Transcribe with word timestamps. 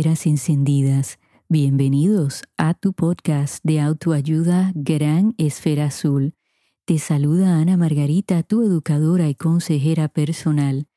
Encendidas. 0.00 1.18
Bienvenidos 1.50 2.44
a 2.56 2.72
tu 2.72 2.94
podcast 2.94 3.62
de 3.62 3.80
autoayuda 3.80 4.72
Gran 4.74 5.34
Esfera 5.36 5.86
Azul. 5.86 6.34
Te 6.86 6.98
saluda 6.98 7.58
Ana 7.58 7.76
Margarita, 7.76 8.42
tu 8.42 8.62
educadora 8.62 9.28
y 9.28 9.34
consejera 9.34 10.08
personal. 10.08 10.88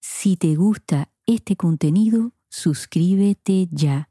Si 0.00 0.36
te 0.36 0.56
gusta 0.56 1.10
este 1.24 1.56
contenido, 1.56 2.34
suscríbete 2.50 3.68
ya. 3.70 4.10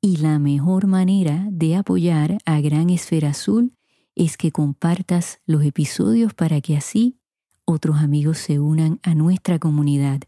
Y 0.00 0.16
la 0.16 0.38
mejor 0.38 0.86
manera 0.86 1.46
de 1.50 1.76
apoyar 1.76 2.38
a 2.46 2.62
Gran 2.62 2.88
Esfera 2.88 3.28
Azul 3.28 3.76
es 4.14 4.38
que 4.38 4.52
compartas 4.52 5.40
los 5.44 5.66
episodios 5.66 6.32
para 6.32 6.62
que 6.62 6.78
así 6.78 7.18
otros 7.66 7.98
amigos 7.98 8.38
se 8.38 8.58
unan 8.58 9.00
a 9.02 9.14
nuestra 9.14 9.58
comunidad. 9.58 10.22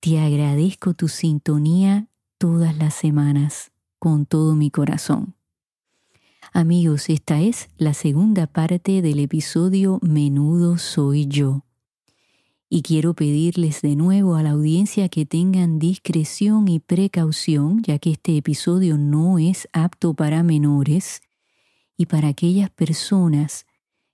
Te 0.00 0.18
agradezco 0.18 0.92
tu 0.92 1.08
sintonía 1.08 2.10
todas 2.42 2.76
las 2.76 2.94
semanas 2.94 3.70
con 4.00 4.26
todo 4.26 4.56
mi 4.56 4.72
corazón. 4.72 5.36
Amigos, 6.52 7.08
esta 7.08 7.40
es 7.40 7.68
la 7.76 7.94
segunda 7.94 8.48
parte 8.48 9.00
del 9.00 9.20
episodio 9.20 10.00
Menudo 10.02 10.76
soy 10.76 11.28
yo. 11.28 11.64
Y 12.68 12.82
quiero 12.82 13.14
pedirles 13.14 13.80
de 13.80 13.94
nuevo 13.94 14.34
a 14.34 14.42
la 14.42 14.50
audiencia 14.50 15.08
que 15.08 15.24
tengan 15.24 15.78
discreción 15.78 16.66
y 16.66 16.80
precaución, 16.80 17.80
ya 17.84 18.00
que 18.00 18.10
este 18.10 18.36
episodio 18.36 18.98
no 18.98 19.38
es 19.38 19.68
apto 19.72 20.12
para 20.12 20.42
menores 20.42 21.22
y 21.96 22.06
para 22.06 22.26
aquellas 22.26 22.70
personas 22.70 23.66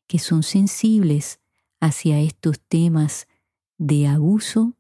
que 0.07 0.19
son 0.19 0.43
sensibles 0.43 1.41
hacia 1.81 2.21
estos 2.21 2.61
temas 2.61 3.27
de 3.79 4.07
abuso, 4.07 4.75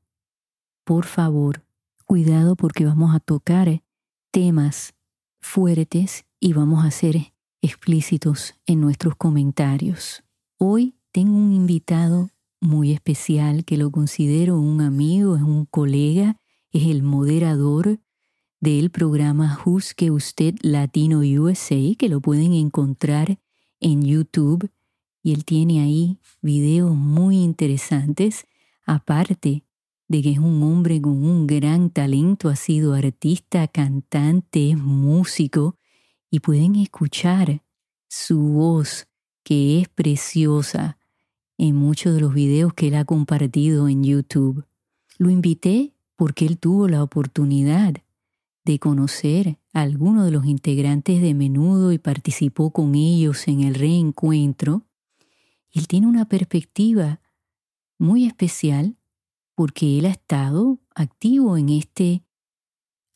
por 0.84 1.06
favor, 1.06 1.62
cuidado 2.09 2.56
porque 2.56 2.87
vamos 2.87 3.14
a 3.14 3.20
tocar 3.20 3.83
temas 4.31 4.95
fuertes 5.42 6.25
y 6.41 6.55
vamos 6.55 6.83
a 6.87 6.91
ser 6.91 7.34
explícitos 7.61 8.55
en 8.64 8.81
nuestros 8.81 9.14
comentarios. 9.14 10.25
Hoy 10.56 10.95
tengo 11.12 11.36
un 11.36 11.53
invitado 11.53 12.31
muy 12.62 12.92
especial 12.92 13.67
que 13.67 13.77
lo 13.77 13.91
considero 13.91 14.59
un 14.59 14.81
amigo, 14.81 15.36
es 15.36 15.42
un 15.42 15.67
colega, 15.67 16.41
es 16.73 16.86
el 16.86 17.03
moderador 17.03 17.98
del 18.59 18.89
programa 18.89 19.55
Juzgue 19.55 20.11
Usted 20.11 20.55
Latino 20.62 21.19
USA, 21.19 21.95
que 21.98 22.09
lo 22.09 22.23
pueden 22.23 22.55
encontrar 22.55 23.39
en 23.81 24.03
YouTube 24.03 24.70
y 25.23 25.34
él 25.34 25.45
tiene 25.45 25.83
ahí 25.83 26.19
videos 26.41 26.97
muy 26.97 27.36
interesantes, 27.36 28.47
aparte 28.86 29.67
de 30.09 30.23
que 30.23 30.33
es 30.33 30.39
un 30.39 30.62
hombre 30.62 31.01
con 31.01 31.23
un 31.23 31.47
gran 31.47 31.91
talento, 31.91 32.48
ha 32.48 32.56
sido 32.56 32.95
artista, 32.95 33.69
cantante, 33.69 34.70
es 34.70 34.78
músico 34.78 35.77
y 36.31 36.41
pueden 36.41 36.77
escuchar 36.77 37.62
su 38.09 38.41
voz 38.41 39.06
que 39.45 39.81
es 39.81 39.89
preciosa 39.89 40.98
en 41.59 41.77
muchos 41.77 42.14
de 42.14 42.20
los 42.20 42.34
videos 42.34 42.73
que 42.75 42.89
él 42.89 42.95
ha 42.95 43.05
compartido 43.05 43.89
en 43.89 44.05
YouTube. 44.05 44.64
Lo 45.19 45.31
invité 45.31 45.95
porque 46.17 46.47
él 46.47 46.59
tuvo 46.59 46.89
la 46.89 47.03
oportunidad 47.03 47.95
de 48.64 48.79
conocer 48.79 49.59
a 49.73 49.81
algunos 49.81 50.27
de 50.27 50.30
los 50.30 50.45
integrantes 50.45 51.23
de 51.23 51.33
Menudo 51.33 51.92
y 51.92 51.98
participó 51.98 52.70
con 52.70 52.95
ellos 52.95 53.48
en 53.48 53.63
el 53.63 53.74
reencuentro. 53.74 54.85
Él 55.73 55.89
tiene 55.89 56.07
una 56.07 56.29
perspectiva 56.29 57.20
muy 57.98 58.27
especial 58.27 58.98
porque 59.58 59.98
él 59.98 60.07
ha 60.07 60.11
estado 60.11 60.79
activo 60.95 61.57
en 61.57 61.69
este 61.69 62.23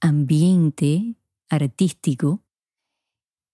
ambiente 0.01 1.15
artístico 1.49 2.43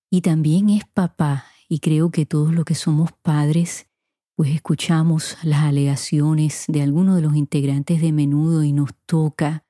y 0.08 0.22
también 0.22 0.70
es 0.70 0.86
papá 0.86 1.44
y 1.68 1.80
creo 1.80 2.10
que 2.10 2.24
todos 2.24 2.54
los 2.54 2.64
que 2.64 2.74
somos 2.74 3.12
padres 3.12 3.90
pues 4.36 4.54
escuchamos 4.54 5.36
las 5.42 5.64
alegaciones 5.64 6.64
de 6.66 6.80
algunos 6.80 7.16
de 7.16 7.20
los 7.20 7.36
integrantes 7.36 8.00
de 8.00 8.10
menudo 8.10 8.64
y 8.64 8.72
nos 8.72 8.94
toca 9.04 9.66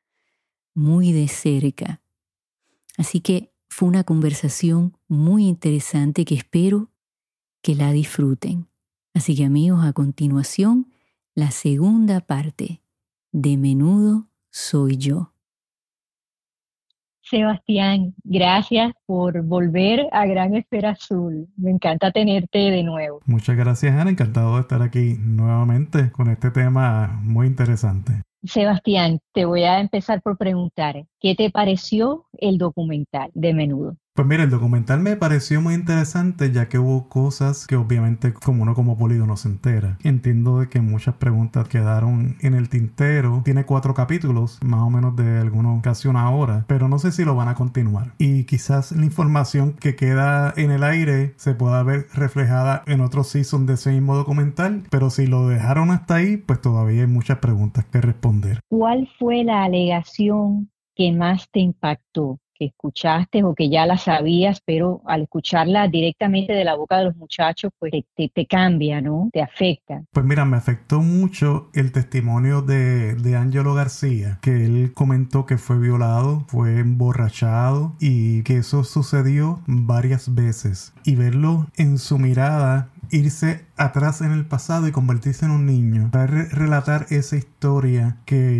muy 0.73 1.11
de 1.11 1.27
cerca. 1.27 2.01
Así 2.99 3.19
que 3.19 3.53
fue 3.69 3.89
una 3.89 4.05
conversación 4.05 4.97
muy 5.09 5.49
interesante 5.49 6.25
que 6.25 6.37
espero 6.37 6.93
que 7.63 7.75
la 7.75 7.91
disfruten. 7.91 8.69
Así 9.13 9.35
que 9.35 9.45
amigos, 9.45 9.85
a 9.85 9.93
continuación, 9.93 10.93
la 11.35 11.51
segunda 11.51 12.21
parte 12.21 12.81
de 13.41 13.57
menudo 13.57 14.27
soy 14.51 14.97
yo. 14.97 15.33
Sebastián, 17.23 18.15
gracias 18.25 18.93
por 19.07 19.43
volver 19.43 20.09
a 20.13 20.27
Gran 20.27 20.57
Esfera 20.57 20.91
Azul. 20.91 21.47
Me 21.57 21.71
encanta 21.71 22.11
tenerte 22.11 22.59
de 22.59 22.83
nuevo. 22.83 23.21
Muchas 23.27 23.57
gracias, 23.57 23.95
Ana. 23.95 24.11
Encantado 24.11 24.55
de 24.57 24.63
estar 24.63 24.83
aquí 24.83 25.17
nuevamente 25.21 26.11
con 26.11 26.31
este 26.31 26.51
tema 26.51 27.21
muy 27.23 27.47
interesante. 27.47 28.23
Sebastián, 28.43 29.21
te 29.33 29.45
voy 29.45 29.65
a 29.65 29.79
empezar 29.79 30.23
por 30.23 30.39
preguntar, 30.39 31.05
¿qué 31.21 31.35
te 31.35 31.51
pareció 31.51 32.27
el 32.33 32.57
documental 32.57 33.31
de 33.35 33.55
Menudo? 33.55 33.97
Pues 34.19 34.27
mira, 34.27 34.43
el 34.43 34.51
documental 34.51 34.99
me 34.99 35.15
pareció 35.15 35.61
muy 35.61 35.75
interesante 35.75 36.51
ya 36.51 36.69
que 36.69 36.81
hubo 36.81 37.09
cosas 37.09 37.69
que 37.69 37.77
obviamente 37.77 38.33
como 38.33 38.65
uno 38.65 38.75
como 38.75 38.99
polígono 38.99 39.37
se 39.37 39.47
entera. 39.47 39.97
Entiendo 40.03 40.59
de 40.59 40.69
que 40.69 40.81
muchas 40.81 41.15
preguntas 41.15 41.69
quedaron 41.69 42.37
en 42.41 42.55
el 42.55 42.69
tintero. 42.69 43.43
Tiene 43.45 43.65
cuatro 43.65 43.95
capítulos, 43.95 44.59
más 44.61 44.81
o 44.81 44.91
menos 44.91 45.15
de 45.15 45.39
alguna 45.39 45.81
casi 45.83 46.09
una 46.09 46.29
hora, 46.33 46.65
pero 46.67 46.89
no 46.89 46.99
sé 46.99 47.13
si 47.13 47.25
lo 47.25 47.37
van 47.37 47.47
a 47.47 47.55
continuar. 47.55 48.15
Y 48.19 48.43
quizás 48.43 48.91
la 48.91 49.05
información 49.05 49.75
que 49.75 49.95
queda 49.95 50.53
en 50.57 50.73
el 50.73 50.83
aire 50.83 51.35
se 51.37 51.55
pueda 51.55 51.85
ver 51.85 52.09
reflejada 52.13 52.83
en 52.89 53.03
otro 53.03 53.23
season 53.23 53.67
de 53.67 53.75
ese 53.75 53.93
mismo 53.93 54.17
documental, 54.17 54.83
pero 54.91 55.11
si 55.11 55.29
lo 55.29 55.47
dejaron 55.47 55.93
hasta 55.93 56.17
ahí, 56.17 56.39
pues 56.39 56.61
todavía 56.61 57.03
hay 57.03 57.07
muchas 57.07 57.39
preguntas 57.39 57.85
que 57.85 58.01
responder. 58.01 58.59
¿Cuál 58.69 59.09
fue 59.17 59.45
la 59.45 59.63
alegación 59.63 60.73
que 60.97 61.13
más 61.13 61.49
te 61.53 61.61
impactó? 61.61 62.41
Que 62.59 62.67
escuchaste 62.67 63.43
o 63.45 63.55
que 63.55 63.71
ya 63.71 63.87
la 63.87 63.99
sabías, 63.99 64.61
pero 64.65 65.03
al 65.07 65.23
escucharla 65.23 65.89
directamente 65.89 66.53
de 66.53 66.65
la 66.65 66.75
boca 66.75 66.99
de 66.99 67.05
los 67.05 67.17
muchachos, 67.17 67.73
pues 67.79 67.93
te, 68.15 68.29
te 68.29 68.47
cambia, 68.47 69.01
¿no? 69.01 69.31
Te 69.33 69.43
afecta. 69.43 70.03
Pues 70.13 70.27
mira, 70.27 70.45
me 70.45 70.57
afectó 70.57 71.01
mucho 71.01 71.71
el 71.75 71.93
testimonio 71.93 72.63
de, 72.63 73.15
de 73.15 73.37
Angelo 73.37 73.75
García, 73.75 74.39
que 74.43 74.67
él 74.67 74.93
comentó 74.95 75.47
que 75.47 75.59
fue 75.59 75.79
violado, 75.79 76.45
fue 76.49 76.81
emborrachado 76.81 77.95
y 78.01 78.43
que 78.43 78.59
eso 78.59 78.85
sucedió 78.85 79.61
varias 79.67 80.35
veces. 80.35 80.93
Y 81.05 81.17
verlo 81.17 81.67
en 81.77 81.99
su 81.99 82.19
mirada 82.19 82.91
irse 83.11 83.67
atrás 83.77 84.21
en 84.21 84.33
el 84.33 84.47
pasado 84.47 84.89
y 84.89 84.93
convertirse 84.93 85.45
en 85.45 85.53
un 85.53 85.67
niño. 85.67 86.11
Para 86.13 86.27
relatar 86.27 87.07
esa 87.11 87.37
historia 87.37 88.19
que 88.25 88.57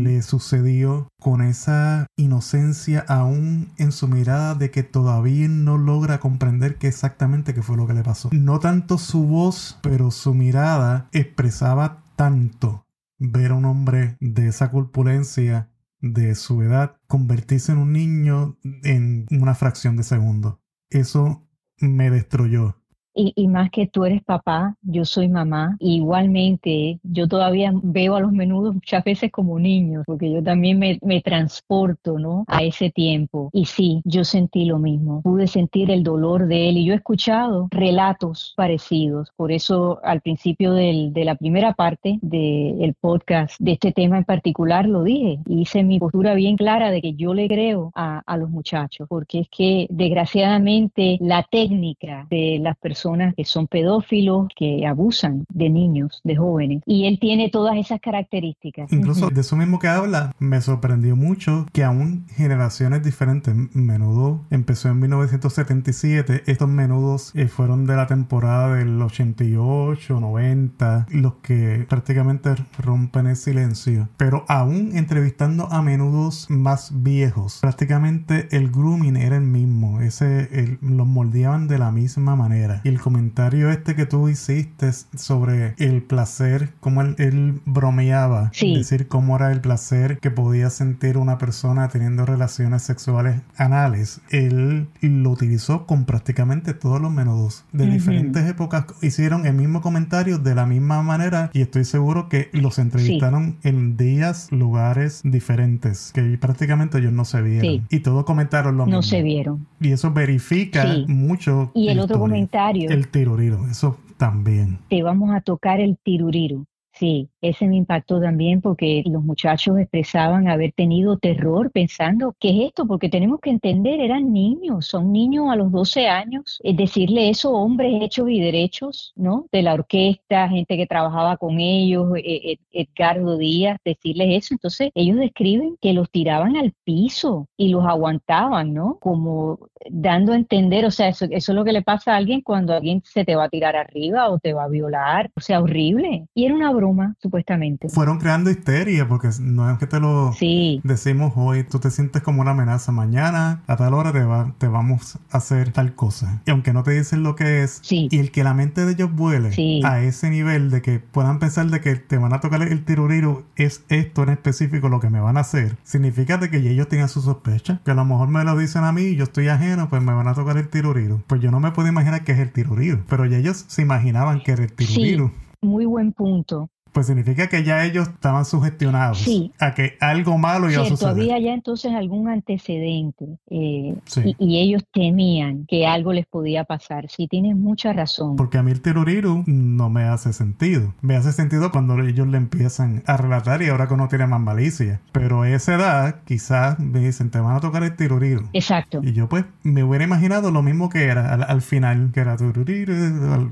le 0.00 0.22
sucedió 0.22 1.08
con 1.20 1.42
esa 1.42 2.06
inocencia 2.16 3.04
aún 3.08 3.72
en 3.78 3.92
su 3.92 4.08
mirada 4.08 4.54
de 4.54 4.70
que 4.70 4.82
todavía 4.82 5.48
no 5.48 5.78
logra 5.78 6.20
comprender 6.20 6.76
qué 6.76 6.88
exactamente 6.88 7.54
qué 7.54 7.62
fue 7.62 7.76
lo 7.76 7.86
que 7.86 7.94
le 7.94 8.02
pasó. 8.02 8.30
No 8.32 8.58
tanto 8.58 8.98
su 8.98 9.26
voz, 9.26 9.78
pero 9.82 10.10
su 10.10 10.34
mirada 10.34 11.08
expresaba 11.12 12.04
tanto 12.16 12.86
ver 13.18 13.52
a 13.52 13.54
un 13.54 13.64
hombre 13.64 14.16
de 14.20 14.48
esa 14.48 14.70
corpulencia 14.70 15.70
de 16.00 16.34
su 16.34 16.62
edad 16.62 16.96
convertirse 17.06 17.72
en 17.72 17.78
un 17.78 17.92
niño 17.92 18.56
en 18.62 19.26
una 19.30 19.54
fracción 19.54 19.96
de 19.96 20.02
segundo. 20.02 20.60
Eso 20.88 21.46
me 21.78 22.10
destruyó. 22.10 22.79
Y, 23.14 23.48
más 23.48 23.70
que 23.70 23.86
tú 23.86 24.04
eres 24.04 24.22
papá, 24.22 24.76
yo 24.82 25.04
soy 25.04 25.28
mamá. 25.28 25.76
igualmente, 25.80 27.00
yo 27.02 27.26
todavía 27.26 27.72
veo 27.82 28.14
a 28.14 28.20
los 28.20 28.32
menudos 28.32 28.74
muchas 28.74 29.02
veces 29.04 29.32
como 29.32 29.58
niños, 29.58 30.04
porque 30.06 30.30
yo 30.30 30.42
también 30.42 30.78
me, 30.78 30.98
me, 31.02 31.20
transporto, 31.20 32.18
¿no? 32.18 32.44
A 32.46 32.62
ese 32.62 32.90
tiempo. 32.90 33.50
Y 33.52 33.64
sí, 33.66 34.00
yo 34.04 34.24
sentí 34.24 34.64
lo 34.64 34.78
mismo. 34.78 35.22
Pude 35.22 35.46
sentir 35.46 35.90
el 35.90 36.02
dolor 36.02 36.46
de 36.46 36.68
él 36.68 36.76
y 36.76 36.84
yo 36.84 36.92
he 36.92 36.96
escuchado 36.96 37.68
relatos 37.70 38.54
parecidos. 38.56 39.30
Por 39.36 39.52
eso, 39.52 40.00
al 40.04 40.20
principio 40.20 40.72
del, 40.72 41.12
de 41.12 41.24
la 41.24 41.34
primera 41.34 41.74
parte 41.74 42.18
del 42.22 42.94
podcast 43.00 43.56
de 43.58 43.72
este 43.72 43.92
tema 43.92 44.18
en 44.18 44.24
particular, 44.24 44.86
lo 44.86 45.02
dije. 45.02 45.40
Hice 45.46 45.82
mi 45.82 45.98
postura 45.98 46.34
bien 46.34 46.56
clara 46.56 46.90
de 46.90 47.02
que 47.02 47.14
yo 47.14 47.34
le 47.34 47.48
creo 47.48 47.90
a, 47.94 48.22
a 48.24 48.36
los 48.36 48.50
muchachos, 48.50 49.08
porque 49.08 49.40
es 49.40 49.48
que 49.48 49.86
desgraciadamente 49.90 51.18
la 51.20 51.42
técnica 51.42 52.26
de 52.30 52.58
las 52.60 52.76
personas 52.76 52.99
personas 53.00 53.34
que 53.34 53.46
son 53.46 53.66
pedófilos, 53.66 54.48
que 54.54 54.86
abusan 54.86 55.46
de 55.48 55.70
niños, 55.70 56.20
de 56.22 56.36
jóvenes. 56.36 56.82
Y 56.84 57.06
él 57.06 57.18
tiene 57.18 57.48
todas 57.48 57.76
esas 57.78 57.98
características. 57.98 58.92
Incluso 58.92 59.30
de 59.30 59.40
eso 59.40 59.56
mismo 59.56 59.78
que 59.78 59.88
habla, 59.88 60.34
me 60.38 60.60
sorprendió 60.60 61.16
mucho 61.16 61.66
que 61.72 61.82
aún 61.82 62.26
generaciones 62.36 63.02
diferentes, 63.02 63.54
menudo 63.74 64.42
empezó 64.50 64.90
en 64.90 65.00
1977, 65.00 66.42
estos 66.46 66.68
menudos 66.68 67.32
eh, 67.34 67.48
fueron 67.48 67.86
de 67.86 67.96
la 67.96 68.06
temporada 68.06 68.74
del 68.74 69.00
88, 69.00 70.20
90, 70.20 71.06
los 71.10 71.34
que 71.36 71.86
prácticamente 71.88 72.54
rompen 72.78 73.28
el 73.28 73.36
silencio. 73.36 74.10
Pero 74.18 74.44
aún 74.46 74.90
entrevistando 74.94 75.72
a 75.72 75.80
menudos 75.80 76.50
más 76.50 77.02
viejos, 77.02 77.60
prácticamente 77.62 78.48
el 78.54 78.70
grooming 78.70 79.16
era 79.16 79.36
el 79.36 79.44
mismo, 79.44 80.02
ese 80.02 80.78
los 80.82 81.06
moldeaban 81.06 81.66
de 81.66 81.78
la 81.78 81.90
misma 81.90 82.36
manera. 82.36 82.80
Y 82.84 82.89
el 82.90 83.00
comentario 83.00 83.70
este 83.70 83.94
que 83.94 84.04
tú 84.04 84.28
hiciste 84.28 84.90
sobre 84.92 85.74
el 85.78 86.02
placer, 86.02 86.70
cómo 86.80 87.02
él, 87.02 87.60
bromeaba, 87.64 88.50
decir 88.60 89.06
cómo 89.06 89.36
era 89.36 89.52
el 89.52 89.60
placer 89.60 90.18
que 90.18 90.30
podía 90.30 90.70
sentir 90.70 91.16
una 91.16 91.38
persona 91.38 91.88
teniendo 91.88 92.26
relaciones 92.26 92.82
sexuales 92.82 93.40
anales, 93.56 94.20
él 94.30 94.88
lo 95.00 95.30
utilizó 95.30 95.86
con 95.86 96.04
prácticamente 96.04 96.74
todos 96.74 97.00
los 97.00 97.12
menudos 97.12 97.64
de 97.72 97.86
diferentes 97.86 98.48
épocas. 98.48 98.86
Hicieron 99.02 99.46
el 99.46 99.54
mismo 99.54 99.80
comentario 99.80 100.38
de 100.38 100.54
la 100.54 100.66
misma 100.66 101.02
manera 101.02 101.50
y 101.52 101.60
estoy 101.60 101.84
seguro 101.84 102.28
que 102.28 102.50
los 102.52 102.78
entrevistaron 102.78 103.56
en 103.62 103.96
días, 103.96 104.50
lugares 104.50 105.20
diferentes, 105.24 106.10
que 106.12 106.38
prácticamente 106.38 106.98
ellos 106.98 107.12
no 107.12 107.24
se 107.24 107.40
vieron. 107.42 107.86
Y 107.88 108.00
todos 108.00 108.24
comentaron 108.24 108.76
lo 108.76 108.86
mismo. 108.86 108.98
No 108.98 109.02
se 109.02 109.22
vieron. 109.22 109.66
Y 109.80 109.92
eso 109.92 110.12
verifica 110.12 110.84
mucho. 111.06 111.70
Y 111.74 111.88
el 111.88 112.00
otro 112.00 112.18
comentario. 112.18 112.79
El 112.88 113.08
tiruriro, 113.08 113.66
eso 113.68 113.98
también. 114.16 114.78
Te 114.88 115.02
vamos 115.02 115.34
a 115.34 115.40
tocar 115.40 115.80
el 115.80 115.98
tiruriro. 116.02 116.66
Sí, 117.00 117.30
ese 117.40 117.66
me 117.66 117.76
impactó 117.76 118.20
también 118.20 118.60
porque 118.60 119.02
los 119.06 119.24
muchachos 119.24 119.78
expresaban 119.78 120.48
haber 120.48 120.72
tenido 120.72 121.16
terror 121.16 121.70
pensando, 121.72 122.36
¿qué 122.38 122.50
es 122.50 122.68
esto? 122.68 122.86
Porque 122.86 123.08
tenemos 123.08 123.40
que 123.40 123.48
entender, 123.48 124.00
eran 124.00 124.34
niños, 124.34 124.84
son 124.86 125.10
niños 125.10 125.46
a 125.50 125.56
los 125.56 125.72
12 125.72 126.08
años. 126.08 126.60
Es 126.62 126.76
decirle 126.76 127.30
eso, 127.30 127.52
hombres 127.52 128.02
hechos 128.02 128.28
y 128.28 128.38
derechos, 128.38 129.14
¿no? 129.16 129.46
De 129.50 129.62
la 129.62 129.72
orquesta, 129.72 130.50
gente 130.50 130.76
que 130.76 130.86
trabajaba 130.86 131.38
con 131.38 131.58
ellos, 131.58 132.06
e, 132.18 132.52
e, 132.52 132.82
Edgardo 132.82 133.38
Díaz, 133.38 133.78
decirles 133.82 134.44
eso. 134.44 134.54
Entonces, 134.54 134.90
ellos 134.94 135.16
describen 135.16 135.78
que 135.80 135.94
los 135.94 136.10
tiraban 136.10 136.54
al 136.56 136.74
piso 136.84 137.48
y 137.56 137.68
los 137.68 137.86
aguantaban, 137.86 138.74
¿no? 138.74 138.98
Como 139.00 139.70
dando 139.88 140.32
a 140.32 140.36
entender, 140.36 140.84
o 140.84 140.90
sea, 140.90 141.08
eso, 141.08 141.24
eso 141.30 141.52
es 141.52 141.56
lo 141.56 141.64
que 141.64 141.72
le 141.72 141.80
pasa 141.80 142.12
a 142.12 142.16
alguien 142.16 142.42
cuando 142.42 142.74
alguien 142.74 143.02
se 143.06 143.24
te 143.24 143.36
va 143.36 143.44
a 143.44 143.48
tirar 143.48 143.74
arriba 143.76 144.28
o 144.28 144.38
te 144.38 144.52
va 144.52 144.64
a 144.64 144.68
violar, 144.68 145.30
o 145.34 145.40
sea, 145.40 145.62
horrible. 145.62 146.26
Y 146.34 146.44
era 146.44 146.54
una 146.54 146.70
broma, 146.72 146.89
supuestamente. 147.18 147.88
Fueron 147.88 148.18
creando 148.18 148.50
histeria, 148.50 149.08
porque 149.08 149.28
no 149.40 149.70
es 149.70 149.78
que 149.78 149.86
te 149.86 150.00
lo 150.00 150.34
decimos 150.82 151.32
hoy, 151.36 151.64
tú 151.64 151.78
te 151.78 151.90
sientes 151.90 152.22
como 152.22 152.42
una 152.42 152.52
amenaza. 152.52 152.92
Mañana 152.92 153.62
a 153.66 153.76
tal 153.76 153.94
hora 153.94 154.12
te, 154.12 154.24
va, 154.24 154.54
te 154.58 154.68
vamos 154.68 155.18
a 155.30 155.38
hacer 155.38 155.72
tal 155.72 155.94
cosa. 155.94 156.42
Y 156.46 156.50
aunque 156.50 156.72
no 156.72 156.82
te 156.82 156.92
dicen 156.92 157.22
lo 157.22 157.36
que 157.36 157.62
es, 157.62 157.80
y 157.90 158.18
el 158.18 158.30
que 158.30 158.44
la 158.44 158.54
mente 158.54 158.84
de 158.84 158.92
ellos 158.92 159.14
vuele 159.14 159.50
a 159.84 160.00
ese 160.00 160.30
nivel 160.30 160.70
de 160.70 160.82
que 160.82 160.98
puedan 160.98 161.38
pensar 161.38 161.66
de 161.66 161.80
que 161.80 161.96
te 161.96 162.18
van 162.18 162.32
a 162.32 162.40
tocar 162.40 162.62
el 162.62 162.84
tiruriro, 162.84 163.44
es 163.56 163.84
esto 163.88 164.22
en 164.22 164.30
específico 164.30 164.88
lo 164.88 165.00
que 165.00 165.10
me 165.10 165.20
van 165.20 165.36
a 165.36 165.40
hacer, 165.40 165.76
significa 165.82 166.38
de 166.38 166.50
que 166.50 166.58
ellos 166.58 166.88
tienen 166.88 167.08
sus 167.08 167.24
sospechas, 167.24 167.80
que 167.84 167.90
a 167.90 167.94
lo 167.94 168.04
mejor 168.04 168.28
me 168.28 168.44
lo 168.44 168.56
dicen 168.56 168.84
a 168.84 168.92
mí 168.92 169.02
y 169.02 169.16
yo 169.16 169.24
estoy 169.24 169.48
ajeno, 169.48 169.88
pues 169.88 170.02
me 170.02 170.12
van 170.12 170.28
a 170.28 170.34
tocar 170.34 170.56
el 170.56 170.68
tiruriro. 170.68 171.22
Pues 171.26 171.40
yo 171.40 171.50
no 171.50 171.60
me 171.60 171.72
puedo 171.72 171.88
imaginar 171.88 172.24
que 172.24 172.32
es 172.32 172.38
el 172.38 172.52
tiruriro, 172.52 173.04
pero 173.08 173.24
ellos 173.24 173.64
se 173.68 173.82
imaginaban 173.82 174.42
que 174.42 174.52
era 174.52 174.64
el 174.64 174.72
tiruriro. 174.72 175.32
Muy 175.62 175.84
buen 175.84 176.12
punto. 176.12 176.70
Pues 176.92 177.06
significa 177.06 177.48
que 177.48 177.62
ya 177.62 177.84
ellos 177.84 178.08
estaban 178.08 178.44
sugestionados 178.44 179.24
a 179.58 179.74
que 179.74 179.96
algo 180.00 180.38
malo 180.38 180.70
iba 180.70 180.82
a 180.82 180.86
suceder. 180.86 181.12
Había 181.12 181.38
ya 181.38 181.54
entonces 181.54 181.92
algún 181.92 182.28
antecedente 182.28 183.38
eh, 183.48 183.94
y, 184.38 184.60
ellos 184.60 184.82
temían 184.92 185.66
que 185.66 185.86
algo 185.86 186.12
les 186.12 186.26
podía 186.26 186.64
pasar. 186.64 187.08
Sí, 187.08 187.28
tienes 187.28 187.56
mucha 187.56 187.92
razón. 187.92 188.36
Porque 188.36 188.58
a 188.58 188.62
mí 188.62 188.72
el 188.72 188.80
tiruriru 188.80 189.44
no 189.46 189.88
me 189.90 190.04
hace 190.04 190.32
sentido. 190.32 190.94
Me 191.00 191.16
hace 191.16 191.32
sentido 191.32 191.70
cuando 191.70 191.98
ellos 192.00 192.26
le 192.26 192.36
empiezan 192.36 193.02
a 193.06 193.16
relatar 193.16 193.62
y 193.62 193.68
ahora 193.68 193.86
que 193.86 193.94
uno 193.94 194.08
tiene 194.08 194.26
más 194.26 194.40
malicia. 194.40 195.00
Pero 195.12 195.42
a 195.42 195.50
esa 195.50 195.74
edad 195.74 196.16
quizás 196.24 196.78
me 196.78 197.00
dicen, 197.00 197.30
te 197.30 197.38
van 197.38 197.56
a 197.56 197.60
tocar 197.60 197.82
el 197.82 197.94
tiruriru. 197.96 198.48
Exacto. 198.52 199.00
Y 199.02 199.12
yo 199.12 199.28
pues 199.28 199.44
me 199.62 199.84
hubiera 199.84 200.04
imaginado 200.04 200.50
lo 200.50 200.62
mismo 200.62 200.88
que 200.88 201.04
era 201.04 201.34
al, 201.34 201.62
final, 201.62 202.10
que 202.12 202.20
era 202.20 202.36
tiruriru, 202.36 203.50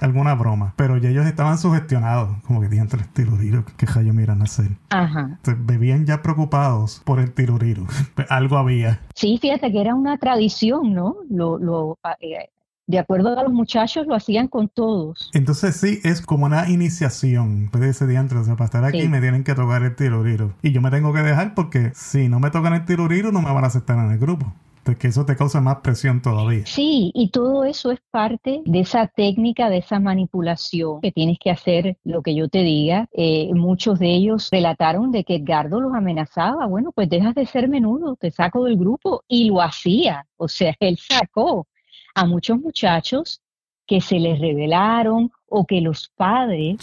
alguna 0.00 0.34
broma. 0.34 0.74
Pero 0.76 0.96
ya 0.96 1.10
ellos 1.10 1.26
estaban 1.26 1.58
sugestionados, 1.58 2.42
como 2.46 2.60
que 2.60 2.68
entre 2.78 3.00
el 3.00 3.08
tiruriro 3.08 3.64
que 3.76 3.86
Jayo 3.86 4.12
miran 4.12 4.42
hacer. 4.42 4.70
Ajá. 4.90 5.38
bebían 5.58 6.06
ya 6.06 6.22
preocupados 6.22 7.02
por 7.04 7.20
el 7.20 7.32
tiruriro. 7.32 7.86
Algo 8.28 8.56
había. 8.56 9.00
Sí, 9.14 9.38
fíjate 9.40 9.70
que 9.72 9.80
era 9.80 9.94
una 9.94 10.18
tradición, 10.18 10.94
¿no? 10.94 11.16
Lo, 11.30 11.58
lo, 11.58 11.98
ah, 12.02 12.16
eh, 12.20 12.50
de 12.86 12.98
acuerdo 12.98 13.38
a 13.38 13.42
los 13.42 13.52
muchachos, 13.52 14.06
lo 14.06 14.14
hacían 14.14 14.48
con 14.48 14.68
todos. 14.68 15.30
Entonces 15.34 15.76
sí, 15.76 16.00
es 16.04 16.20
como 16.20 16.46
una 16.46 16.68
iniciación. 16.68 17.68
Puede 17.70 17.90
ese 17.90 18.06
día 18.06 18.22
o 18.22 18.44
sea, 18.44 18.54
para 18.54 18.66
estar 18.66 18.84
aquí 18.84 19.08
me 19.08 19.20
tienen 19.20 19.44
que 19.44 19.54
tocar 19.54 19.82
el 19.82 19.94
tiruriro. 19.94 20.54
Y 20.62 20.72
yo 20.72 20.80
me 20.80 20.90
tengo 20.90 21.12
que 21.12 21.22
dejar 21.22 21.54
porque 21.54 21.92
si 21.94 22.28
no 22.28 22.40
me 22.40 22.50
tocan 22.50 22.74
el 22.74 22.84
tiruriro 22.84 23.32
no 23.32 23.40
me 23.40 23.52
van 23.52 23.64
a 23.64 23.68
aceptar 23.68 23.98
en 23.98 24.10
el 24.10 24.18
grupo 24.18 24.52
que 24.98 25.08
eso 25.08 25.24
te 25.24 25.36
causa 25.36 25.60
más 25.60 25.76
presión 25.76 26.20
todavía. 26.20 26.66
Sí, 26.66 27.12
y 27.14 27.30
todo 27.30 27.64
eso 27.64 27.92
es 27.92 28.00
parte 28.10 28.62
de 28.64 28.80
esa 28.80 29.06
técnica, 29.06 29.70
de 29.70 29.78
esa 29.78 30.00
manipulación 30.00 31.00
que 31.00 31.12
tienes 31.12 31.38
que 31.38 31.50
hacer 31.50 31.98
lo 32.04 32.22
que 32.22 32.34
yo 32.34 32.48
te 32.48 32.62
diga. 32.62 33.08
Eh, 33.12 33.50
muchos 33.54 33.98
de 33.98 34.14
ellos 34.14 34.48
relataron 34.50 35.12
de 35.12 35.24
que 35.24 35.36
Edgardo 35.36 35.80
los 35.80 35.94
amenazaba, 35.94 36.66
bueno, 36.66 36.92
pues 36.92 37.08
dejas 37.08 37.34
de 37.34 37.46
ser 37.46 37.68
menudo, 37.68 38.16
te 38.16 38.30
saco 38.30 38.64
del 38.64 38.76
grupo, 38.76 39.24
y 39.28 39.48
lo 39.48 39.62
hacía. 39.62 40.26
O 40.36 40.48
sea, 40.48 40.74
él 40.80 40.98
sacó 40.98 41.68
a 42.14 42.26
muchos 42.26 42.58
muchachos 42.58 43.40
que 43.86 44.00
se 44.00 44.18
les 44.18 44.40
revelaron 44.40 45.30
o 45.46 45.66
que 45.66 45.80
los 45.80 46.08
padres 46.16 46.78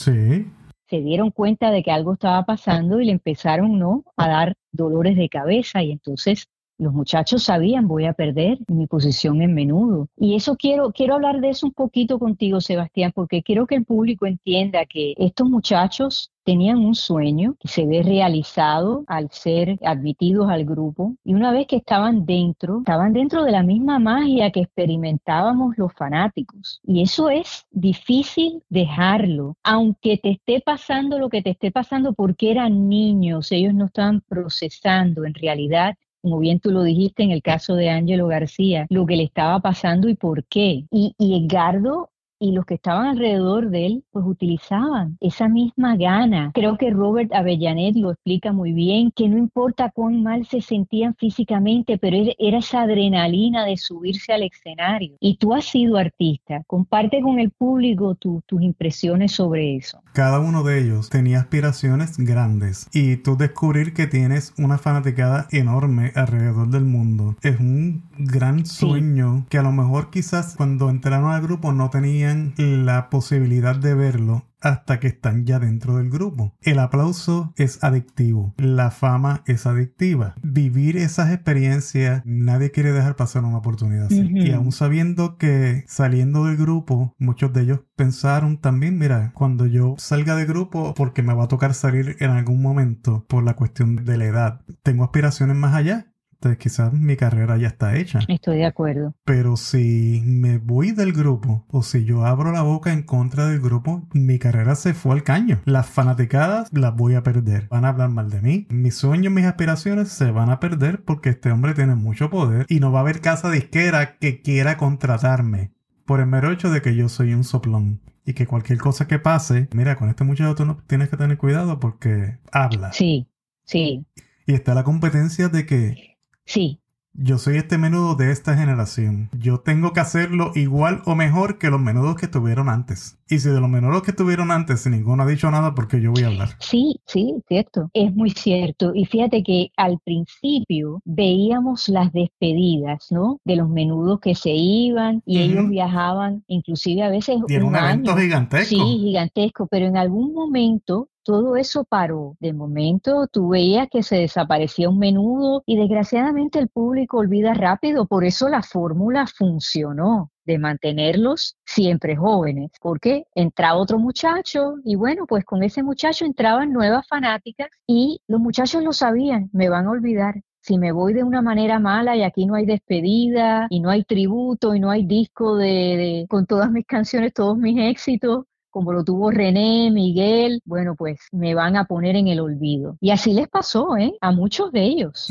se 0.89 1.01
dieron 1.01 1.31
cuenta 1.31 1.71
de 1.71 1.83
que 1.83 1.91
algo 1.91 2.13
estaba 2.13 2.43
pasando 2.45 2.99
y 2.99 3.05
le 3.05 3.11
empezaron 3.11 3.77
¿no? 3.77 4.03
a 4.17 4.27
dar 4.27 4.55
dolores 4.71 5.15
de 5.15 5.29
cabeza 5.29 5.83
y 5.83 5.91
entonces 5.91 6.47
los 6.79 6.93
muchachos 6.93 7.43
sabían 7.43 7.87
voy 7.87 8.05
a 8.05 8.13
perder 8.13 8.57
mi 8.67 8.87
posición 8.87 9.41
en 9.41 9.53
menudo. 9.53 10.07
Y 10.17 10.35
eso 10.35 10.55
quiero, 10.55 10.91
quiero 10.91 11.15
hablar 11.15 11.41
de 11.41 11.49
eso 11.49 11.67
un 11.67 11.73
poquito 11.73 12.17
contigo, 12.17 12.61
Sebastián, 12.61 13.11
porque 13.13 13.43
quiero 13.43 13.67
que 13.67 13.75
el 13.75 13.85
público 13.85 14.25
entienda 14.25 14.85
que 14.85 15.13
estos 15.17 15.49
muchachos 15.49 16.31
tenían 16.43 16.79
un 16.79 16.95
sueño 16.95 17.55
que 17.59 17.67
se 17.67 17.85
ve 17.85 18.01
realizado 18.01 19.03
al 19.07 19.29
ser 19.29 19.77
admitidos 19.83 20.49
al 20.49 20.65
grupo 20.65 21.13
y 21.23 21.35
una 21.35 21.51
vez 21.51 21.67
que 21.67 21.75
estaban 21.75 22.25
dentro, 22.25 22.79
estaban 22.79 23.13
dentro 23.13 23.43
de 23.43 23.51
la 23.51 23.61
misma 23.61 23.99
magia 23.99 24.49
que 24.49 24.61
experimentábamos 24.61 25.77
los 25.77 25.93
fanáticos. 25.93 26.79
Y 26.83 27.03
eso 27.03 27.29
es 27.29 27.67
difícil 27.69 28.63
dejarlo, 28.69 29.57
aunque 29.63 30.17
te 30.17 30.31
esté 30.31 30.61
pasando 30.61 31.19
lo 31.19 31.29
que 31.29 31.43
te 31.43 31.51
esté 31.51 31.71
pasando 31.71 32.13
porque 32.13 32.49
eran 32.49 32.89
niños, 32.89 33.51
ellos 33.51 33.73
no 33.75 33.85
estaban 33.85 34.21
procesando 34.21 35.25
en 35.25 35.35
realidad 35.35 35.95
como 36.21 36.39
bien 36.39 36.59
tú 36.59 36.71
lo 36.71 36.83
dijiste 36.83 37.23
en 37.23 37.31
el 37.31 37.41
caso 37.41 37.75
de 37.75 37.89
Ángelo 37.89 38.27
García, 38.27 38.85
lo 38.89 39.05
que 39.05 39.15
le 39.15 39.23
estaba 39.23 39.59
pasando 39.59 40.09
y 40.09 40.15
por 40.15 40.45
qué. 40.45 40.85
Y, 40.91 41.15
y 41.17 41.45
Edgardo 41.45 42.11
y 42.39 42.51
los 42.51 42.65
que 42.65 42.75
estaban 42.75 43.07
alrededor 43.07 43.69
de 43.69 43.85
él, 43.85 44.03
pues 44.11 44.25
utilizaban 44.25 45.17
esa 45.19 45.47
misma 45.47 45.95
gana. 45.97 46.51
Creo 46.53 46.77
que 46.77 46.89
Robert 46.89 47.33
Avellanet 47.33 47.95
lo 47.95 48.11
explica 48.11 48.53
muy 48.53 48.73
bien, 48.73 49.11
que 49.11 49.27
no 49.27 49.37
importa 49.37 49.91
cuán 49.91 50.23
mal 50.23 50.45
se 50.45 50.61
sentían 50.61 51.15
físicamente, 51.15 51.97
pero 51.97 52.17
era 52.37 52.57
esa 52.57 52.81
adrenalina 52.81 53.65
de 53.65 53.77
subirse 53.77 54.33
al 54.33 54.43
escenario. 54.43 55.15
Y 55.19 55.37
tú 55.37 55.53
has 55.53 55.65
sido 55.65 55.97
artista, 55.97 56.63
comparte 56.67 57.21
con 57.21 57.39
el 57.39 57.51
público 57.51 58.15
tus 58.15 58.61
impresiones 58.61 59.33
sobre 59.33 59.75
eso. 59.75 60.01
Cada 60.13 60.39
uno 60.39 60.63
de 60.63 60.81
ellos 60.81 61.09
tenía 61.09 61.39
aspiraciones 61.39 62.17
grandes 62.17 62.87
y 62.93 63.17
tú 63.17 63.37
descubrir 63.37 63.93
que 63.93 64.07
tienes 64.07 64.53
una 64.57 64.77
fanaticada 64.77 65.47
enorme 65.51 66.11
alrededor 66.15 66.69
del 66.69 66.85
mundo 66.85 67.35
es 67.41 67.59
un 67.59 68.03
gran 68.17 68.65
sueño 68.65 69.45
que 69.49 69.57
a 69.57 69.63
lo 69.63 69.71
mejor 69.71 70.09
quizás 70.09 70.55
cuando 70.55 70.89
entraron 70.89 71.31
al 71.31 71.41
grupo 71.41 71.71
no 71.71 71.89
tenían 72.29 72.85
la 72.85 73.09
posibilidad 73.09 73.75
de 73.75 73.95
verlo 73.95 74.45
hasta 74.61 74.99
que 74.99 75.07
están 75.07 75.45
ya 75.45 75.59
dentro 75.59 75.97
del 75.97 76.09
grupo. 76.09 76.53
El 76.61 76.79
aplauso 76.79 77.53
es 77.55 77.83
adictivo, 77.83 78.53
la 78.57 78.91
fama 78.91 79.41
es 79.45 79.65
adictiva. 79.65 80.35
Vivir 80.43 80.97
esas 80.97 81.31
experiencias, 81.31 82.21
nadie 82.25 82.71
quiere 82.71 82.91
dejar 82.91 83.15
pasar 83.15 83.45
una 83.45 83.57
oportunidad 83.57 84.07
así. 84.07 84.29
Y 84.33 84.51
aún 84.51 84.71
sabiendo 84.71 85.37
que 85.37 85.85
saliendo 85.87 86.45
del 86.45 86.57
grupo, 86.57 87.15
muchos 87.17 87.53
de 87.53 87.61
ellos 87.61 87.81
pensaron 87.95 88.57
también, 88.57 88.97
mira, 88.97 89.31
cuando 89.33 89.65
yo 89.65 89.95
salga 89.97 90.35
del 90.35 90.47
grupo, 90.47 90.93
porque 90.93 91.23
me 91.23 91.33
va 91.33 91.45
a 91.45 91.47
tocar 91.47 91.73
salir 91.73 92.17
en 92.19 92.31
algún 92.31 92.61
momento 92.61 93.25
por 93.27 93.43
la 93.43 93.55
cuestión 93.55 94.03
de 94.03 94.17
la 94.17 94.25
edad, 94.25 94.61
tengo 94.83 95.03
aspiraciones 95.03 95.55
más 95.55 95.73
allá 95.73 96.08
quizás 96.57 96.93
mi 96.93 97.15
carrera 97.15 97.57
ya 97.57 97.67
está 97.67 97.95
hecha. 97.97 98.19
Estoy 98.27 98.57
de 98.57 98.65
acuerdo. 98.65 99.13
Pero 99.25 99.57
si 99.57 100.21
me 100.25 100.57
voy 100.57 100.91
del 100.91 101.13
grupo 101.13 101.65
o 101.69 101.83
si 101.83 102.05
yo 102.05 102.25
abro 102.25 102.51
la 102.51 102.61
boca 102.61 102.93
en 102.93 103.03
contra 103.03 103.47
del 103.47 103.59
grupo, 103.59 104.07
mi 104.13 104.39
carrera 104.39 104.75
se 104.75 104.93
fue 104.93 105.13
al 105.13 105.23
caño. 105.23 105.61
Las 105.65 105.87
fanaticadas 105.87 106.69
las 106.71 106.95
voy 106.95 107.15
a 107.15 107.23
perder. 107.23 107.67
Van 107.69 107.85
a 107.85 107.89
hablar 107.89 108.09
mal 108.09 108.29
de 108.29 108.41
mí. 108.41 108.67
Mis 108.69 108.95
sueños, 108.95 109.33
mis 109.33 109.45
aspiraciones 109.45 110.09
se 110.09 110.31
van 110.31 110.49
a 110.49 110.59
perder 110.59 111.03
porque 111.03 111.29
este 111.29 111.51
hombre 111.51 111.73
tiene 111.73 111.95
mucho 111.95 112.29
poder 112.29 112.65
y 112.69 112.79
no 112.79 112.91
va 112.91 112.99
a 112.99 113.01
haber 113.01 113.21
casa 113.21 113.51
disquera 113.51 114.17
que 114.17 114.41
quiera 114.41 114.77
contratarme 114.77 115.71
por 116.05 116.19
el 116.19 116.27
mero 116.27 116.51
hecho 116.51 116.71
de 116.71 116.81
que 116.81 116.95
yo 116.95 117.07
soy 117.07 117.33
un 117.33 117.43
soplón 117.43 118.01
y 118.25 118.33
que 118.33 118.47
cualquier 118.47 118.79
cosa 118.79 119.07
que 119.07 119.19
pase, 119.19 119.69
mira, 119.73 119.95
con 119.95 120.09
este 120.09 120.23
muchacho 120.23 120.55
tú 120.55 120.65
no 120.65 120.77
tienes 120.87 121.09
que 121.09 121.17
tener 121.17 121.37
cuidado 121.37 121.79
porque 121.79 122.37
habla. 122.51 122.93
Sí, 122.93 123.27
sí. 123.63 124.05
Y 124.45 124.53
está 124.53 124.73
la 124.73 124.83
competencia 124.83 125.49
de 125.49 125.65
que 125.65 126.17
Sí, 126.49 126.79
yo 127.13 127.37
soy 127.37 127.57
este 127.57 127.77
menudo 127.77 128.15
de 128.15 128.31
esta 128.31 128.55
generación. 128.55 129.29
Yo 129.37 129.59
tengo 129.59 129.91
que 129.91 129.99
hacerlo 129.99 130.51
igual 130.55 131.01
o 131.05 131.15
mejor 131.15 131.57
que 131.57 131.69
los 131.69 131.81
menudos 131.81 132.15
que 132.15 132.27
estuvieron 132.27 132.69
antes. 132.69 133.17
Y 133.27 133.39
si 133.39 133.49
de 133.49 133.59
los 133.59 133.69
menudos 133.69 134.03
que 134.03 134.11
estuvieron 134.11 134.51
antes 134.51 134.87
ninguno 134.87 135.23
ha 135.23 135.25
dicho 135.25 135.51
nada, 135.51 135.75
porque 135.75 135.99
yo 136.01 136.11
voy 136.11 136.23
a 136.23 136.27
hablar? 136.27 136.49
Sí, 136.59 137.01
sí, 137.05 137.35
cierto. 137.47 137.89
Es 137.93 138.13
muy 138.13 138.29
cierto. 138.29 138.93
Y 138.95 139.05
fíjate 139.05 139.43
que 139.43 139.71
al 139.75 139.99
principio 139.99 141.01
veíamos 141.03 141.89
las 141.89 142.13
despedidas, 142.13 143.07
¿no? 143.11 143.39
De 143.43 143.57
los 143.57 143.69
menudos 143.69 144.19
que 144.21 144.33
se 144.33 144.51
iban 144.51 145.21
y 145.25 145.39
ellos 145.41 145.67
viajaban, 145.67 146.43
inclusive 146.47 147.03
a 147.03 147.09
veces 147.09 147.37
y 147.47 147.53
era 147.53 147.65
un, 147.65 147.75
evento 147.75 148.15
gigantesco. 148.15 148.75
Sí, 148.75 148.97
gigantesco. 148.99 149.67
Pero 149.67 149.87
en 149.87 149.97
algún 149.97 150.33
momento 150.33 151.09
todo 151.23 151.55
eso 151.55 151.83
paró. 151.83 152.35
De 152.39 152.53
momento 152.53 153.27
tú 153.27 153.49
veías 153.49 153.87
que 153.89 154.03
se 154.03 154.17
desaparecía 154.17 154.89
un 154.89 154.99
menudo 154.99 155.63
y 155.65 155.77
desgraciadamente 155.77 156.59
el 156.59 156.69
público 156.69 157.17
olvida 157.17 157.53
rápido, 157.53 158.05
por 158.05 158.23
eso 158.25 158.49
la 158.49 158.63
fórmula 158.63 159.27
funcionó 159.27 160.31
de 160.45 160.57
mantenerlos 160.57 161.57
siempre 161.65 162.15
jóvenes, 162.15 162.71
porque 162.81 163.25
entraba 163.35 163.77
otro 163.77 163.99
muchacho 163.99 164.75
y 164.83 164.95
bueno, 164.95 165.27
pues 165.27 165.45
con 165.45 165.61
ese 165.61 165.83
muchacho 165.83 166.25
entraban 166.25 166.73
nuevas 166.73 167.07
fanáticas 167.07 167.69
y 167.85 168.21
los 168.27 168.39
muchachos 168.39 168.83
lo 168.83 168.93
sabían, 168.93 169.49
me 169.53 169.69
van 169.69 169.85
a 169.85 169.91
olvidar, 169.91 170.41
si 170.61 170.77
me 170.77 170.91
voy 170.91 171.13
de 171.13 171.23
una 171.23 171.41
manera 171.41 171.79
mala 171.79 172.15
y 172.15 172.23
aquí 172.23 172.45
no 172.45 172.55
hay 172.55 172.65
despedida 172.65 173.67
y 173.69 173.79
no 173.79 173.89
hay 173.89 174.03
tributo 174.03 174.75
y 174.75 174.79
no 174.79 174.89
hay 174.91 175.05
disco 175.05 175.55
de, 175.55 175.65
de, 175.65 176.25
con 176.29 176.45
todas 176.45 176.71
mis 176.71 176.85
canciones, 176.85 177.33
todos 177.33 177.57
mis 177.57 177.79
éxitos, 177.79 178.45
como 178.69 178.93
lo 178.93 179.03
tuvo 179.03 179.31
René, 179.31 179.91
Miguel, 179.91 180.61
bueno, 180.65 180.95
pues 180.95 181.19
me 181.31 181.55
van 181.55 181.75
a 181.75 181.85
poner 181.85 182.15
en 182.15 182.27
el 182.27 182.39
olvido. 182.39 182.97
Y 183.01 183.11
así 183.11 183.33
les 183.33 183.47
pasó, 183.47 183.97
¿eh? 183.97 184.13
A 184.21 184.31
muchos 184.31 184.71
de 184.71 184.83
ellos. 184.83 185.27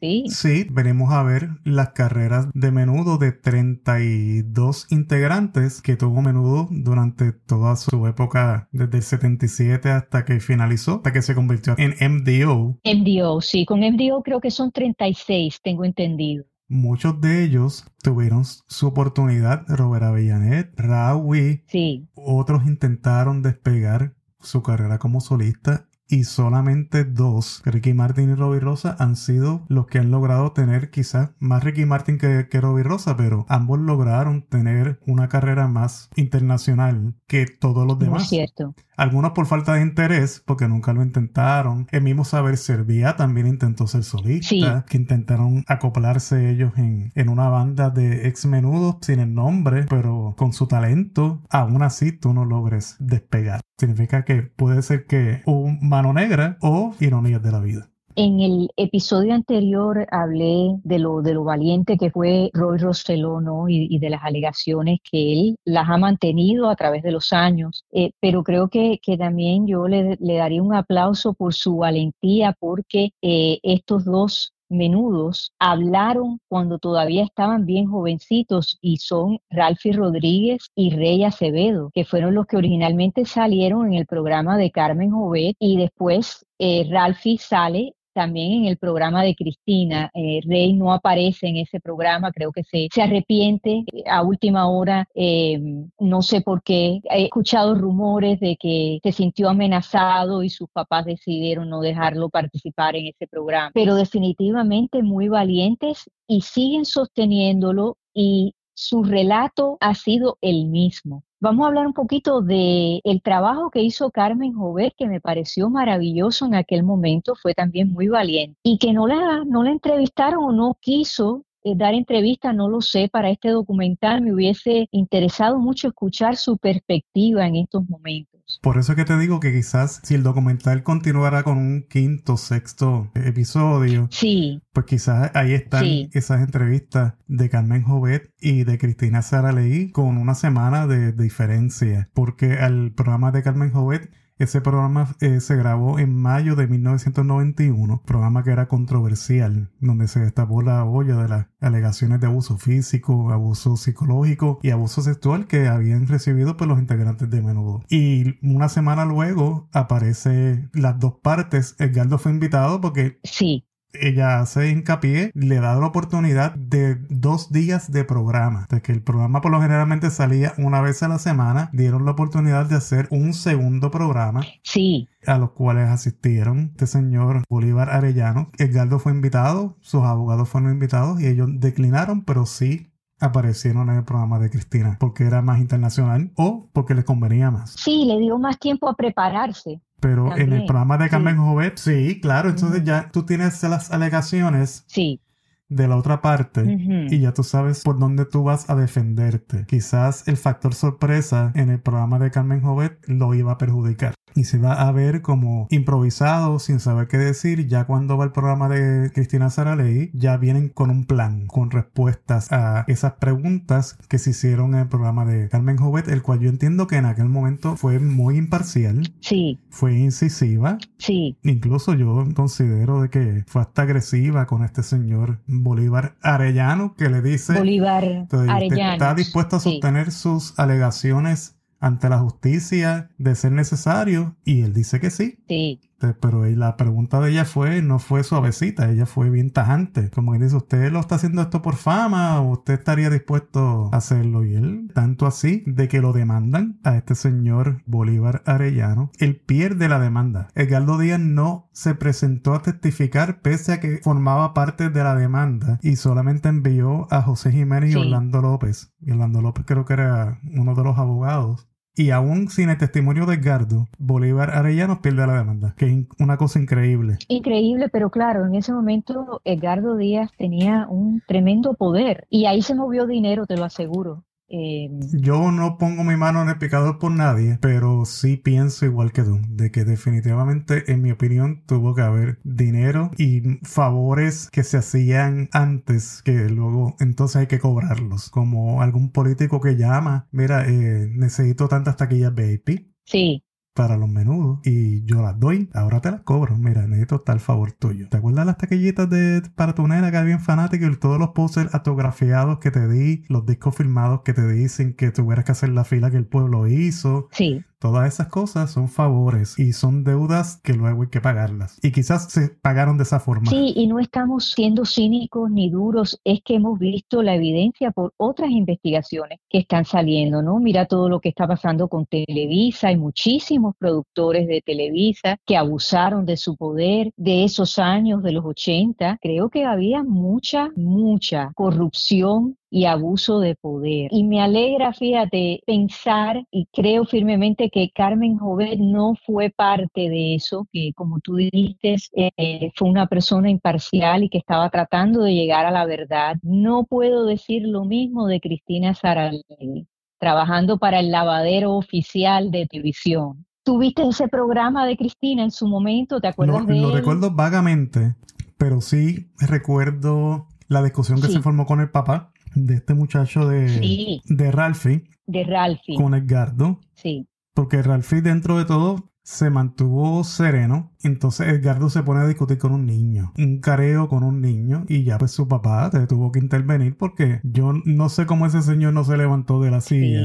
Sí. 0.00 0.24
Sí, 0.28 0.66
venimos 0.70 1.12
a 1.12 1.22
ver 1.22 1.48
las 1.64 1.90
carreras 1.90 2.48
de 2.54 2.70
menudo 2.70 3.18
de 3.18 3.32
32 3.32 4.86
integrantes 4.90 5.82
que 5.82 5.96
tuvo 5.96 6.22
menudo 6.22 6.68
durante 6.70 7.32
toda 7.32 7.76
su 7.76 8.06
época, 8.06 8.68
desde 8.72 8.98
el 8.98 9.02
77 9.02 9.90
hasta 9.90 10.24
que 10.24 10.40
finalizó, 10.40 10.96
hasta 10.96 11.12
que 11.12 11.22
se 11.22 11.34
convirtió 11.34 11.74
en 11.78 11.94
MDO. 12.00 12.78
MDO, 12.84 13.40
sí, 13.40 13.64
con 13.64 13.80
MDO 13.80 14.22
creo 14.22 14.40
que 14.40 14.50
son 14.50 14.72
36, 14.72 15.60
tengo 15.62 15.84
entendido. 15.84 16.44
Muchos 16.72 17.20
de 17.20 17.44
ellos 17.44 17.84
tuvieron 18.02 18.46
su 18.46 18.86
oportunidad, 18.86 19.66
Robert 19.68 20.04
Avellanet, 20.04 20.72
Raúl, 20.74 21.62
sí. 21.66 22.08
otros 22.14 22.64
intentaron 22.64 23.42
despegar 23.42 24.14
su 24.40 24.62
carrera 24.62 24.98
como 24.98 25.20
solista 25.20 25.86
y 26.08 26.24
solamente 26.24 27.04
dos, 27.04 27.60
Ricky 27.66 27.92
Martin 27.92 28.30
y 28.30 28.34
Robbie 28.34 28.60
Rosa, 28.60 28.96
han 28.98 29.16
sido 29.16 29.66
los 29.68 29.86
que 29.86 29.98
han 29.98 30.10
logrado 30.10 30.52
tener 30.52 30.90
quizás 30.90 31.32
más 31.38 31.62
Ricky 31.62 31.84
Martin 31.84 32.16
que, 32.16 32.48
que 32.50 32.60
Robbie 32.60 32.84
Rosa, 32.84 33.18
pero 33.18 33.44
ambos 33.50 33.78
lograron 33.78 34.42
tener 34.42 34.98
una 35.06 35.28
carrera 35.28 35.68
más 35.68 36.08
internacional 36.16 37.14
que 37.26 37.44
todos 37.46 37.86
los 37.86 37.98
demás. 37.98 38.22
es 38.22 38.28
cierto. 38.30 38.74
Algunos 38.96 39.32
por 39.32 39.46
falta 39.46 39.74
de 39.74 39.82
interés, 39.82 40.42
porque 40.44 40.68
nunca 40.68 40.92
lo 40.92 41.02
intentaron. 41.02 41.86
El 41.90 42.02
mismo 42.02 42.24
Saber 42.24 42.56
Servía 42.56 43.16
también 43.16 43.46
intentó 43.46 43.86
ser 43.86 44.04
solista, 44.04 44.84
que 44.88 44.96
intentaron 44.96 45.64
acoplarse 45.66 46.50
ellos 46.50 46.72
en, 46.76 47.12
en 47.14 47.28
una 47.28 47.48
banda 47.48 47.90
de 47.90 48.28
ex 48.28 48.46
menudos 48.46 48.96
sin 49.00 49.20
el 49.20 49.34
nombre, 49.34 49.86
pero 49.88 50.34
con 50.36 50.52
su 50.52 50.66
talento, 50.66 51.42
aún 51.50 51.82
así 51.82 52.12
tú 52.12 52.34
no 52.34 52.44
logres 52.44 52.96
despegar. 52.98 53.60
Significa 53.78 54.24
que 54.24 54.42
puede 54.42 54.82
ser 54.82 55.06
que 55.06 55.42
un 55.46 55.78
mano 55.82 56.12
negra 56.12 56.56
o 56.60 56.94
ironías 57.00 57.42
de 57.42 57.52
la 57.52 57.60
vida. 57.60 57.91
En 58.14 58.40
el 58.40 58.68
episodio 58.76 59.32
anterior 59.32 60.06
hablé 60.10 60.76
de 60.84 60.98
lo, 60.98 61.22
de 61.22 61.32
lo 61.32 61.44
valiente 61.44 61.96
que 61.96 62.10
fue 62.10 62.50
Roy 62.52 62.76
Rosselló 62.76 63.40
¿no? 63.40 63.70
y, 63.70 63.98
de 63.98 64.10
las 64.10 64.22
alegaciones 64.22 64.98
que 65.10 65.32
él 65.32 65.56
las 65.64 65.88
ha 65.88 65.96
mantenido 65.96 66.68
a 66.68 66.76
través 66.76 67.02
de 67.02 67.10
los 67.10 67.32
años, 67.32 67.86
eh, 67.90 68.10
pero 68.20 68.44
creo 68.44 68.68
que, 68.68 68.98
que 69.02 69.16
también 69.16 69.66
yo 69.66 69.88
le, 69.88 70.18
le, 70.20 70.34
daría 70.36 70.62
un 70.62 70.74
aplauso 70.74 71.32
por 71.32 71.54
su 71.54 71.78
valentía 71.78 72.54
porque 72.60 73.12
eh, 73.22 73.60
estos 73.62 74.04
dos 74.04 74.52
menudos 74.68 75.52
hablaron 75.58 76.38
cuando 76.48 76.78
todavía 76.78 77.24
estaban 77.24 77.66
bien 77.66 77.86
jovencitos 77.86 78.78
y 78.80 78.96
son 78.98 79.38
Ralphie 79.50 79.92
Rodríguez 79.92 80.70
y 80.74 80.90
Rey 80.90 81.24
Acevedo, 81.24 81.90
que 81.94 82.04
fueron 82.04 82.34
los 82.34 82.46
que 82.46 82.56
originalmente 82.56 83.24
salieron 83.24 83.86
en 83.86 83.94
el 83.94 84.06
programa 84.06 84.56
de 84.56 84.70
Carmen 84.70 85.10
Jovet 85.10 85.56
y 85.58 85.76
después 85.76 86.46
eh, 86.58 86.86
Ralphie 86.90 87.38
sale 87.38 87.94
también 88.12 88.62
en 88.62 88.64
el 88.66 88.76
programa 88.76 89.22
de 89.22 89.34
Cristina. 89.34 90.10
Eh, 90.14 90.40
Rey 90.44 90.72
no 90.74 90.92
aparece 90.92 91.48
en 91.48 91.56
ese 91.56 91.80
programa, 91.80 92.32
creo 92.32 92.52
que 92.52 92.64
se, 92.64 92.88
arrepiente 93.00 93.84
a 94.08 94.22
última 94.22 94.68
hora, 94.68 95.06
eh, 95.14 95.60
no 95.98 96.22
sé 96.22 96.40
por 96.40 96.62
qué. 96.62 97.00
He 97.10 97.24
escuchado 97.24 97.74
rumores 97.74 98.40
de 98.40 98.56
que 98.56 99.00
se 99.02 99.12
sintió 99.12 99.48
amenazado 99.48 100.42
y 100.42 100.50
sus 100.50 100.68
papás 100.70 101.04
decidieron 101.04 101.68
no 101.68 101.80
dejarlo 101.80 102.28
participar 102.28 102.96
en 102.96 103.06
ese 103.06 103.26
programa, 103.26 103.70
pero 103.74 103.94
definitivamente 103.94 105.02
muy 105.02 105.28
valientes 105.28 106.10
y 106.26 106.42
siguen 106.42 106.84
sosteniéndolo 106.84 107.96
y 108.14 108.54
su 108.74 109.04
relato 109.04 109.76
ha 109.80 109.94
sido 109.94 110.38
el 110.40 110.66
mismo. 110.66 111.24
Vamos 111.42 111.64
a 111.64 111.68
hablar 111.70 111.88
un 111.88 111.92
poquito 111.92 112.40
de 112.40 113.00
el 113.02 113.20
trabajo 113.20 113.72
que 113.72 113.82
hizo 113.82 114.12
Carmen 114.12 114.52
Jovet, 114.52 114.94
que 114.96 115.08
me 115.08 115.20
pareció 115.20 115.68
maravilloso 115.70 116.46
en 116.46 116.54
aquel 116.54 116.84
momento, 116.84 117.34
fue 117.34 117.52
también 117.52 117.92
muy 117.92 118.06
valiente 118.06 118.60
y 118.62 118.78
que 118.78 118.92
no 118.92 119.08
la, 119.08 119.42
no 119.44 119.64
la 119.64 119.72
entrevistaron 119.72 120.44
o 120.44 120.52
no 120.52 120.78
quiso 120.80 121.44
eh, 121.64 121.74
dar 121.74 121.94
entrevista, 121.94 122.52
no 122.52 122.68
lo 122.68 122.80
sé, 122.80 123.08
para 123.08 123.28
este 123.28 123.48
documental. 123.48 124.22
Me 124.22 124.32
hubiese 124.32 124.86
interesado 124.92 125.58
mucho 125.58 125.88
escuchar 125.88 126.36
su 126.36 126.58
perspectiva 126.58 127.44
en 127.44 127.56
estos 127.56 127.88
momentos. 127.88 128.31
Por 128.60 128.78
eso 128.78 128.92
es 128.92 128.96
que 128.96 129.04
te 129.04 129.18
digo 129.18 129.40
que 129.40 129.52
quizás 129.52 130.00
si 130.02 130.14
el 130.14 130.22
documental 130.22 130.82
continuara 130.82 131.42
con 131.42 131.58
un 131.58 131.86
quinto, 131.88 132.36
sexto 132.36 133.10
episodio, 133.14 134.08
sí. 134.10 134.62
pues 134.72 134.86
quizás 134.86 135.30
ahí 135.34 135.52
están 135.52 135.84
esas 136.12 136.42
entrevistas 136.42 137.14
de 137.26 137.48
Carmen 137.48 137.82
Jovet 137.82 138.32
y 138.40 138.64
de 138.64 138.78
Cristina 138.78 139.22
Saralegui 139.22 139.90
con 139.90 140.16
una 140.18 140.34
semana 140.34 140.86
de 140.86 141.12
diferencia, 141.12 142.10
porque 142.14 142.54
al 142.54 142.92
programa 142.92 143.32
de 143.32 143.42
Carmen 143.42 143.70
Jovet 143.70 144.10
ese 144.42 144.60
programa 144.60 145.14
eh, 145.20 145.40
se 145.40 145.56
grabó 145.56 145.98
en 145.98 146.14
mayo 146.14 146.56
de 146.56 146.66
1991, 146.66 148.02
programa 148.04 148.42
que 148.42 148.50
era 148.50 148.68
controversial, 148.68 149.70
donde 149.80 150.08
se 150.08 150.20
destapó 150.20 150.62
la 150.62 150.84
olla 150.84 151.16
de 151.16 151.28
las 151.28 151.46
alegaciones 151.60 152.20
de 152.20 152.26
abuso 152.26 152.58
físico, 152.58 153.30
abuso 153.30 153.76
psicológico 153.76 154.58
y 154.62 154.70
abuso 154.70 155.02
sexual 155.02 155.46
que 155.46 155.68
habían 155.68 156.06
recibido 156.06 156.56
por 156.56 156.68
los 156.68 156.78
integrantes 156.78 157.30
de 157.30 157.42
Menudo. 157.42 157.82
Y 157.88 158.38
una 158.46 158.68
semana 158.68 159.04
luego 159.04 159.68
aparece 159.72 160.68
las 160.72 160.98
dos 160.98 161.14
partes. 161.22 161.76
Edgardo 161.78 162.18
fue 162.18 162.32
invitado 162.32 162.80
porque 162.80 163.20
sí 163.22 163.66
ella 163.92 164.40
hace 164.40 164.70
hincapié, 164.70 165.30
le 165.34 165.56
da 165.60 165.74
la 165.74 165.86
oportunidad 165.86 166.54
de 166.54 166.96
dos 167.08 167.52
días 167.52 167.90
de 167.90 168.04
programa. 168.04 168.66
De 168.70 168.82
que 168.82 168.92
el 168.92 169.02
programa 169.02 169.40
por 169.40 169.50
lo 169.50 169.60
generalmente 169.60 170.10
salía 170.10 170.54
una 170.58 170.80
vez 170.80 171.02
a 171.02 171.08
la 171.08 171.18
semana, 171.18 171.70
dieron 171.72 172.04
la 172.04 172.12
oportunidad 172.12 172.66
de 172.66 172.76
hacer 172.76 173.08
un 173.10 173.34
segundo 173.34 173.90
programa. 173.90 174.42
Sí. 174.62 175.08
A 175.26 175.38
los 175.38 175.52
cuales 175.52 175.88
asistieron 175.88 176.70
este 176.72 176.86
señor 176.86 177.42
Bolívar 177.48 177.90
Arellano. 177.90 178.50
Edgardo 178.58 178.98
fue 178.98 179.12
invitado, 179.12 179.76
sus 179.80 180.02
abogados 180.02 180.48
fueron 180.48 180.72
invitados 180.72 181.20
y 181.20 181.26
ellos 181.26 181.48
declinaron, 181.52 182.24
pero 182.24 182.46
sí 182.46 182.92
aparecieron 183.22 183.88
en 183.88 183.98
el 183.98 184.04
programa 184.04 184.40
de 184.40 184.50
Cristina 184.50 184.96
porque 184.98 185.24
era 185.24 185.42
más 185.42 185.60
internacional 185.60 186.32
o 186.36 186.68
porque 186.72 186.94
les 186.94 187.04
convenía 187.04 187.50
más. 187.50 187.74
Sí, 187.78 188.04
le 188.04 188.18
dio 188.18 188.38
más 188.38 188.58
tiempo 188.58 188.88
a 188.88 188.94
prepararse. 188.94 189.80
Pero 190.02 190.36
en 190.36 190.52
el 190.52 190.66
programa 190.66 190.98
de 190.98 191.08
Carmen 191.08 191.36
sí. 191.36 191.40
Jovet, 191.40 191.78
sí, 191.78 192.20
claro, 192.20 192.50
entonces 192.50 192.82
ya 192.84 193.08
tú 193.12 193.24
tienes 193.24 193.62
las 193.62 193.92
alegaciones. 193.92 194.84
Sí 194.88 195.20
de 195.68 195.88
la 195.88 195.96
otra 195.96 196.20
parte 196.20 196.60
uh 196.60 196.66
-huh. 196.66 197.12
y 197.12 197.20
ya 197.20 197.32
tú 197.32 197.42
sabes 197.42 197.82
por 197.82 197.98
dónde 197.98 198.26
tú 198.26 198.42
vas 198.44 198.68
a 198.68 198.76
defenderte. 198.76 199.64
Quizás 199.66 200.28
el 200.28 200.36
factor 200.36 200.74
sorpresa 200.74 201.52
en 201.54 201.70
el 201.70 201.80
programa 201.80 202.18
de 202.18 202.30
Carmen 202.30 202.60
Jovet 202.60 202.98
lo 203.08 203.32
iba 203.34 203.52
a 203.52 203.58
perjudicar. 203.58 204.14
Y 204.34 204.44
se 204.44 204.58
va 204.58 204.74
a 204.74 204.92
ver 204.92 205.22
como 205.22 205.66
improvisado, 205.70 206.58
sin 206.58 206.80
saber 206.80 207.08
qué 207.08 207.18
decir. 207.18 207.66
Ya 207.66 207.84
cuando 207.84 208.16
va 208.16 208.24
el 208.24 208.32
programa 208.32 208.68
de 208.68 209.10
Cristina 209.12 209.50
Saraley, 209.50 210.10
ya 210.14 210.36
vienen 210.36 210.68
con 210.68 210.90
un 210.90 211.04
plan, 211.04 211.46
con 211.46 211.70
respuestas 211.70 212.52
a 212.52 212.84
esas 212.88 213.14
preguntas 213.14 213.98
que 214.08 214.18
se 214.18 214.30
hicieron 214.30 214.74
en 214.74 214.80
el 214.80 214.88
programa 214.88 215.24
de 215.24 215.48
Carmen 215.48 215.76
Jovet, 215.76 216.08
el 216.08 216.22
cual 216.22 216.40
yo 216.40 216.48
entiendo 216.48 216.86
que 216.86 216.96
en 216.96 217.06
aquel 217.06 217.28
momento 217.28 217.76
fue 217.76 217.98
muy 217.98 218.36
imparcial. 218.36 219.12
Sí. 219.20 219.60
Fue 219.70 219.94
incisiva. 219.94 220.78
Sí. 220.98 221.38
Incluso 221.42 221.94
yo 221.94 222.24
considero 222.34 223.02
de 223.02 223.10
que 223.10 223.44
fue 223.46 223.62
hasta 223.62 223.82
agresiva 223.82 224.46
con 224.46 224.64
este 224.64 224.82
señor 224.82 225.40
Bolívar 225.46 226.16
Arellano 226.22 226.94
que 226.94 227.08
le 227.08 227.22
dice... 227.22 227.54
Bolívar 227.54 228.26
Arellano. 228.48 228.92
Está 228.92 229.14
dispuesto 229.14 229.56
a 229.56 229.60
sostener 229.60 230.10
sus 230.10 230.58
alegaciones 230.58 231.56
ante 231.82 232.08
la 232.08 232.20
justicia 232.20 233.10
de 233.18 233.34
ser 233.34 233.52
necesario 233.52 234.36
y 234.44 234.62
él 234.62 234.72
dice 234.72 235.00
que 235.00 235.10
sí. 235.10 235.38
Sí. 235.48 235.80
Pero 236.20 236.44
la 236.44 236.76
pregunta 236.76 237.20
de 237.20 237.30
ella 237.30 237.44
fue, 237.44 237.80
no 237.82 237.98
fue 237.98 238.24
suavecita, 238.24 238.90
ella 238.90 239.06
fue 239.06 239.30
bien 239.30 239.50
tajante. 239.50 240.10
Como 240.10 240.32
que 240.32 240.40
dice, 240.40 240.56
¿usted 240.56 240.90
lo 240.90 241.00
está 241.00 241.14
haciendo 241.14 241.42
esto 241.42 241.62
por 241.62 241.76
fama 241.76 242.40
o 242.40 242.52
usted 242.52 242.74
estaría 242.74 243.10
dispuesto 243.10 243.90
a 243.92 243.98
hacerlo? 243.98 244.44
Y 244.44 244.54
él, 244.54 244.90
tanto 244.94 245.26
así, 245.26 245.62
de 245.66 245.88
que 245.88 246.00
lo 246.00 246.12
demandan 246.12 246.80
a 246.82 246.96
este 246.96 247.14
señor 247.14 247.82
Bolívar 247.86 248.42
Arellano, 248.46 249.10
él 249.18 249.36
pierde 249.36 249.88
la 249.88 250.00
demanda. 250.00 250.48
Edgardo 250.54 250.98
Díaz 250.98 251.20
no 251.20 251.68
se 251.72 251.94
presentó 251.94 252.54
a 252.54 252.62
testificar 252.62 253.40
pese 253.40 253.74
a 253.74 253.80
que 253.80 254.00
formaba 254.02 254.54
parte 254.54 254.90
de 254.90 255.04
la 255.04 255.14
demanda 255.14 255.78
y 255.82 255.96
solamente 255.96 256.48
envió 256.48 257.06
a 257.12 257.22
José 257.22 257.52
Jiménez 257.52 257.92
y 257.92 257.96
Orlando 257.96 258.42
López. 258.42 258.92
Y 259.00 259.12
Orlando 259.12 259.40
López 259.40 259.64
creo 259.66 259.84
que 259.84 259.92
era 259.92 260.40
uno 260.52 260.74
de 260.74 260.82
los 260.82 260.98
abogados 260.98 261.68
y 261.94 262.10
aún 262.10 262.48
sin 262.48 262.70
el 262.70 262.78
testimonio 262.78 263.26
de 263.26 263.34
Edgardo, 263.34 263.88
Bolívar 263.98 264.50
Arellano 264.50 265.02
pierde 265.02 265.26
la 265.26 265.38
demanda, 265.38 265.74
que 265.76 265.86
es 265.86 266.06
una 266.18 266.36
cosa 266.36 266.58
increíble. 266.58 267.18
Increíble, 267.28 267.88
pero 267.88 268.10
claro, 268.10 268.46
en 268.46 268.54
ese 268.54 268.72
momento 268.72 269.40
Edgardo 269.44 269.96
Díaz 269.96 270.30
tenía 270.36 270.86
un 270.88 271.22
tremendo 271.26 271.74
poder 271.74 272.26
y 272.30 272.46
ahí 272.46 272.62
se 272.62 272.74
movió 272.74 273.06
dinero, 273.06 273.46
te 273.46 273.56
lo 273.56 273.64
aseguro. 273.64 274.24
Em, 274.54 275.00
Yo 275.18 275.50
no 275.50 275.78
pongo 275.78 276.04
mi 276.04 276.14
mano 276.16 276.42
en 276.42 276.50
el 276.50 276.58
picador 276.58 276.98
por 276.98 277.10
nadie, 277.10 277.58
pero 277.62 278.04
sí 278.04 278.36
pienso 278.36 278.84
igual 278.84 279.10
que 279.10 279.22
tú, 279.22 279.40
de 279.48 279.70
que 279.70 279.84
definitivamente, 279.84 280.92
en 280.92 281.00
mi 281.00 281.10
opinión, 281.10 281.64
tuvo 281.66 281.94
que 281.94 282.02
haber 282.02 282.38
dinero 282.44 283.10
y 283.16 283.40
favores 283.64 284.50
que 284.52 284.62
se 284.62 284.76
hacían 284.76 285.48
antes 285.52 286.22
que 286.22 286.50
luego 286.50 286.94
entonces 287.00 287.36
hay 287.36 287.46
que 287.46 287.60
cobrarlos, 287.60 288.28
como 288.28 288.82
algún 288.82 289.10
político 289.10 289.60
que 289.60 289.76
llama, 289.76 290.28
mira, 290.32 290.68
eh, 290.68 291.08
necesito 291.10 291.68
tantas 291.68 291.96
taquillas 291.96 292.34
VIP. 292.34 292.92
Sí 293.06 293.42
para 293.74 293.96
los 293.96 294.08
menudos 294.08 294.60
y 294.64 295.04
yo 295.04 295.22
las 295.22 295.38
doy, 295.38 295.70
ahora 295.74 296.00
te 296.00 296.10
las 296.10 296.20
cobro. 296.22 296.56
Mira, 296.56 296.86
necesito 296.86 297.20
tal 297.20 297.40
favor 297.40 297.72
tuyo. 297.72 298.08
¿Te 298.08 298.18
acuerdas 298.18 298.46
las 298.46 298.58
taquillitas 298.58 299.08
de 299.08 299.42
para 299.54 299.74
tu 299.74 299.86
nena 299.86 300.10
que 300.10 300.16
había 300.16 300.38
fanático 300.38 300.86
y 300.86 300.96
todos 300.96 301.18
los 301.18 301.30
posters 301.30 301.74
autografiados 301.74 302.58
que 302.58 302.70
te 302.70 302.88
di, 302.88 303.24
los 303.28 303.46
discos 303.46 303.76
firmados 303.76 304.22
que 304.24 304.34
te 304.34 304.46
dicen 304.46 304.94
que 304.94 305.10
tuvieras 305.10 305.44
que 305.44 305.52
hacer 305.52 305.70
la 305.70 305.84
fila 305.84 306.10
que 306.10 306.18
el 306.18 306.26
pueblo 306.26 306.66
hizo? 306.66 307.28
Sí. 307.32 307.64
Todas 307.82 308.14
esas 308.14 308.28
cosas 308.28 308.70
son 308.70 308.86
favores 308.86 309.58
y 309.58 309.72
son 309.72 310.04
deudas 310.04 310.60
que 310.62 310.72
luego 310.72 311.02
hay 311.02 311.08
que 311.08 311.20
pagarlas. 311.20 311.80
Y 311.82 311.90
quizás 311.90 312.30
se 312.30 312.50
pagaron 312.50 312.96
de 312.96 313.02
esa 313.02 313.18
forma. 313.18 313.50
Sí, 313.50 313.72
y 313.74 313.88
no 313.88 313.98
estamos 313.98 314.52
siendo 314.52 314.84
cínicos 314.84 315.50
ni 315.50 315.68
duros, 315.68 316.20
es 316.22 316.42
que 316.44 316.54
hemos 316.54 316.78
visto 316.78 317.24
la 317.24 317.34
evidencia 317.34 317.90
por 317.90 318.14
otras 318.18 318.50
investigaciones 318.50 319.40
que 319.48 319.58
están 319.58 319.84
saliendo, 319.84 320.42
¿no? 320.42 320.60
Mira 320.60 320.86
todo 320.86 321.08
lo 321.08 321.18
que 321.18 321.30
está 321.30 321.48
pasando 321.48 321.88
con 321.88 322.06
Televisa, 322.06 322.86
hay 322.86 322.96
muchísimos 322.96 323.74
productores 323.76 324.46
de 324.46 324.62
Televisa 324.64 325.38
que 325.44 325.56
abusaron 325.56 326.24
de 326.24 326.36
su 326.36 326.56
poder 326.56 327.10
de 327.16 327.42
esos 327.42 327.80
años, 327.80 328.22
de 328.22 328.30
los 328.30 328.44
80. 328.44 329.18
Creo 329.20 329.50
que 329.50 329.64
había 329.64 330.04
mucha, 330.04 330.70
mucha 330.76 331.50
corrupción 331.56 332.56
y 332.74 332.86
abuso 332.86 333.38
de 333.40 333.54
poder. 333.54 334.08
Y 334.10 334.24
me 334.24 334.40
alegra, 334.40 334.94
fíjate, 334.94 335.62
pensar 335.66 336.46
y 336.50 336.66
creo 336.72 337.04
firmemente 337.04 337.68
que 337.68 337.90
Carmen 337.94 338.38
Jovet 338.38 338.78
no 338.78 339.14
fue 339.26 339.50
parte 339.50 340.08
de 340.08 340.36
eso, 340.36 340.66
que 340.72 340.92
como 340.94 341.20
tú 341.20 341.36
dijiste, 341.36 341.96
eh, 342.16 342.70
fue 342.74 342.88
una 342.88 343.08
persona 343.08 343.50
imparcial 343.50 344.22
y 344.22 344.30
que 344.30 344.38
estaba 344.38 344.70
tratando 344.70 345.22
de 345.22 345.34
llegar 345.34 345.66
a 345.66 345.70
la 345.70 345.84
verdad. 345.84 346.36
No 346.42 346.84
puedo 346.84 347.26
decir 347.26 347.64
lo 347.66 347.84
mismo 347.84 348.26
de 348.26 348.40
Cristina 348.40 348.94
Saraley, 348.94 349.86
trabajando 350.18 350.78
para 350.78 351.00
el 351.00 351.10
lavadero 351.10 351.74
oficial 351.74 352.50
de 352.50 352.66
televisión. 352.66 353.44
¿Tuviste 353.64 354.02
ese 354.08 354.28
programa 354.28 354.86
de 354.86 354.96
Cristina 354.96 355.44
en 355.44 355.50
su 355.50 355.68
momento? 355.68 356.22
¿Te 356.22 356.28
acuerdas 356.28 356.66
de 356.66 356.76
Lo 356.76 356.90
recuerdo 356.90 357.32
vagamente, 357.32 358.16
pero 358.56 358.80
sí 358.80 359.30
recuerdo 359.38 360.48
la 360.68 360.82
discusión 360.82 361.20
que 361.20 361.28
se 361.28 361.42
formó 361.42 361.66
con 361.66 361.80
el 361.80 361.90
papá 361.90 362.31
de 362.54 362.74
este 362.74 362.94
muchacho 362.94 363.48
de, 363.48 364.20
de 364.24 364.52
Ralphie. 364.52 365.04
De 365.26 365.44
Ralphie. 365.44 365.96
Con 365.96 366.14
Edgardo. 366.14 366.80
Sí. 366.94 367.28
Porque 367.54 367.82
Ralphie 367.82 368.22
dentro 368.22 368.58
de 368.58 368.64
todo 368.64 369.12
se 369.22 369.50
mantuvo 369.50 370.24
sereno. 370.24 370.92
Entonces 371.02 371.48
Edgardo 371.48 371.90
se 371.90 372.02
pone 372.02 372.20
a 372.20 372.26
discutir 372.26 372.58
con 372.58 372.72
un 372.72 372.86
niño, 372.86 373.32
un 373.38 373.60
careo 373.60 374.08
con 374.08 374.24
un 374.24 374.40
niño, 374.40 374.84
y 374.88 375.04
ya 375.04 375.18
pues 375.18 375.30
su 375.30 375.48
papá 375.48 375.90
tuvo 376.08 376.32
que 376.32 376.40
intervenir 376.40 376.96
porque 376.96 377.40
yo 377.44 377.72
no 377.84 378.08
sé 378.08 378.26
cómo 378.26 378.46
ese 378.46 378.62
señor 378.62 378.94
no 378.94 379.04
se 379.04 379.16
levantó 379.16 379.60
de 379.60 379.70
la 379.70 379.80
silla 379.80 380.22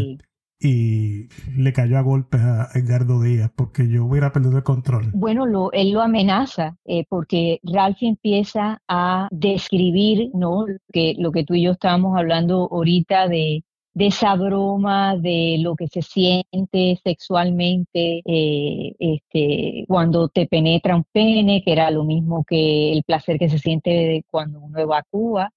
y 0.59 1.27
le 1.55 1.73
cayó 1.73 1.97
a 1.97 2.01
golpes 2.01 2.41
a 2.41 2.69
Edgardo 2.73 3.21
Díaz 3.21 3.51
porque 3.55 3.87
yo 3.87 4.05
hubiera 4.05 4.31
perdido 4.31 4.57
el 4.57 4.63
control. 4.63 5.11
Bueno, 5.13 5.45
lo, 5.45 5.71
él 5.71 5.91
lo 5.91 6.01
amenaza 6.01 6.77
eh, 6.85 7.05
porque 7.07 7.59
Ralph 7.63 8.01
empieza 8.01 8.81
a 8.87 9.27
describir 9.31 10.31
¿no? 10.33 10.65
que, 10.91 11.15
lo 11.17 11.31
que 11.31 11.43
tú 11.43 11.53
y 11.53 11.63
yo 11.63 11.71
estábamos 11.71 12.17
hablando 12.17 12.67
ahorita 12.71 13.27
de, 13.27 13.63
de 13.97 14.07
esa 14.07 14.35
broma, 14.35 15.17
de 15.17 15.57
lo 15.59 15.75
que 15.75 15.87
se 15.87 16.03
siente 16.03 16.99
sexualmente 17.03 18.21
eh, 18.25 18.93
este, 18.99 19.85
cuando 19.87 20.29
te 20.29 20.45
penetra 20.45 20.95
un 20.95 21.03
pene, 21.11 21.63
que 21.63 21.71
era 21.71 21.89
lo 21.89 22.03
mismo 22.03 22.43
que 22.43 22.93
el 22.93 23.03
placer 23.03 23.39
que 23.39 23.49
se 23.49 23.57
siente 23.57 24.23
cuando 24.29 24.59
uno 24.59 24.79
evacúa. 24.79 25.51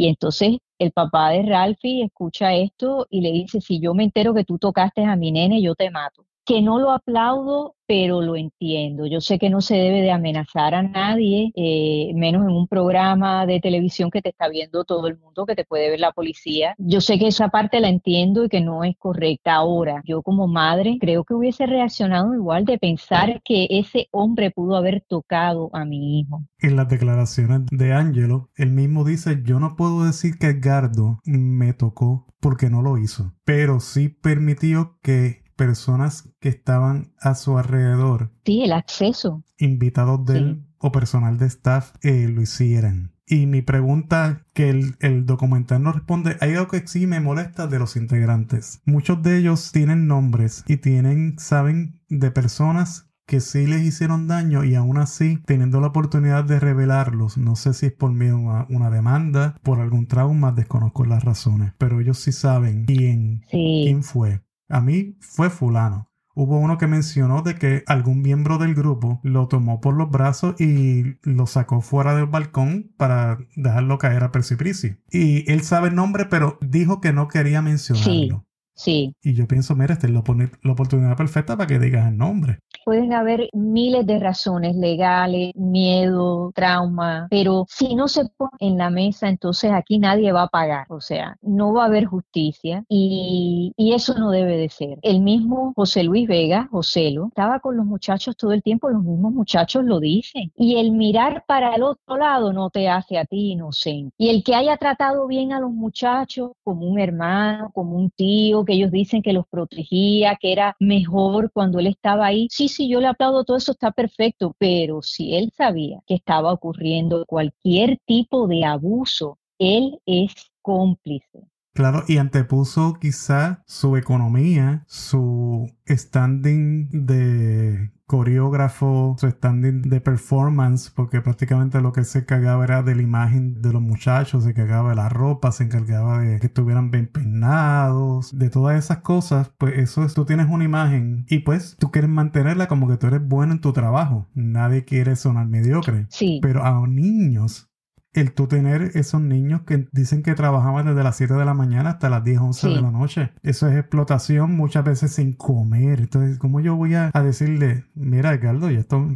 Y 0.00 0.08
entonces 0.08 0.56
el 0.78 0.92
papá 0.92 1.28
de 1.28 1.42
Ralphie 1.42 2.04
escucha 2.06 2.54
esto 2.54 3.06
y 3.10 3.20
le 3.20 3.32
dice, 3.32 3.60
si 3.60 3.80
yo 3.80 3.92
me 3.92 4.04
entero 4.04 4.32
que 4.32 4.44
tú 4.44 4.56
tocaste 4.56 5.04
a 5.04 5.14
mi 5.14 5.30
nene, 5.30 5.60
yo 5.60 5.74
te 5.74 5.90
mato. 5.90 6.24
Que 6.50 6.62
no 6.62 6.80
lo 6.80 6.90
aplaudo 6.90 7.76
pero 7.90 8.22
lo 8.22 8.36
entiendo. 8.36 9.04
Yo 9.08 9.20
sé 9.20 9.40
que 9.40 9.50
no 9.50 9.60
se 9.60 9.74
debe 9.74 10.00
de 10.00 10.12
amenazar 10.12 10.76
a 10.76 10.82
nadie, 10.84 11.50
eh, 11.56 12.12
menos 12.14 12.42
en 12.42 12.52
un 12.52 12.68
programa 12.68 13.46
de 13.46 13.58
televisión 13.58 14.12
que 14.12 14.22
te 14.22 14.28
está 14.28 14.48
viendo 14.48 14.84
todo 14.84 15.08
el 15.08 15.18
mundo, 15.18 15.44
que 15.44 15.56
te 15.56 15.64
puede 15.64 15.90
ver 15.90 15.98
la 15.98 16.12
policía. 16.12 16.76
Yo 16.78 17.00
sé 17.00 17.18
que 17.18 17.26
esa 17.26 17.48
parte 17.48 17.80
la 17.80 17.88
entiendo 17.88 18.44
y 18.44 18.48
que 18.48 18.60
no 18.60 18.84
es 18.84 18.96
correcta. 18.96 19.54
Ahora, 19.54 20.04
yo 20.06 20.22
como 20.22 20.46
madre 20.46 20.98
creo 21.00 21.24
que 21.24 21.34
hubiese 21.34 21.66
reaccionado 21.66 22.32
igual 22.32 22.64
de 22.64 22.78
pensar 22.78 23.42
que 23.44 23.66
ese 23.68 24.06
hombre 24.12 24.52
pudo 24.52 24.76
haber 24.76 25.04
tocado 25.08 25.68
a 25.72 25.84
mi 25.84 26.20
hijo. 26.20 26.44
En 26.60 26.76
las 26.76 26.88
declaraciones 26.88 27.62
de 27.72 27.92
Angelo, 27.92 28.50
él 28.54 28.70
mismo 28.70 29.02
dice, 29.02 29.42
yo 29.44 29.58
no 29.58 29.74
puedo 29.74 30.04
decir 30.04 30.38
que 30.38 30.46
Edgardo 30.46 31.18
me 31.24 31.72
tocó 31.72 32.28
porque 32.38 32.70
no 32.70 32.82
lo 32.82 32.98
hizo, 32.98 33.34
pero 33.44 33.80
sí 33.80 34.08
permitió 34.08 34.96
que 35.02 35.40
personas 35.60 36.30
que 36.40 36.48
estaban 36.48 37.12
a 37.20 37.34
su 37.34 37.58
alrededor. 37.58 38.32
Sí, 38.46 38.62
el 38.62 38.72
acceso. 38.72 39.44
Invitados 39.58 40.24
de 40.24 40.38
él 40.38 40.66
o 40.78 40.90
personal 40.90 41.36
de 41.36 41.44
staff 41.48 41.92
eh, 42.00 42.28
lo 42.34 42.40
hicieran. 42.40 43.12
Y 43.26 43.44
mi 43.44 43.60
pregunta 43.60 44.46
que 44.54 44.70
el, 44.70 44.96
el, 45.00 45.26
documental 45.26 45.82
no 45.82 45.92
responde, 45.92 46.38
hay 46.40 46.54
algo 46.54 46.68
que 46.68 46.88
sí 46.88 47.06
me 47.06 47.20
molesta 47.20 47.66
de 47.66 47.78
los 47.78 47.94
integrantes. 47.96 48.80
Muchos 48.86 49.22
de 49.22 49.36
ellos 49.36 49.70
tienen 49.70 50.06
nombres 50.06 50.64
y 50.66 50.78
tienen, 50.78 51.38
saben 51.38 52.00
de 52.08 52.30
personas 52.30 53.10
que 53.26 53.40
sí 53.40 53.66
les 53.66 53.82
hicieron 53.82 54.28
daño 54.28 54.64
y 54.64 54.76
aún 54.76 54.96
así 54.96 55.40
teniendo 55.44 55.82
la 55.82 55.88
oportunidad 55.88 56.42
de 56.44 56.58
revelarlos, 56.58 57.36
no 57.36 57.54
sé 57.54 57.74
si 57.74 57.86
es 57.86 57.92
por 57.92 58.12
miedo 58.12 58.50
a 58.50 58.66
una 58.70 58.90
demanda, 58.90 59.56
por 59.62 59.78
algún 59.78 60.06
trauma, 60.06 60.52
desconozco 60.52 61.04
las 61.04 61.22
razones, 61.22 61.74
pero 61.76 62.00
ellos 62.00 62.18
sí 62.18 62.32
saben 62.32 62.86
quién, 62.86 63.44
quién 63.50 64.02
fue. 64.02 64.40
A 64.70 64.80
mí 64.80 65.16
fue 65.20 65.50
fulano. 65.50 66.10
Hubo 66.34 66.58
uno 66.58 66.78
que 66.78 66.86
mencionó 66.86 67.42
de 67.42 67.56
que 67.56 67.82
algún 67.86 68.22
miembro 68.22 68.56
del 68.56 68.74
grupo 68.74 69.20
lo 69.24 69.48
tomó 69.48 69.80
por 69.80 69.94
los 69.94 70.10
brazos 70.10 70.58
y 70.60 71.16
lo 71.22 71.46
sacó 71.46 71.80
fuera 71.80 72.14
del 72.14 72.26
balcón 72.26 72.92
para 72.96 73.38
dejarlo 73.56 73.98
caer 73.98 74.22
a 74.22 74.32
precipicio. 74.32 74.96
Y 75.10 75.50
él 75.50 75.62
sabe 75.62 75.88
el 75.88 75.96
nombre, 75.96 76.26
pero 76.26 76.58
dijo 76.62 77.00
que 77.00 77.12
no 77.12 77.28
quería 77.28 77.62
mencionarlo. 77.62 78.46
Sí. 78.74 79.14
Y 79.22 79.34
yo 79.34 79.46
pienso, 79.46 79.76
mira, 79.76 79.92
esta 79.92 80.06
es 80.06 80.12
la, 80.14 80.20
oportunidad 80.20 81.16
perfecta 81.16 81.56
para 81.56 81.66
que 81.66 81.78
digas 81.78 82.08
el 82.08 82.16
nombre. 82.16 82.60
Pueden 82.84 83.12
haber 83.12 83.48
miles 83.52 84.06
de 84.06 84.18
razones 84.18 84.76
legales, 84.76 85.54
miedo, 85.54 86.52
trauma, 86.54 87.26
pero 87.30 87.66
si 87.68 87.94
no 87.94 88.08
se 88.08 88.26
pone 88.36 88.50
en 88.60 88.78
la 88.78 88.90
mesa, 88.90 89.28
entonces 89.28 89.72
aquí 89.72 89.98
nadie 89.98 90.32
va 90.32 90.42
a 90.42 90.48
pagar, 90.48 90.86
o 90.90 91.00
sea, 91.00 91.36
no 91.42 91.72
va 91.72 91.84
a 91.84 91.86
haber 91.86 92.06
justicia 92.06 92.84
y, 92.88 93.72
y 93.76 93.92
eso 93.92 94.14
no 94.18 94.30
debe 94.30 94.56
de 94.56 94.68
ser. 94.68 94.98
El 95.02 95.20
mismo 95.20 95.72
José 95.76 96.04
Luis 96.04 96.28
Vega, 96.28 96.68
Joselo, 96.70 97.28
estaba 97.28 97.60
con 97.60 97.76
los 97.76 97.86
muchachos 97.86 98.36
todo 98.36 98.52
el 98.52 98.62
tiempo, 98.62 98.90
los 98.90 99.02
mismos 99.02 99.32
muchachos 99.32 99.84
lo 99.84 100.00
dicen. 100.00 100.52
Y 100.56 100.76
el 100.76 100.92
mirar 100.92 101.44
para 101.46 101.74
el 101.74 101.82
otro 101.82 102.16
lado 102.16 102.52
no 102.52 102.70
te 102.70 102.88
hace 102.88 103.18
a 103.18 103.24
ti 103.24 103.52
inocente. 103.52 104.14
Y 104.18 104.30
el 104.30 104.42
que 104.42 104.54
haya 104.54 104.76
tratado 104.76 105.26
bien 105.26 105.52
a 105.52 105.60
los 105.60 105.70
muchachos 105.70 106.52
como 106.62 106.86
un 106.86 106.98
hermano, 106.98 107.70
como 107.72 107.96
un 107.96 108.10
tío, 108.10 108.64
que 108.64 108.74
ellos 108.74 108.90
dicen 108.90 109.22
que 109.22 109.32
los 109.32 109.46
protegía, 109.48 110.36
que 110.40 110.52
era 110.52 110.76
mejor 110.78 111.50
cuando 111.52 111.78
él 111.78 111.86
estaba 111.86 112.26
ahí, 112.26 112.48
sí, 112.50 112.68
sí, 112.68 112.79
yo 112.88 113.00
le 113.00 113.08
aplaudo, 113.08 113.44
todo 113.44 113.56
eso 113.56 113.72
está 113.72 113.90
perfecto, 113.90 114.54
pero 114.58 115.02
si 115.02 115.34
él 115.34 115.52
sabía 115.56 116.00
que 116.06 116.14
estaba 116.14 116.52
ocurriendo 116.52 117.24
cualquier 117.26 117.98
tipo 118.06 118.46
de 118.46 118.64
abuso, 118.64 119.38
él 119.58 120.00
es 120.06 120.32
cómplice. 120.62 121.49
Claro, 121.72 122.04
y 122.08 122.18
antepuso 122.18 122.94
quizá 122.94 123.62
su 123.66 123.96
economía, 123.96 124.84
su 124.86 125.70
standing 125.88 126.88
de 127.06 127.92
coreógrafo, 128.06 129.14
su 129.20 129.30
standing 129.30 129.82
de 129.82 130.00
performance, 130.00 130.90
porque 130.90 131.20
prácticamente 131.20 131.80
lo 131.80 131.92
que 131.92 132.02
se 132.02 132.18
encargaba 132.20 132.64
era 132.64 132.82
de 132.82 132.96
la 132.96 133.02
imagen 133.02 133.62
de 133.62 133.72
los 133.72 133.80
muchachos, 133.80 134.42
se 134.42 134.50
encargaba 134.50 134.90
de 134.90 134.96
la 134.96 135.08
ropa, 135.08 135.52
se 135.52 135.62
encargaba 135.62 136.18
de 136.18 136.40
que 136.40 136.48
estuvieran 136.48 136.90
bien 136.90 137.06
peinados, 137.06 138.36
de 138.36 138.50
todas 138.50 138.76
esas 138.76 138.98
cosas, 138.98 139.52
pues 139.56 139.78
eso 139.78 140.04
es, 140.04 140.14
tú 140.14 140.24
tienes 140.24 140.48
una 140.50 140.64
imagen 140.64 141.24
y 141.28 141.38
pues 141.38 141.76
tú 141.78 141.92
quieres 141.92 142.10
mantenerla 142.10 142.66
como 142.66 142.88
que 142.88 142.96
tú 142.96 143.06
eres 143.06 143.24
bueno 143.24 143.52
en 143.52 143.60
tu 143.60 143.72
trabajo. 143.72 144.26
Nadie 144.34 144.84
quiere 144.84 145.14
sonar 145.14 145.46
mediocre. 145.46 146.06
Sí. 146.10 146.40
Pero 146.42 146.64
a 146.64 146.84
niños 146.88 147.69
el 148.14 148.32
tú 148.32 148.46
tener 148.48 148.90
esos 148.94 149.20
niños 149.20 149.62
que 149.62 149.86
dicen 149.92 150.22
que 150.22 150.34
trabajaban 150.34 150.86
desde 150.86 151.04
las 151.04 151.16
7 151.16 151.34
de 151.34 151.44
la 151.44 151.54
mañana 151.54 151.90
hasta 151.90 152.10
las 152.10 152.24
10, 152.24 152.38
11 152.38 152.68
de 152.68 152.80
la 152.80 152.90
noche. 152.90 153.30
Eso 153.42 153.68
es 153.68 153.76
explotación 153.76 154.56
muchas 154.56 154.84
veces 154.84 155.12
sin 155.12 155.32
comer. 155.32 156.00
Entonces, 156.00 156.38
¿cómo 156.38 156.60
yo 156.60 156.76
voy 156.76 156.94
a, 156.94 157.10
decirle, 157.20 157.84
mira, 157.94 158.32
Ricardo, 158.32 158.70
y 158.70 158.76
esto, 158.76 159.06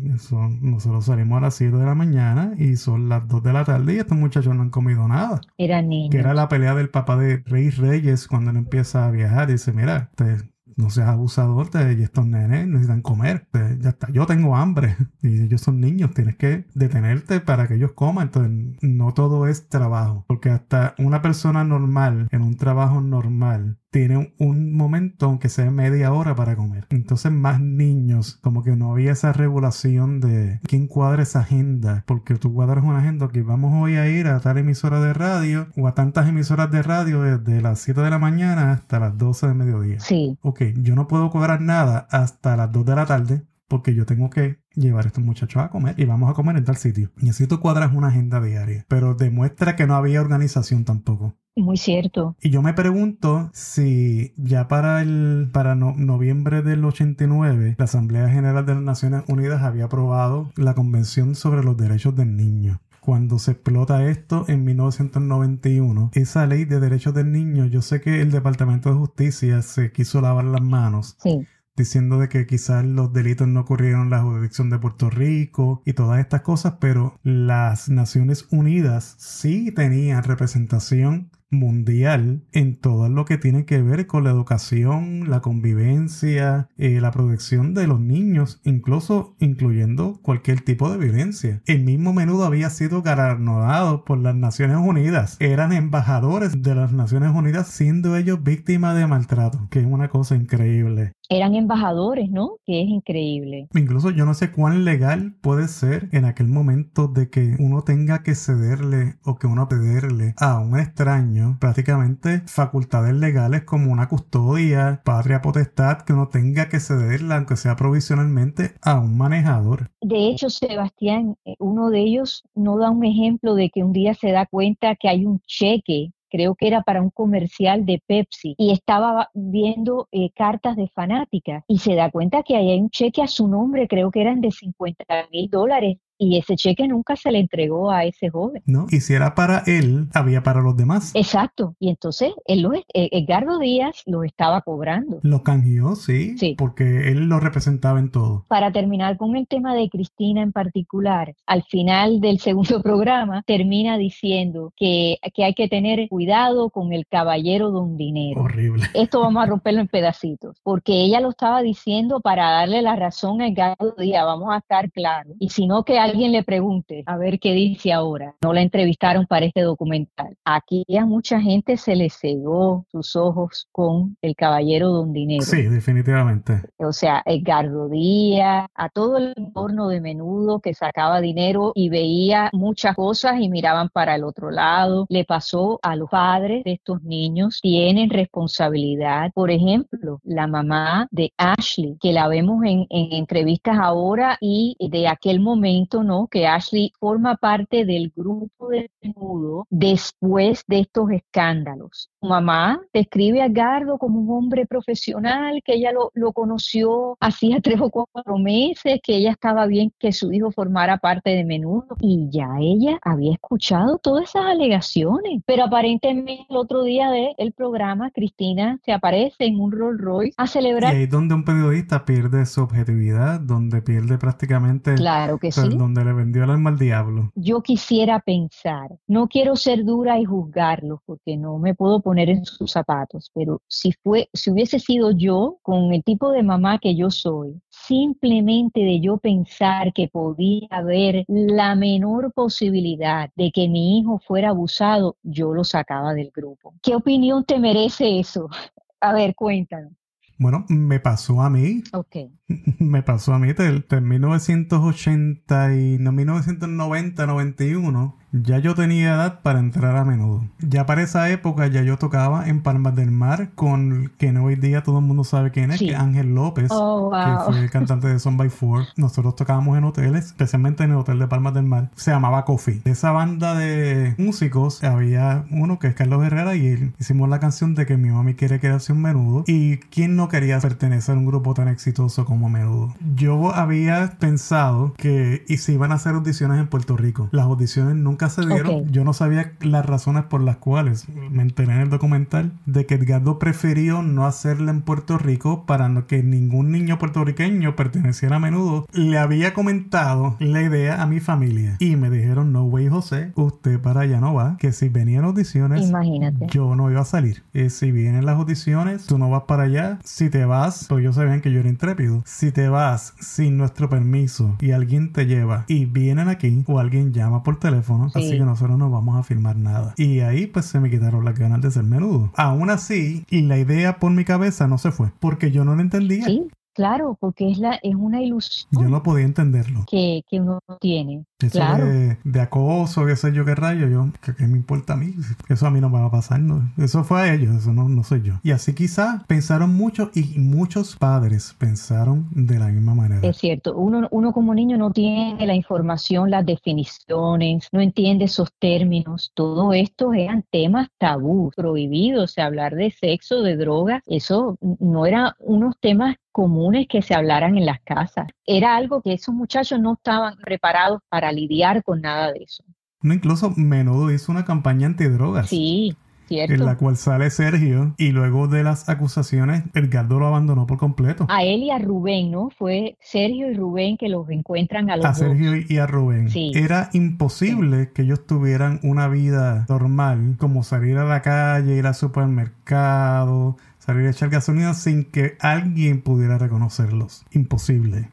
nosotros 0.60 1.06
salimos 1.06 1.38
a 1.38 1.42
las 1.42 1.54
7 1.54 1.76
de 1.76 1.84
la 1.84 1.94
mañana 1.94 2.54
y 2.58 2.76
son 2.76 3.08
las 3.08 3.26
2 3.26 3.42
de 3.42 3.52
la 3.52 3.64
tarde 3.64 3.94
y 3.94 3.98
estos 3.98 4.16
muchachos 4.16 4.54
no 4.54 4.62
han 4.62 4.70
comido 4.70 5.08
nada? 5.08 5.40
Era 5.58 5.82
niños. 5.82 6.10
Que 6.10 6.18
era 6.18 6.34
la 6.34 6.48
pelea 6.48 6.74
del 6.74 6.90
papá 6.90 7.16
de 7.16 7.42
Rey 7.46 7.70
Reyes 7.70 8.28
cuando 8.28 8.50
él 8.50 8.56
empieza 8.56 9.06
a 9.06 9.10
viajar. 9.10 9.48
Dice, 9.48 9.72
mira, 9.72 10.10
te, 10.14 10.36
no 10.76 10.90
seas 10.90 11.08
abusador, 11.08 11.68
y 11.74 12.02
estos 12.02 12.26
nenes 12.26 12.66
necesitan 12.66 13.02
comer, 13.02 13.46
ya 13.80 13.90
está, 13.90 14.10
yo 14.10 14.26
tengo 14.26 14.56
hambre 14.56 14.96
y 15.22 15.42
ellos 15.42 15.60
son 15.60 15.80
niños, 15.80 16.12
tienes 16.14 16.36
que 16.36 16.66
detenerte 16.74 17.40
para 17.40 17.68
que 17.68 17.74
ellos 17.74 17.92
coman, 17.92 18.28
entonces 18.28 18.78
no 18.82 19.14
todo 19.14 19.46
es 19.46 19.68
trabajo, 19.68 20.24
porque 20.26 20.50
hasta 20.50 20.94
una 20.98 21.22
persona 21.22 21.64
normal 21.64 22.28
en 22.30 22.42
un 22.42 22.56
trabajo 22.56 23.00
normal 23.00 23.78
tiene 23.94 24.34
un 24.40 24.74
momento, 24.74 25.26
aunque 25.26 25.48
sea 25.48 25.70
media 25.70 26.12
hora 26.12 26.34
para 26.34 26.56
comer. 26.56 26.88
Entonces 26.90 27.30
más 27.30 27.60
niños, 27.60 28.40
como 28.42 28.64
que 28.64 28.74
no 28.74 28.90
había 28.90 29.12
esa 29.12 29.32
regulación 29.32 30.18
de 30.18 30.58
quién 30.64 30.88
cuadra 30.88 31.22
esa 31.22 31.42
agenda, 31.42 32.02
porque 32.04 32.34
tú 32.34 32.52
cuadras 32.52 32.82
una 32.82 32.98
agenda 32.98 33.28
que 33.28 33.42
vamos 33.42 33.72
hoy 33.72 33.94
a 33.94 34.08
ir 34.08 34.26
a 34.26 34.40
tal 34.40 34.58
emisora 34.58 35.00
de 35.00 35.12
radio 35.12 35.68
o 35.76 35.86
a 35.86 35.94
tantas 35.94 36.28
emisoras 36.28 36.72
de 36.72 36.82
radio 36.82 37.22
desde 37.22 37.62
las 37.62 37.78
7 37.78 38.00
de 38.00 38.10
la 38.10 38.18
mañana 38.18 38.72
hasta 38.72 38.98
las 38.98 39.16
12 39.16 39.46
de 39.46 39.54
mediodía. 39.54 40.00
Sí. 40.00 40.36
Ok, 40.42 40.62
yo 40.78 40.96
no 40.96 41.06
puedo 41.06 41.30
cobrar 41.30 41.60
nada 41.60 42.08
hasta 42.10 42.56
las 42.56 42.72
2 42.72 42.84
de 42.84 42.96
la 42.96 43.06
tarde 43.06 43.42
porque 43.68 43.94
yo 43.94 44.06
tengo 44.06 44.28
que 44.28 44.63
llevar 44.74 45.04
a 45.04 45.08
estos 45.08 45.24
muchachos 45.24 45.62
a 45.62 45.70
comer 45.70 45.94
y 45.98 46.04
vamos 46.04 46.30
a 46.30 46.34
comer 46.34 46.56
en 46.56 46.64
tal 46.64 46.76
sitio. 46.76 47.10
Y 47.20 47.28
así 47.28 47.46
tú 47.46 47.60
cuadras 47.60 47.94
una 47.94 48.08
agenda 48.08 48.40
diaria, 48.40 48.84
pero 48.88 49.14
demuestra 49.14 49.76
que 49.76 49.86
no 49.86 49.94
había 49.94 50.20
organización 50.20 50.84
tampoco. 50.84 51.34
Muy 51.56 51.76
cierto. 51.76 52.36
Y 52.40 52.50
yo 52.50 52.62
me 52.62 52.74
pregunto 52.74 53.50
si 53.52 54.32
ya 54.36 54.66
para 54.66 55.02
el 55.02 55.50
para 55.52 55.76
noviembre 55.76 56.62
del 56.62 56.84
89 56.84 57.76
la 57.78 57.84
Asamblea 57.84 58.28
General 58.28 58.66
de 58.66 58.74
las 58.74 58.82
Naciones 58.82 59.22
Unidas 59.28 59.62
había 59.62 59.84
aprobado 59.84 60.50
la 60.56 60.74
Convención 60.74 61.36
sobre 61.36 61.62
los 61.62 61.76
Derechos 61.76 62.16
del 62.16 62.36
Niño 62.36 62.80
cuando 63.00 63.38
se 63.38 63.52
explota 63.52 64.08
esto 64.08 64.46
en 64.48 64.64
1991. 64.64 66.10
Esa 66.14 66.46
ley 66.46 66.64
de 66.64 66.80
derechos 66.80 67.12
del 67.12 67.32
niño, 67.32 67.66
yo 67.66 67.82
sé 67.82 68.00
que 68.00 68.22
el 68.22 68.30
Departamento 68.30 68.88
de 68.88 68.96
Justicia 68.96 69.60
se 69.60 69.92
quiso 69.92 70.22
lavar 70.22 70.46
las 70.46 70.62
manos. 70.62 71.14
Sí 71.22 71.46
diciendo 71.76 72.18
de 72.18 72.28
que 72.28 72.46
quizás 72.46 72.84
los 72.84 73.12
delitos 73.12 73.48
no 73.48 73.60
ocurrieron 73.60 74.02
en 74.02 74.10
la 74.10 74.22
jurisdicción 74.22 74.70
de 74.70 74.78
Puerto 74.78 75.10
Rico 75.10 75.82
y 75.84 75.92
todas 75.92 76.20
estas 76.20 76.42
cosas, 76.42 76.74
pero 76.80 77.18
las 77.22 77.88
Naciones 77.88 78.46
Unidas 78.50 79.16
sí 79.18 79.72
tenían 79.72 80.24
representación 80.24 81.30
mundial 81.54 82.42
en 82.52 82.76
todo 82.78 83.08
lo 83.08 83.24
que 83.24 83.38
tiene 83.38 83.64
que 83.64 83.82
ver 83.82 84.06
con 84.06 84.24
la 84.24 84.30
educación, 84.30 85.30
la 85.30 85.40
convivencia, 85.40 86.68
eh, 86.76 87.00
la 87.00 87.10
protección 87.10 87.74
de 87.74 87.86
los 87.86 88.00
niños, 88.00 88.60
incluso 88.64 89.36
incluyendo 89.40 90.20
cualquier 90.22 90.60
tipo 90.60 90.90
de 90.90 90.98
violencia. 90.98 91.62
El 91.66 91.84
mismo 91.84 92.12
menudo 92.12 92.44
había 92.44 92.70
sido 92.70 93.02
galardonado 93.02 94.04
por 94.04 94.18
las 94.18 94.34
Naciones 94.34 94.78
Unidas. 94.78 95.36
Eran 95.40 95.72
embajadores 95.72 96.62
de 96.62 96.74
las 96.74 96.92
Naciones 96.92 97.34
Unidas 97.34 97.68
siendo 97.68 98.16
ellos 98.16 98.42
víctimas 98.42 98.96
de 98.96 99.06
maltrato, 99.06 99.68
que 99.70 99.80
es 99.80 99.86
una 99.86 100.08
cosa 100.08 100.34
increíble 100.36 101.12
eran 101.30 101.54
embajadores, 101.54 102.30
¿no? 102.30 102.56
Que 102.64 102.82
es 102.82 102.88
increíble. 102.88 103.68
Incluso 103.74 104.10
yo 104.10 104.24
no 104.24 104.34
sé 104.34 104.50
cuán 104.52 104.84
legal 104.84 105.34
puede 105.40 105.68
ser 105.68 106.08
en 106.12 106.24
aquel 106.24 106.48
momento 106.48 107.08
de 107.08 107.30
que 107.30 107.56
uno 107.58 107.82
tenga 107.82 108.22
que 108.22 108.34
cederle 108.34 109.16
o 109.24 109.36
que 109.36 109.46
uno 109.46 109.68
pedirle 109.68 110.34
a 110.38 110.58
un 110.58 110.78
extraño 110.78 111.43
prácticamente 111.58 112.42
facultades 112.46 113.14
legales 113.14 113.64
como 113.64 113.92
una 113.92 114.08
custodia, 114.08 115.02
patria 115.04 115.40
potestad, 115.40 116.02
que 116.02 116.12
uno 116.12 116.28
tenga 116.28 116.68
que 116.68 116.80
cederla, 116.80 117.36
aunque 117.36 117.56
sea 117.56 117.76
provisionalmente, 117.76 118.74
a 118.82 118.98
un 118.98 119.16
manejador. 119.16 119.90
De 120.00 120.28
hecho, 120.28 120.50
Sebastián, 120.50 121.36
eh, 121.44 121.54
uno 121.58 121.90
de 121.90 122.00
ellos 122.00 122.44
no 122.54 122.78
da 122.78 122.90
un 122.90 123.04
ejemplo 123.04 123.54
de 123.54 123.70
que 123.70 123.82
un 123.82 123.92
día 123.92 124.14
se 124.14 124.32
da 124.32 124.46
cuenta 124.46 124.96
que 124.96 125.08
hay 125.08 125.24
un 125.24 125.40
cheque 125.46 126.12
creo 126.34 126.56
que 126.56 126.66
era 126.66 126.82
para 126.82 127.00
un 127.00 127.10
comercial 127.10 127.86
de 127.86 128.02
Pepsi, 128.04 128.56
y 128.58 128.72
estaba 128.72 129.30
viendo 129.34 130.08
eh, 130.10 130.30
cartas 130.34 130.74
de 130.74 130.88
fanática 130.88 131.64
y 131.68 131.78
se 131.78 131.94
da 131.94 132.10
cuenta 132.10 132.42
que 132.42 132.56
hay 132.56 132.76
un 132.76 132.90
cheque 132.90 133.22
a 133.22 133.28
su 133.28 133.46
nombre, 133.46 133.86
creo 133.86 134.10
que 134.10 134.20
eran 134.20 134.40
de 134.40 134.50
50 134.50 135.04
mil 135.30 135.48
dólares 135.48 135.98
y 136.18 136.38
ese 136.38 136.56
cheque 136.56 136.86
nunca 136.88 137.16
se 137.16 137.30
le 137.30 137.40
entregó 137.40 137.90
a 137.90 138.04
ese 138.04 138.30
joven. 138.30 138.62
No, 138.66 138.86
y 138.90 139.00
si 139.00 139.14
era 139.14 139.34
para 139.34 139.62
él, 139.66 140.08
había 140.14 140.42
para 140.42 140.60
los 140.60 140.76
demás. 140.76 141.12
Exacto, 141.14 141.74
y 141.78 141.90
entonces 141.90 142.32
él 142.46 142.62
lo, 142.62 142.74
eh, 142.74 142.84
Edgardo 142.92 143.58
Díaz 143.58 144.02
lo 144.06 144.24
estaba 144.24 144.62
cobrando. 144.62 145.20
Lo 145.22 145.42
canjeó, 145.42 145.96
sí, 145.96 146.36
sí, 146.38 146.54
porque 146.56 147.10
él 147.10 147.28
lo 147.28 147.40
representaba 147.40 147.98
en 147.98 148.10
todo. 148.10 148.44
Para 148.48 148.72
terminar 148.72 149.16
con 149.16 149.36
el 149.36 149.46
tema 149.46 149.74
de 149.74 149.88
Cristina 149.88 150.42
en 150.42 150.52
particular, 150.52 151.34
al 151.46 151.62
final 151.64 152.20
del 152.20 152.38
segundo 152.38 152.64
programa 152.82 153.42
termina 153.46 153.98
diciendo 153.98 154.72
que, 154.76 155.18
que 155.34 155.44
hay 155.44 155.54
que 155.54 155.68
tener 155.68 156.08
cuidado 156.08 156.70
con 156.70 156.92
el 156.92 157.06
caballero 157.06 157.70
don 157.70 157.96
dinero. 157.96 158.42
Horrible. 158.42 158.84
Esto 158.94 159.20
vamos 159.20 159.42
a 159.42 159.46
romperlo 159.46 159.80
en 159.80 159.88
pedacitos, 159.88 160.60
porque 160.62 160.92
ella 160.92 161.20
lo 161.20 161.30
estaba 161.30 161.62
diciendo 161.62 162.20
para 162.20 162.50
darle 162.50 162.82
la 162.82 162.96
razón 162.96 163.40
a 163.40 163.48
Edgardo 163.48 163.94
Díaz, 163.98 164.24
vamos 164.24 164.52
a 164.52 164.58
estar 164.58 164.90
claros. 164.90 165.34
Y 165.38 165.50
si 165.50 165.66
no, 165.66 165.84
que 165.84 165.98
alguien 166.04 166.32
le 166.32 166.42
pregunte 166.42 167.02
a 167.06 167.16
ver 167.16 167.38
qué 167.38 167.52
dice 167.52 167.92
ahora. 167.92 168.34
No 168.42 168.52
la 168.52 168.62
entrevistaron 168.62 169.26
para 169.26 169.46
este 169.46 169.62
documental. 169.62 170.36
Aquí 170.44 170.84
a 170.98 171.06
mucha 171.06 171.40
gente 171.40 171.76
se 171.76 171.96
le 171.96 172.10
cegó 172.10 172.86
sus 172.92 173.16
ojos 173.16 173.68
con 173.72 174.16
el 174.22 174.36
caballero 174.36 174.90
Don 174.90 175.12
Dinero. 175.12 175.44
Sí, 175.44 175.62
definitivamente. 175.62 176.62
O 176.76 176.92
sea, 176.92 177.22
Edgardo 177.24 177.88
Díaz, 177.88 178.66
a 178.74 178.88
todo 178.88 179.18
el 179.18 179.32
entorno 179.36 179.88
de 179.88 180.00
menudo 180.00 180.60
que 180.60 180.74
sacaba 180.74 181.20
dinero 181.20 181.72
y 181.74 181.88
veía 181.88 182.50
muchas 182.52 182.94
cosas 182.94 183.40
y 183.40 183.48
miraban 183.48 183.88
para 183.88 184.14
el 184.14 184.24
otro 184.24 184.50
lado. 184.50 185.06
Le 185.08 185.24
pasó 185.24 185.78
a 185.82 185.96
los 185.96 186.10
padres 186.10 186.64
de 186.64 186.72
estos 186.72 187.02
niños, 187.02 187.60
tienen 187.62 188.10
responsabilidad. 188.10 189.30
Por 189.34 189.50
ejemplo, 189.50 190.20
la 190.22 190.46
mamá 190.46 191.08
de 191.10 191.32
Ashley, 191.38 191.96
que 192.00 192.12
la 192.12 192.28
vemos 192.28 192.62
en, 192.64 192.86
en 192.90 193.12
entrevistas 193.12 193.78
ahora 193.80 194.36
y 194.40 194.76
de 194.80 195.08
aquel 195.08 195.40
momento 195.40 195.93
¿no? 196.02 196.26
Que 196.28 196.46
Ashley 196.46 196.92
forma 196.98 197.36
parte 197.36 197.84
del 197.84 198.12
grupo 198.14 198.68
de 198.68 198.90
menudo 199.00 199.66
después 199.70 200.64
de 200.66 200.80
estos 200.80 201.10
escándalos. 201.10 202.10
Mamá 202.24 202.80
describe 202.92 203.42
a 203.42 203.48
Gardo 203.48 203.98
como 203.98 204.20
un 204.20 204.30
hombre 204.30 204.66
profesional, 204.66 205.60
que 205.64 205.74
ella 205.74 205.92
lo, 205.92 206.10
lo, 206.14 206.32
conoció 206.32 207.16
hacía 207.20 207.60
tres 207.62 207.80
o 207.80 207.90
cuatro 207.90 208.38
meses, 208.38 209.00
que 209.02 209.16
ella 209.16 209.30
estaba 209.30 209.66
bien 209.66 209.92
que 209.98 210.12
su 210.12 210.32
hijo 210.32 210.50
formara 210.50 210.98
parte 210.98 211.30
de 211.30 211.44
menudo. 211.44 211.96
Y 212.00 212.28
ya 212.30 212.48
ella 212.60 212.98
había 213.02 213.32
escuchado 213.32 213.98
todas 213.98 214.30
esas 214.30 214.46
alegaciones. 214.46 215.42
Pero 215.46 215.64
aparentemente 215.64 216.46
el 216.48 216.56
otro 216.56 216.82
día 216.82 217.10
del 217.10 217.52
programa, 217.52 218.10
Cristina 218.10 218.78
se 218.84 218.92
aparece 218.92 219.44
en 219.46 219.60
un 219.60 219.72
Rolls 219.72 220.00
Royce 220.00 220.34
a 220.36 220.46
celebrar. 220.46 220.94
Y 220.94 220.96
ahí 220.96 221.02
es 221.04 221.10
donde 221.10 221.34
un 221.34 221.44
periodista 221.44 222.04
pierde 222.04 222.46
su 222.46 222.62
objetividad, 222.62 223.40
donde 223.40 223.82
pierde 223.82 224.18
prácticamente. 224.18 224.94
Claro 224.94 225.38
que 225.38 225.52
sí. 225.52 225.68
Donde 225.76 226.04
le 226.04 226.12
vendió 226.12 226.44
el 226.44 226.50
alma 226.50 226.70
al 226.70 226.78
diablo. 226.78 227.30
Yo 227.34 227.62
quisiera 227.62 228.20
pensar, 228.20 228.90
no 229.06 229.28
quiero 229.28 229.56
ser 229.56 229.84
dura 229.84 230.18
y 230.18 230.24
juzgarlo, 230.24 231.02
porque 231.06 231.36
no 231.36 231.58
me 231.58 231.74
puedo 231.74 232.00
poner 232.00 232.13
en 232.18 232.44
sus 232.44 232.72
zapatos, 232.72 233.30
pero 233.34 233.62
si 233.68 233.92
fue, 233.92 234.28
si 234.32 234.50
hubiese 234.50 234.78
sido 234.78 235.10
yo 235.12 235.58
con 235.62 235.92
el 235.92 236.02
tipo 236.02 236.30
de 236.30 236.42
mamá 236.42 236.78
que 236.78 236.96
yo 236.96 237.10
soy, 237.10 237.60
simplemente 237.68 238.80
de 238.80 239.00
yo 239.00 239.18
pensar 239.18 239.92
que 239.92 240.08
podía 240.08 240.68
haber 240.70 241.24
la 241.28 241.74
menor 241.74 242.32
posibilidad 242.32 243.30
de 243.36 243.50
que 243.52 243.68
mi 243.68 243.98
hijo 243.98 244.18
fuera 244.18 244.50
abusado, 244.50 245.16
yo 245.22 245.52
lo 245.52 245.64
sacaba 245.64 246.14
del 246.14 246.30
grupo. 246.34 246.74
¿Qué 246.82 246.94
opinión 246.94 247.44
te 247.44 247.58
merece 247.58 248.18
eso? 248.18 248.48
A 249.00 249.12
ver, 249.12 249.34
cuéntanos. 249.34 249.92
Bueno, 250.38 250.64
me 250.68 250.98
pasó 250.98 251.40
a 251.42 251.50
mí. 251.50 251.82
Ok. 251.92 252.16
Me 252.78 253.02
pasó 253.02 253.34
a 253.34 253.38
mí 253.38 253.48
desde 253.52 254.00
1980 254.00 255.74
y 255.74 255.98
no 255.98 256.12
1990, 256.12 257.26
91 257.26 258.24
ya 258.42 258.58
yo 258.58 258.74
tenía 258.74 259.14
edad 259.14 259.40
para 259.42 259.60
entrar 259.60 259.96
a 259.96 260.04
menudo. 260.04 260.44
Ya 260.58 260.86
para 260.86 261.02
esa 261.02 261.30
época 261.30 261.68
ya 261.68 261.82
yo 261.82 261.98
tocaba 261.98 262.48
en 262.48 262.62
Palmas 262.62 262.96
del 262.96 263.12
Mar 263.12 263.50
con 263.54 264.12
quien 264.18 264.38
hoy 264.38 264.56
día 264.56 264.82
todo 264.82 264.98
el 264.98 265.04
mundo 265.04 265.22
sabe 265.22 265.52
quién 265.52 265.70
es, 265.70 265.78
que 265.78 265.94
Ángel 265.94 266.34
López, 266.34 266.68
oh, 266.70 267.12
que 267.12 267.44
fue 267.44 267.60
el 267.62 267.70
cantante 267.70 268.08
de 268.08 268.18
Son 268.18 268.36
by 268.36 268.50
Four. 268.50 268.86
Nosotros 268.96 269.36
tocábamos 269.36 269.78
en 269.78 269.84
hoteles, 269.84 270.26
especialmente 270.26 270.82
en 270.82 270.90
el 270.90 270.96
hotel 270.96 271.20
de 271.20 271.28
Palmas 271.28 271.54
del 271.54 271.64
Mar. 271.64 271.90
Se 271.94 272.10
llamaba 272.10 272.44
Coffee. 272.44 272.80
De 272.84 272.90
esa 272.90 273.12
banda 273.12 273.54
de 273.54 274.16
músicos 274.18 274.82
había 274.82 275.44
uno 275.52 275.78
que 275.78 275.86
es 275.86 275.94
Carlos 275.94 276.24
Herrera 276.24 276.56
y 276.56 276.66
él. 276.66 276.92
hicimos 276.98 277.28
la 277.28 277.38
canción 277.38 277.76
de 277.76 277.86
que 277.86 277.96
mi 277.96 278.10
mami 278.10 278.34
quiere 278.34 278.58
quedarse 278.58 278.92
un 278.92 279.02
menudo. 279.02 279.44
Y 279.46 279.76
quién 279.76 280.16
no 280.16 280.28
quería 280.28 280.58
pertenecer 280.58 281.14
a 281.14 281.18
un 281.18 281.26
grupo 281.26 281.54
tan 281.54 281.68
exitoso 281.68 282.24
como 282.24 282.43
menudo. 282.48 282.94
Yo 283.14 283.54
había 283.54 284.16
pensado 284.18 284.94
que 284.96 285.44
y 285.48 285.58
se 285.58 285.72
iban 285.72 285.92
a 285.92 285.96
hacer 285.96 286.14
audiciones 286.14 286.58
en 286.60 286.68
Puerto 286.68 286.96
Rico. 286.96 287.28
Las 287.32 287.46
audiciones 287.46 287.96
nunca 287.96 288.28
se 288.30 288.46
dieron. 288.46 288.90
Yo 288.90 289.04
no 289.04 289.12
sabía 289.12 289.52
las 289.60 289.86
razones 289.86 290.24
por 290.24 290.40
las 290.40 290.56
cuales. 290.56 291.06
Me 291.30 291.42
enteré 291.42 291.72
en 291.74 291.80
el 291.80 291.90
documental 291.90 292.52
de 292.66 292.86
que 292.86 292.94
Edgardo 292.94 293.38
prefirió 293.38 294.02
no 294.02 294.26
hacerla 294.26 294.70
en 294.70 294.82
Puerto 294.82 295.18
Rico 295.18 295.64
para 295.66 295.88
no 295.88 296.06
que 296.06 296.22
ningún 296.22 296.70
niño 296.72 296.98
puertorriqueño 296.98 297.76
perteneciera 297.76 298.36
a 298.36 298.40
menudo. 298.40 298.86
Le 298.92 299.18
había 299.18 299.54
comentado 299.54 300.36
la 300.40 300.62
idea 300.62 301.02
a 301.02 301.06
mi 301.06 301.20
familia 301.20 301.76
y 301.78 301.96
me 301.96 302.10
dijeron, 302.10 302.52
no, 302.52 302.64
güey, 302.64 302.88
José, 302.88 303.32
usted 303.34 303.80
para 303.80 304.02
allá 304.02 304.20
no 304.20 304.34
va, 304.34 304.56
que 304.58 304.72
si 304.72 304.88
venían 304.88 305.24
audiciones, 305.24 305.88
Imagínate. 305.88 306.46
yo 306.50 306.74
no 306.74 306.90
iba 306.90 307.00
a 307.02 307.04
salir. 307.04 307.44
Si 307.68 307.92
vienen 307.92 308.26
las 308.26 308.36
audiciones, 308.36 309.06
tú 309.06 309.18
no 309.18 309.30
vas 309.30 309.44
para 309.44 309.64
allá. 309.64 309.98
Si 310.04 310.30
te 310.30 310.44
vas, 310.44 310.86
pues 310.88 311.02
ellos 311.02 311.14
sabían 311.14 311.40
que 311.40 311.52
yo 311.52 311.60
era 311.60 311.68
intrépido. 311.68 312.23
Si 312.26 312.52
te 312.52 312.68
vas 312.68 313.14
sin 313.20 313.58
nuestro 313.58 313.90
permiso 313.90 314.56
y 314.58 314.70
alguien 314.70 315.12
te 315.12 315.26
lleva 315.26 315.66
y 315.68 315.84
vienen 315.84 316.28
aquí 316.28 316.64
o 316.66 316.78
alguien 316.78 317.12
llama 317.12 317.42
por 317.42 317.58
teléfono, 317.58 318.10
así 318.14 318.30
que 318.30 318.44
nosotros 318.44 318.78
no 318.78 318.90
vamos 318.90 319.18
a 319.18 319.22
firmar 319.22 319.56
nada. 319.56 319.92
Y 319.98 320.20
ahí 320.20 320.46
pues 320.46 320.64
se 320.64 320.80
me 320.80 320.90
quitaron 320.90 321.24
las 321.26 321.38
ganas 321.38 321.60
de 321.60 321.70
ser 321.70 321.84
menudo. 321.84 322.32
Aún 322.34 322.70
así, 322.70 323.26
y 323.28 323.42
la 323.42 323.58
idea 323.58 323.98
por 323.98 324.10
mi 324.10 324.24
cabeza 324.24 324.66
no 324.66 324.78
se 324.78 324.90
fue, 324.90 325.12
porque 325.20 325.50
yo 325.50 325.66
no 325.66 325.74
lo 325.74 325.82
entendía. 325.82 326.24
Sí, 326.24 326.48
claro, 326.72 327.16
porque 327.20 327.50
es, 327.50 327.58
la, 327.58 327.78
es 327.82 327.94
una 327.94 328.22
ilusión. 328.22 328.68
Yo 328.72 328.88
no 328.88 329.02
podía 329.02 329.26
entenderlo. 329.26 329.84
Que, 329.90 330.22
que 330.26 330.40
uno 330.40 330.60
tiene. 330.80 331.26
Eso 331.46 331.58
claro. 331.58 331.86
de, 331.86 332.18
de, 332.24 332.40
acoso, 332.40 333.06
qué 333.06 333.16
sé 333.16 333.32
yo 333.32 333.44
qué 333.44 333.54
rayo, 333.54 333.88
yo, 333.88 334.08
¿qué, 334.20 334.46
me 334.46 334.56
importa 334.56 334.94
a 334.94 334.96
mí? 334.96 335.14
Eso 335.48 335.66
a 335.66 335.70
mí 335.70 335.80
no 335.80 335.90
me 335.90 335.98
va 335.98 336.06
a 336.06 336.10
pasar, 336.10 336.40
no. 336.40 336.70
Eso 336.78 337.04
fue 337.04 337.22
a 337.22 337.34
ellos, 337.34 337.54
eso 337.54 337.72
no, 337.72 337.88
no 337.88 338.04
soy 338.04 338.22
yo. 338.22 338.34
Y 338.42 338.52
así 338.52 338.74
quizás 338.74 339.24
pensaron 339.26 339.74
mucho 339.74 340.10
y 340.14 340.38
muchos 340.38 340.96
padres 340.96 341.54
pensaron 341.58 342.26
de 342.30 342.58
la 342.58 342.68
misma 342.68 342.94
manera. 342.94 343.26
Es 343.26 343.38
cierto, 343.38 343.76
uno, 343.76 344.08
uno 344.10 344.32
como 344.32 344.54
niño 344.54 344.78
no 344.78 344.92
tiene 344.92 345.46
la 345.46 345.54
información, 345.54 346.30
las 346.30 346.46
definiciones, 346.46 347.68
no 347.72 347.80
entiende 347.80 348.26
esos 348.26 348.52
términos. 348.58 349.32
Todo 349.34 349.72
esto 349.72 350.12
eran 350.12 350.44
temas 350.50 350.88
tabú, 350.98 351.50
prohibidos, 351.56 352.38
hablar 352.38 352.74
de 352.74 352.90
sexo, 352.90 353.42
de 353.42 353.56
drogas, 353.56 354.02
eso 354.06 354.58
no 354.60 355.06
eran 355.06 355.32
unos 355.38 355.76
temas 355.80 356.16
comunes 356.34 356.88
que 356.88 357.00
se 357.00 357.14
hablaran 357.14 357.56
en 357.56 357.64
las 357.64 357.80
casas. 357.82 358.26
Era 358.44 358.76
algo 358.76 359.00
que 359.02 359.12
esos 359.12 359.32
muchachos 359.32 359.78
no 359.78 359.92
estaban 359.94 360.36
preparados 360.38 361.00
para 361.08 361.30
lidiar 361.34 361.82
con 361.82 362.00
nada 362.00 362.32
de 362.32 362.44
eso. 362.44 362.64
No, 363.02 363.12
incluso 363.12 363.52
Menudo 363.56 364.10
hizo 364.10 364.32
una 364.32 364.46
campaña 364.46 364.86
antidrogas. 364.86 365.50
Sí, 365.50 365.94
cierto. 366.26 366.54
En 366.54 366.64
la 366.64 366.78
cual 366.78 366.96
sale 366.96 367.28
Sergio 367.28 367.94
y 367.98 368.12
luego 368.12 368.48
de 368.48 368.64
las 368.64 368.88
acusaciones, 368.88 369.64
Edgardo 369.74 370.18
lo 370.18 370.26
abandonó 370.26 370.66
por 370.66 370.78
completo. 370.78 371.26
A 371.28 371.42
él 371.42 371.64
y 371.64 371.70
a 371.70 371.78
Rubén, 371.78 372.30
¿no? 372.30 372.48
Fue 372.48 372.96
Sergio 373.02 373.50
y 373.50 373.54
Rubén 373.54 373.98
que 373.98 374.08
los 374.08 374.26
encuentran 374.30 374.88
a 374.88 374.96
los 374.96 375.04
A 375.04 375.08
dos. 375.08 375.18
Sergio 375.18 375.52
y 375.68 375.76
a 375.76 375.86
Rubén. 375.86 376.30
Sí. 376.30 376.52
Era 376.54 376.88
imposible 376.94 377.90
que 377.92 378.02
ellos 378.02 378.26
tuvieran 378.26 378.80
una 378.82 379.06
vida 379.08 379.66
normal, 379.68 380.36
como 380.38 380.62
salir 380.62 380.96
a 380.96 381.04
la 381.04 381.20
calle, 381.20 381.76
ir 381.76 381.86
al 381.86 381.94
supermercado, 381.94 383.58
salir 383.78 384.06
a 384.06 384.10
echar 384.12 384.30
gasolina 384.30 384.72
sin 384.72 385.04
que 385.04 385.36
alguien 385.40 386.00
pudiera 386.00 386.38
reconocerlos. 386.38 387.26
Imposible. 387.32 388.08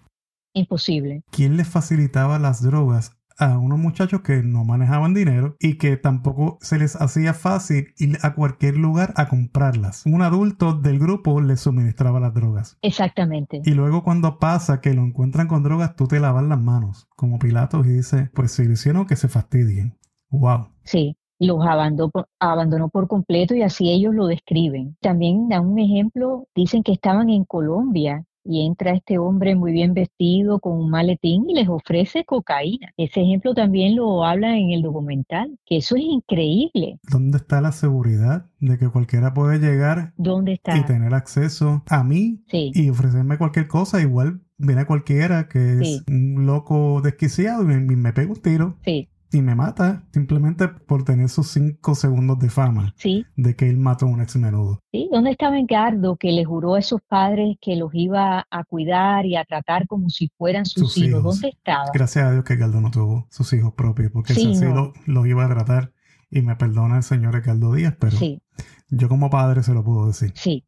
Imposible. 0.53 1.23
¿Quién 1.31 1.57
les 1.57 1.67
facilitaba 1.67 2.39
las 2.39 2.61
drogas 2.61 3.17
a 3.37 3.57
unos 3.57 3.79
muchachos 3.79 4.21
que 4.21 4.43
no 4.43 4.65
manejaban 4.65 5.13
dinero 5.13 5.55
y 5.59 5.77
que 5.77 5.97
tampoco 5.97 6.57
se 6.61 6.77
les 6.77 6.95
hacía 7.01 7.33
fácil 7.33 7.93
ir 7.97 8.17
a 8.21 8.35
cualquier 8.35 8.77
lugar 8.77 9.13
a 9.15 9.29
comprarlas? 9.29 10.05
Un 10.05 10.21
adulto 10.21 10.73
del 10.73 10.99
grupo 10.99 11.41
les 11.41 11.61
suministraba 11.61 12.19
las 12.19 12.33
drogas. 12.33 12.77
Exactamente. 12.81 13.61
Y 13.65 13.71
luego 13.71 14.03
cuando 14.03 14.39
pasa 14.39 14.81
que 14.81 14.93
lo 14.93 15.03
encuentran 15.03 15.47
con 15.47 15.63
drogas, 15.63 15.95
tú 15.95 16.07
te 16.07 16.19
lavas 16.19 16.43
las 16.43 16.61
manos 16.61 17.07
como 17.15 17.39
Pilatos 17.39 17.85
y 17.87 17.91
dices, 17.91 18.29
pues 18.33 18.51
si 18.51 18.65
lo 18.65 18.73
hicieron 18.73 19.05
que 19.07 19.15
se 19.15 19.27
fastidien. 19.27 19.97
Wow. 20.29 20.67
Sí, 20.83 21.15
los 21.39 21.65
abandonó, 21.65 22.11
abandonó 22.39 22.89
por 22.89 23.07
completo 23.07 23.55
y 23.55 23.63
así 23.63 23.89
ellos 23.89 24.13
lo 24.13 24.27
describen. 24.27 24.95
También 25.01 25.49
dan 25.49 25.65
un 25.65 25.79
ejemplo, 25.79 26.47
dicen 26.55 26.83
que 26.83 26.91
estaban 26.91 27.29
en 27.29 27.45
Colombia 27.45 28.25
y 28.43 28.65
entra 28.65 28.91
este 28.91 29.17
hombre 29.17 29.55
muy 29.55 29.71
bien 29.71 29.93
vestido 29.93 30.59
con 30.59 30.73
un 30.77 30.89
maletín 30.89 31.49
y 31.49 31.53
les 31.53 31.67
ofrece 31.69 32.23
cocaína. 32.25 32.91
Ese 32.97 33.21
ejemplo 33.21 33.53
también 33.53 33.95
lo 33.95 34.23
habla 34.25 34.57
en 34.57 34.71
el 34.71 34.81
documental, 34.81 35.57
que 35.65 35.77
eso 35.77 35.95
es 35.95 36.03
increíble. 36.03 36.99
¿Dónde 37.09 37.37
está 37.37 37.61
la 37.61 37.71
seguridad 37.71 38.45
de 38.59 38.77
que 38.77 38.89
cualquiera 38.89 39.33
puede 39.33 39.59
llegar 39.59 40.13
¿Dónde 40.17 40.53
está? 40.53 40.77
y 40.77 40.85
tener 40.85 41.13
acceso 41.13 41.83
a 41.87 42.03
mí 42.03 42.41
Sí. 42.47 42.71
y 42.73 42.89
ofrecerme 42.89 43.37
cualquier 43.37 43.67
cosa? 43.67 44.01
Igual 44.01 44.41
viene 44.57 44.85
cualquiera 44.85 45.47
que 45.47 45.79
es 45.79 46.03
un 46.07 46.45
loco 46.45 47.01
desquiciado 47.01 47.63
y 47.63 47.65
me, 47.65 47.75
y 47.93 47.95
me 47.95 48.13
pega 48.13 48.31
un 48.31 48.41
tiro 48.41 48.77
Sí, 48.85 49.09
y 49.33 49.41
me 49.41 49.55
mata 49.55 50.03
simplemente 50.11 50.67
por 50.67 51.03
tener 51.05 51.29
sus 51.29 51.47
cinco 51.51 51.95
segundos 51.95 52.37
de 52.39 52.49
fama 52.49 52.93
sí, 52.97 53.25
de 53.35 53.55
que 53.55 53.69
él 53.69 53.77
mató 53.77 54.05
a 54.05 54.09
un 54.09 54.21
ex 54.21 54.35
menudo. 54.35 54.79
sí. 54.91 55.07
¿Dónde 55.11 55.31
estaba 55.31 55.57
Engardo 55.57 56.15
que 56.17 56.31
le 56.31 56.43
juró 56.45 56.75
a 56.75 56.79
esos 56.79 57.01
padres 57.07 57.57
que 57.61 57.75
los 57.75 57.91
iba 57.93 58.45
a 58.49 58.63
cuidar 58.65 59.25
y 59.25 59.35
a 59.37 59.45
tratar 59.45 59.87
como 59.87 60.09
si 60.09 60.29
fueran 60.37 60.65
sus, 60.65 60.93
Sus 60.93 60.97
hijos? 60.97 61.09
hijos. 61.19 61.23
¿Dónde 61.41 61.49
estaba? 61.49 61.85
Gracias 61.93 62.25
a 62.25 62.31
Dios 62.31 62.43
que 62.43 62.55
Galdo 62.57 62.81
no 62.81 62.91
tuvo 62.91 63.27
sus 63.29 63.51
hijos 63.53 63.73
propios, 63.73 64.11
porque 64.11 64.33
Sí, 64.33 64.41
si 64.41 64.51
así 64.51 64.65
no. 64.65 64.73
lo, 64.75 64.93
lo 65.05 65.25
iba 65.25 65.45
a 65.45 65.49
tratar, 65.49 65.93
y 66.29 66.41
me 66.41 66.55
perdona 66.55 66.97
el 66.97 67.03
señor 67.03 67.33
Ricardo 67.35 67.73
Díaz, 67.73 67.95
pero 67.99 68.15
Sí, 68.17 68.41
yo 68.89 69.09
como 69.09 69.29
padre 69.29 69.63
se 69.63 69.73
lo 69.73 69.83
puedo 69.83 70.07
decir. 70.07 70.31
sí. 70.35 70.65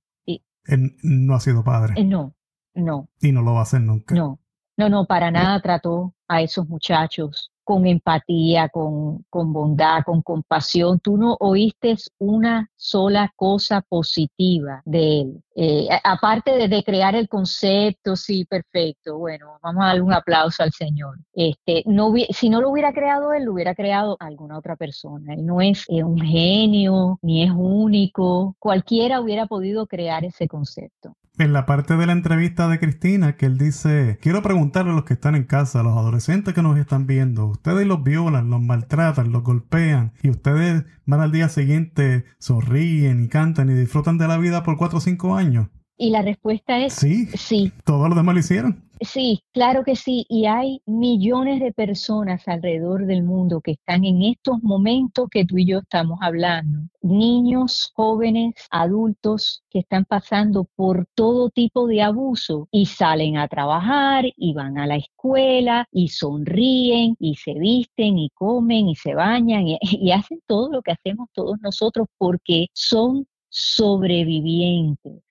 Él 0.65 0.95
no 1.03 1.35
ha 1.35 1.41
sido 1.41 1.61
padre 1.63 1.93
Eh, 1.97 2.05
No, 2.05 2.33
no. 2.73 3.09
y 3.21 3.33
no 3.33 3.41
lo 3.41 3.53
va 3.53 3.59
a 3.59 3.63
hacer 3.63 3.81
nunca. 3.81 4.15
No, 4.15 4.39
no, 4.77 4.87
no, 4.87 5.05
para 5.05 5.29
nada 5.29 5.61
trató 5.61 6.15
a 6.29 6.41
esos 6.41 6.69
muchachos 6.69 7.51
con 7.63 7.85
empatía, 7.85 8.69
con, 8.69 9.23
con 9.29 9.53
bondad, 9.53 10.03
con 10.05 10.21
compasión. 10.21 10.99
Tú 10.99 11.17
no 11.17 11.37
oíste 11.39 11.95
una 12.19 12.69
sola 12.75 13.31
cosa 13.35 13.81
positiva 13.81 14.81
de 14.85 15.21
él. 15.21 15.43
Eh, 15.55 15.87
aparte 16.03 16.67
de, 16.67 16.83
crear 16.83 17.15
el 17.15 17.27
concepto, 17.27 18.15
sí, 18.15 18.45
perfecto. 18.45 19.17
Bueno, 19.17 19.59
vamos 19.61 19.83
a 19.83 19.87
darle 19.87 20.01
un 20.01 20.13
aplauso 20.13 20.63
al 20.63 20.71
Señor. 20.71 21.17
Este, 21.33 21.83
no, 21.85 22.13
si 22.31 22.49
no 22.49 22.61
lo 22.61 22.69
hubiera 22.69 22.91
creado 22.91 23.33
él, 23.33 23.43
lo 23.45 23.53
hubiera 23.53 23.75
creado 23.75 24.17
alguna 24.19 24.57
otra 24.57 24.75
persona. 24.75 25.33
Él 25.33 25.45
no 25.45 25.61
es 25.61 25.85
eh, 25.89 26.03
un 26.03 26.19
genio, 26.19 27.19
ni 27.21 27.43
es 27.43 27.51
único. 27.51 28.55
Cualquiera 28.59 29.21
hubiera 29.21 29.45
podido 29.45 29.85
crear 29.87 30.25
ese 30.25 30.47
concepto. 30.47 31.15
En 31.37 31.51
la 31.51 31.65
parte 31.65 31.97
de 31.97 32.05
la 32.05 32.13
entrevista 32.13 32.67
de 32.67 32.79
Cristina 32.79 33.35
que 33.35 33.47
él 33.47 33.57
dice, 33.57 34.19
quiero 34.21 34.41
preguntarle 34.43 34.91
a 34.91 34.95
los 34.95 35.03
que 35.03 35.15
están 35.15 35.35
en 35.35 35.45
casa, 35.45 35.79
a 35.79 35.83
los 35.83 35.97
adolescentes 35.97 36.53
que 36.53 36.61
nos 36.61 36.77
están 36.77 37.07
viendo, 37.07 37.47
ustedes 37.47 37.87
los 37.87 38.03
violan, 38.03 38.49
los 38.49 38.61
maltratan, 38.61 39.31
los 39.31 39.43
golpean 39.43 40.13
y 40.21 40.29
ustedes 40.29 40.85
van 41.05 41.21
al 41.21 41.31
día 41.31 41.49
siguiente, 41.49 42.25
sonríen 42.37 43.23
y 43.23 43.29
cantan 43.29 43.69
y 43.69 43.73
disfrutan 43.73 44.17
de 44.17 44.27
la 44.27 44.37
vida 44.37 44.63
por 44.63 44.77
cuatro 44.77 44.99
o 44.99 45.01
cinco 45.01 45.35
años. 45.35 45.69
Y 45.97 46.09
la 46.09 46.21
respuesta 46.21 46.79
es 46.79 46.93
sí. 46.93 47.27
Sí. 47.35 47.71
Todos 47.85 48.09
los 48.09 48.17
demás 48.17 48.33
lo 48.33 48.39
hicieron. 48.39 48.83
Sí, 49.01 49.43
claro 49.51 49.83
que 49.83 49.95
sí. 49.95 50.25
Y 50.29 50.45
hay 50.45 50.81
millones 50.85 51.59
de 51.59 51.73
personas 51.73 52.47
alrededor 52.47 53.05
del 53.05 53.23
mundo 53.23 53.59
que 53.61 53.71
están 53.71 54.05
en 54.05 54.21
estos 54.23 54.63
momentos 54.63 55.27
que 55.29 55.45
tú 55.45 55.57
y 55.57 55.65
yo 55.65 55.79
estamos 55.79 56.19
hablando. 56.21 56.87
Niños, 57.01 57.91
jóvenes, 57.95 58.53
adultos 58.71 59.63
que 59.69 59.79
están 59.79 60.05
pasando 60.05 60.65
por 60.75 61.05
todo 61.15 61.49
tipo 61.49 61.87
de 61.87 62.01
abuso 62.01 62.67
y 62.71 62.85
salen 62.85 63.37
a 63.37 63.47
trabajar 63.47 64.25
y 64.37 64.53
van 64.53 64.77
a 64.77 64.87
la 64.87 64.95
escuela 64.95 65.87
y 65.91 66.09
sonríen 66.09 67.15
y 67.19 67.35
se 67.35 67.53
visten 67.55 68.17
y 68.17 68.29
comen 68.29 68.87
y 68.89 68.95
se 68.95 69.15
bañan 69.15 69.67
y, 69.67 69.77
y 69.81 70.11
hacen 70.11 70.39
todo 70.47 70.71
lo 70.71 70.81
que 70.81 70.91
hacemos 70.93 71.29
todos 71.33 71.57
nosotros 71.61 72.07
porque 72.17 72.67
son 72.73 73.27
sobrevivientes 73.49 75.22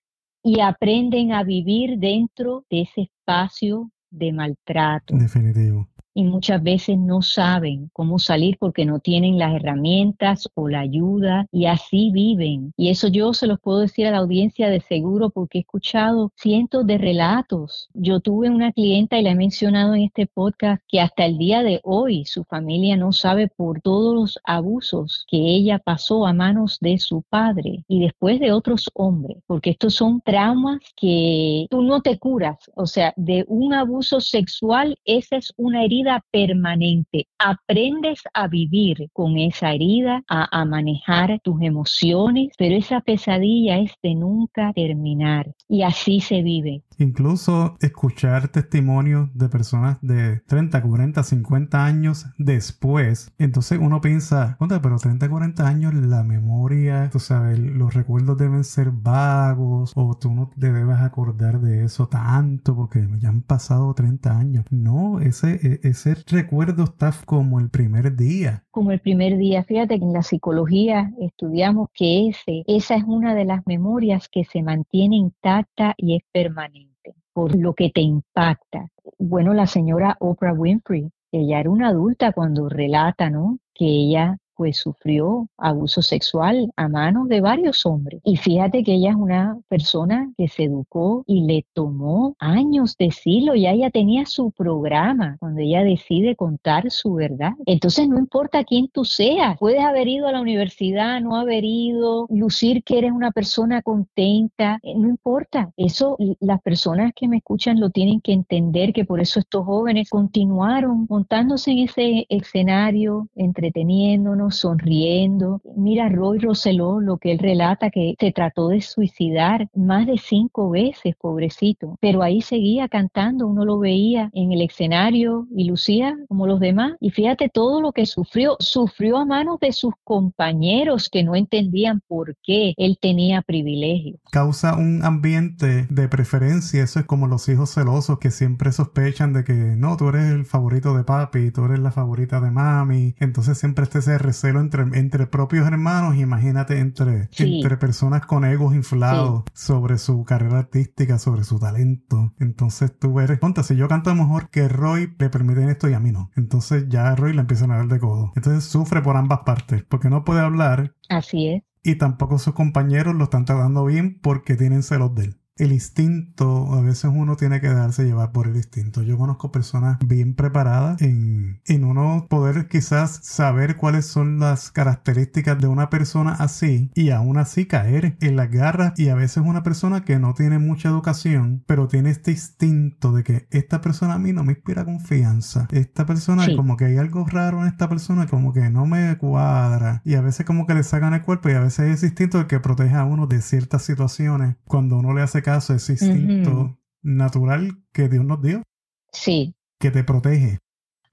y 0.43 0.59
aprenden 0.59 1.31
a 1.31 1.43
vivir 1.43 1.97
dentro 1.97 2.65
de 2.69 2.81
ese 2.81 3.01
espacio 3.01 3.89
de 4.11 4.33
maltrato. 4.33 5.15
Definitivo 5.15 5.87
y 6.13 6.23
muchas 6.23 6.61
veces 6.61 6.97
no 6.97 7.21
saben 7.21 7.89
cómo 7.93 8.19
salir 8.19 8.57
porque 8.59 8.85
no 8.85 8.99
tienen 8.99 9.37
las 9.37 9.55
herramientas 9.55 10.49
o 10.55 10.69
la 10.69 10.81
ayuda 10.81 11.47
y 11.51 11.65
así 11.65 12.11
viven. 12.11 12.73
Y 12.77 12.89
eso 12.89 13.07
yo 13.07 13.33
se 13.33 13.47
los 13.47 13.59
puedo 13.59 13.79
decir 13.79 14.07
a 14.07 14.11
la 14.11 14.17
audiencia 14.17 14.69
de 14.69 14.81
seguro 14.81 15.29
porque 15.29 15.59
he 15.59 15.61
escuchado 15.61 16.31
cientos 16.35 16.85
de 16.85 16.97
relatos. 16.97 17.89
Yo 17.93 18.19
tuve 18.19 18.49
una 18.49 18.71
clienta 18.71 19.17
y 19.17 19.23
la 19.23 19.31
he 19.31 19.35
mencionado 19.35 19.95
en 19.95 20.03
este 20.03 20.27
podcast 20.27 20.83
que 20.87 20.99
hasta 20.99 21.25
el 21.25 21.37
día 21.37 21.63
de 21.63 21.79
hoy 21.83 22.25
su 22.25 22.43
familia 22.43 22.95
no 22.97 23.11
sabe 23.11 23.47
por 23.47 23.81
todos 23.81 24.15
los 24.15 24.39
abusos 24.43 25.25
que 25.27 25.37
ella 25.37 25.79
pasó 25.79 26.25
a 26.25 26.33
manos 26.33 26.77
de 26.79 26.97
su 26.97 27.23
padre 27.23 27.83
y 27.87 27.99
después 27.99 28.39
de 28.39 28.51
otros 28.51 28.89
hombres, 28.93 29.37
porque 29.47 29.71
estos 29.71 29.95
son 29.95 30.21
traumas 30.21 30.79
que 30.95 31.67
tú 31.69 31.81
no 31.81 32.01
te 32.01 32.17
curas. 32.19 32.57
O 32.75 32.85
sea, 32.85 33.13
de 33.15 33.45
un 33.47 33.73
abuso 33.73 34.19
sexual, 34.19 34.97
esa 35.05 35.37
es 35.37 35.53
una 35.57 35.83
herida 35.83 36.02
permanente. 36.31 37.27
Aprendes 37.37 38.21
a 38.33 38.47
vivir 38.47 39.09
con 39.13 39.37
esa 39.37 39.73
herida, 39.73 40.23
a, 40.27 40.61
a 40.61 40.65
manejar 40.65 41.39
tus 41.43 41.61
emociones, 41.61 42.49
pero 42.57 42.75
esa 42.75 43.01
pesadilla 43.01 43.79
es 43.79 43.91
de 44.01 44.15
nunca 44.15 44.71
terminar. 44.73 45.53
Y 45.67 45.83
así 45.83 46.19
se 46.19 46.41
vive. 46.41 46.83
Incluso 46.97 47.75
escuchar 47.81 48.49
testimonios 48.49 49.29
de 49.33 49.49
personas 49.49 49.97
de 50.01 50.41
30, 50.47 50.81
40, 50.81 51.23
50 51.23 51.85
años 51.85 52.25
después. 52.37 53.33
Entonces 53.37 53.79
uno 53.81 54.01
piensa, 54.01 54.57
pero 54.81 54.97
30, 54.97 55.29
40 55.29 55.67
años 55.67 55.93
la 55.93 56.23
memoria, 56.23 57.09
tú 57.11 57.19
sabes, 57.19 57.59
los 57.59 57.93
recuerdos 57.93 58.37
deben 58.37 58.63
ser 58.63 58.91
vagos 58.91 59.91
o 59.95 60.15
tú 60.15 60.31
no 60.31 60.49
te 60.57 60.71
debes 60.71 60.97
acordar 60.97 61.61
de 61.61 61.83
eso 61.83 62.07
tanto 62.07 62.75
porque 62.75 63.07
ya 63.19 63.29
han 63.29 63.41
pasado 63.41 63.93
30 63.93 64.37
años. 64.37 64.65
No, 64.69 65.19
ese, 65.19 65.59
e, 65.83 65.92
ese 65.93 66.15
recuerdo 66.27 66.83
está 66.85 67.13
como 67.25 67.59
el 67.59 67.69
primer 67.69 68.15
día. 68.15 68.63
Como 68.71 68.91
el 68.91 68.99
primer 68.99 69.37
día. 69.37 69.63
Fíjate 69.63 69.99
que 69.99 70.05
en 70.05 70.13
la 70.13 70.23
psicología 70.23 71.11
estudiamos 71.19 71.89
que 71.93 72.29
ese, 72.29 72.63
esa 72.67 72.95
es 72.95 73.03
una 73.05 73.35
de 73.35 73.45
las 73.45 73.65
memorias 73.67 74.27
que 74.27 74.43
se 74.43 74.63
mantiene 74.63 75.15
intacta 75.15 75.93
y 75.97 76.15
es 76.15 76.23
permanente 76.31 77.15
por 77.33 77.55
lo 77.55 77.73
que 77.73 77.89
te 77.89 78.01
impacta. 78.01 78.89
Bueno, 79.17 79.53
la 79.53 79.67
señora 79.67 80.17
Oprah 80.19 80.53
Winfrey, 80.53 81.09
ella 81.31 81.59
era 81.59 81.69
una 81.69 81.89
adulta 81.89 82.31
cuando 82.31 82.69
relata, 82.69 83.29
¿no? 83.29 83.59
Que 83.73 83.85
ella 83.85 84.37
pues 84.63 84.77
sufrió 84.77 85.49
abuso 85.57 86.01
sexual 86.01 86.71
a 86.77 86.87
manos 86.87 87.27
de 87.27 87.41
varios 87.41 87.85
hombres. 87.85 88.21
Y 88.23 88.37
fíjate 88.37 88.81
que 88.81 88.93
ella 88.93 89.09
es 89.09 89.17
una 89.17 89.59
persona 89.67 90.31
que 90.37 90.47
se 90.47 90.63
educó 90.63 91.25
y 91.27 91.41
le 91.41 91.65
tomó 91.73 92.37
años 92.39 92.95
decirlo, 92.97 93.55
ya 93.55 93.71
ella 93.71 93.89
tenía 93.89 94.25
su 94.25 94.51
programa 94.51 95.35
cuando 95.41 95.59
ella 95.59 95.83
decide 95.83 96.37
contar 96.37 96.89
su 96.91 97.15
verdad. 97.15 97.51
Entonces 97.65 98.07
no 98.07 98.17
importa 98.17 98.63
quién 98.63 98.87
tú 98.87 99.03
seas, 99.03 99.57
puedes 99.59 99.81
haber 99.81 100.07
ido 100.07 100.29
a 100.29 100.31
la 100.31 100.39
universidad, 100.39 101.19
no 101.19 101.35
haber 101.35 101.65
ido, 101.65 102.27
lucir 102.29 102.85
que 102.85 102.99
eres 102.99 103.11
una 103.11 103.31
persona 103.31 103.81
contenta, 103.81 104.79
eh, 104.81 104.93
no 104.95 105.09
importa. 105.09 105.73
Eso 105.75 106.15
las 106.39 106.61
personas 106.61 107.11
que 107.13 107.27
me 107.27 107.39
escuchan 107.39 107.81
lo 107.81 107.89
tienen 107.89 108.21
que 108.21 108.31
entender 108.31 108.93
que 108.93 109.03
por 109.03 109.19
eso 109.19 109.41
estos 109.41 109.65
jóvenes 109.65 110.09
continuaron 110.09 111.05
montándose 111.09 111.71
en 111.71 111.79
ese 111.79 112.25
escenario, 112.29 113.27
entreteniéndonos 113.35 114.52
sonriendo. 114.53 115.61
Mira 115.75 116.09
Roy 116.09 116.39
Roseló, 116.39 116.99
lo 116.99 117.17
que 117.17 117.33
él 117.33 117.39
relata, 117.39 117.89
que 117.89 118.15
se 118.19 118.31
trató 118.31 118.69
de 118.69 118.81
suicidar 118.81 119.67
más 119.75 120.07
de 120.07 120.17
cinco 120.17 120.69
veces, 120.69 121.15
pobrecito, 121.19 121.97
pero 121.99 122.23
ahí 122.23 122.41
seguía 122.41 122.87
cantando, 122.87 123.47
uno 123.47 123.65
lo 123.65 123.79
veía 123.79 124.29
en 124.33 124.51
el 124.51 124.61
escenario 124.61 125.47
y 125.55 125.65
lucía 125.65 126.17
como 126.27 126.47
los 126.47 126.59
demás. 126.59 126.93
Y 126.99 127.11
fíjate 127.11 127.49
todo 127.49 127.81
lo 127.81 127.91
que 127.91 128.05
sufrió, 128.05 128.55
sufrió 128.59 129.17
a 129.17 129.25
manos 129.25 129.59
de 129.59 129.71
sus 129.71 129.93
compañeros 130.03 131.09
que 131.09 131.23
no 131.23 131.35
entendían 131.35 132.01
por 132.07 132.35
qué 132.43 132.73
él 132.77 132.97
tenía 133.01 133.41
privilegios. 133.41 134.19
Causa 134.31 134.75
un 134.75 135.03
ambiente 135.03 135.87
de 135.89 136.07
preferencia, 136.07 136.83
eso 136.83 136.99
es 136.99 137.05
como 137.05 137.27
los 137.27 137.47
hijos 137.49 137.73
celosos 137.73 138.19
que 138.19 138.31
siempre 138.31 138.71
sospechan 138.71 139.33
de 139.33 139.43
que 139.43 139.53
no, 139.53 139.97
tú 139.97 140.09
eres 140.09 140.31
el 140.31 140.45
favorito 140.45 140.95
de 140.95 141.03
papi, 141.03 141.51
tú 141.51 141.65
eres 141.65 141.79
la 141.79 141.91
favorita 141.91 142.39
de 142.39 142.51
mami, 142.51 143.15
entonces 143.19 143.57
siempre 143.57 143.83
este 143.83 144.01
se 144.01 144.17
celo 144.33 144.59
entre, 144.59 144.83
entre 144.97 145.27
propios 145.27 145.67
hermanos, 145.67 146.15
imagínate 146.15 146.79
entre, 146.79 147.29
entre 147.37 147.77
personas 147.77 148.25
con 148.25 148.45
egos 148.45 148.73
inflados 148.73 149.43
sobre 149.53 149.97
su 149.97 150.23
carrera 150.23 150.59
artística, 150.59 151.19
sobre 151.19 151.43
su 151.43 151.59
talento. 151.59 152.33
Entonces 152.39 152.97
tú 152.97 153.19
eres, 153.19 153.39
ponte, 153.39 153.63
si 153.63 153.75
yo 153.75 153.87
canto 153.87 154.13
mejor 154.15 154.49
que 154.49 154.67
Roy, 154.67 155.15
le 155.17 155.29
permiten 155.29 155.69
esto 155.69 155.89
y 155.89 155.93
a 155.93 155.99
mí 155.99 156.11
no. 156.11 156.31
Entonces 156.35 156.85
ya 156.89 157.09
a 157.09 157.15
Roy 157.15 157.33
le 157.33 157.41
empiezan 157.41 157.71
a 157.71 157.77
dar 157.77 157.87
de 157.87 157.99
codo. 157.99 158.31
Entonces 158.35 158.63
sufre 158.65 159.01
por 159.01 159.17
ambas 159.17 159.39
partes, 159.45 159.83
porque 159.83 160.09
no 160.09 160.23
puede 160.23 160.41
hablar. 160.41 160.95
Así 161.09 161.47
es. 161.47 161.63
Y 161.83 161.95
tampoco 161.95 162.39
sus 162.39 162.53
compañeros 162.53 163.15
lo 163.15 163.25
están 163.25 163.45
tratando 163.45 163.85
bien 163.85 164.19
porque 164.21 164.55
tienen 164.55 164.83
celos 164.83 165.13
de 165.15 165.25
él 165.25 165.42
el 165.57 165.71
instinto, 165.71 166.73
a 166.73 166.81
veces 166.81 167.11
uno 167.13 167.35
tiene 167.35 167.61
que 167.61 167.69
darse 167.69 168.05
llevar 168.05 168.31
por 168.31 168.47
el 168.47 168.55
instinto. 168.55 169.03
Yo 169.03 169.17
conozco 169.17 169.51
personas 169.51 169.97
bien 170.05 170.35
preparadas 170.35 171.01
en, 171.01 171.61
en 171.65 171.83
uno 171.83 172.25
poder 172.29 172.67
quizás 172.67 173.19
saber 173.23 173.77
cuáles 173.77 174.05
son 174.05 174.39
las 174.39 174.71
características 174.71 175.59
de 175.59 175.67
una 175.67 175.89
persona 175.89 176.33
así 176.33 176.91
y 176.95 177.11
aún 177.11 177.37
así 177.37 177.67
caer 177.67 178.17
en 178.19 178.35
las 178.35 178.49
garras 178.49 178.93
y 178.97 179.09
a 179.09 179.15
veces 179.15 179.43
una 179.45 179.63
persona 179.63 180.03
que 180.03 180.17
no 180.17 180.33
tiene 180.33 180.57
mucha 180.57 180.89
educación 180.89 181.63
pero 181.67 181.87
tiene 181.87 182.09
este 182.09 182.31
instinto 182.31 183.11
de 183.11 183.23
que 183.23 183.47
esta 183.51 183.81
persona 183.81 184.15
a 184.15 184.19
mí 184.19 184.33
no 184.33 184.43
me 184.43 184.53
inspira 184.53 184.85
confianza. 184.85 185.67
Esta 185.71 186.05
persona 186.05 186.47
como 186.55 186.77
que 186.77 186.85
hay 186.85 186.97
algo 186.97 187.25
raro 187.25 187.61
en 187.61 187.67
esta 187.67 187.87
persona 187.87 188.25
como 188.25 188.53
que 188.53 188.69
no 188.69 188.85
me 188.85 189.17
cuadra 189.17 190.01
y 190.03 190.15
a 190.15 190.21
veces 190.21 190.45
como 190.45 190.65
que 190.65 190.73
le 190.73 190.83
sacan 190.83 191.13
el 191.13 191.21
cuerpo 191.21 191.49
y 191.49 191.53
a 191.53 191.59
veces 191.59 191.93
es 191.93 192.03
instinto 192.03 192.39
el 192.39 192.47
que 192.47 192.59
protege 192.59 192.95
a 192.95 193.05
uno 193.05 193.27
de 193.27 193.41
ciertas 193.41 193.83
situaciones 193.83 194.55
cuando 194.65 194.97
uno 194.97 195.13
le 195.13 195.21
hace 195.21 195.42
caso, 195.43 195.75
ese 195.75 195.93
instinto 195.93 196.75
natural 197.03 197.77
que 197.91 198.09
Dios 198.09 198.25
nos 198.25 198.41
dio. 198.41 198.63
Sí. 199.11 199.53
Que 199.79 199.91
te 199.91 200.03
protege. 200.03 200.57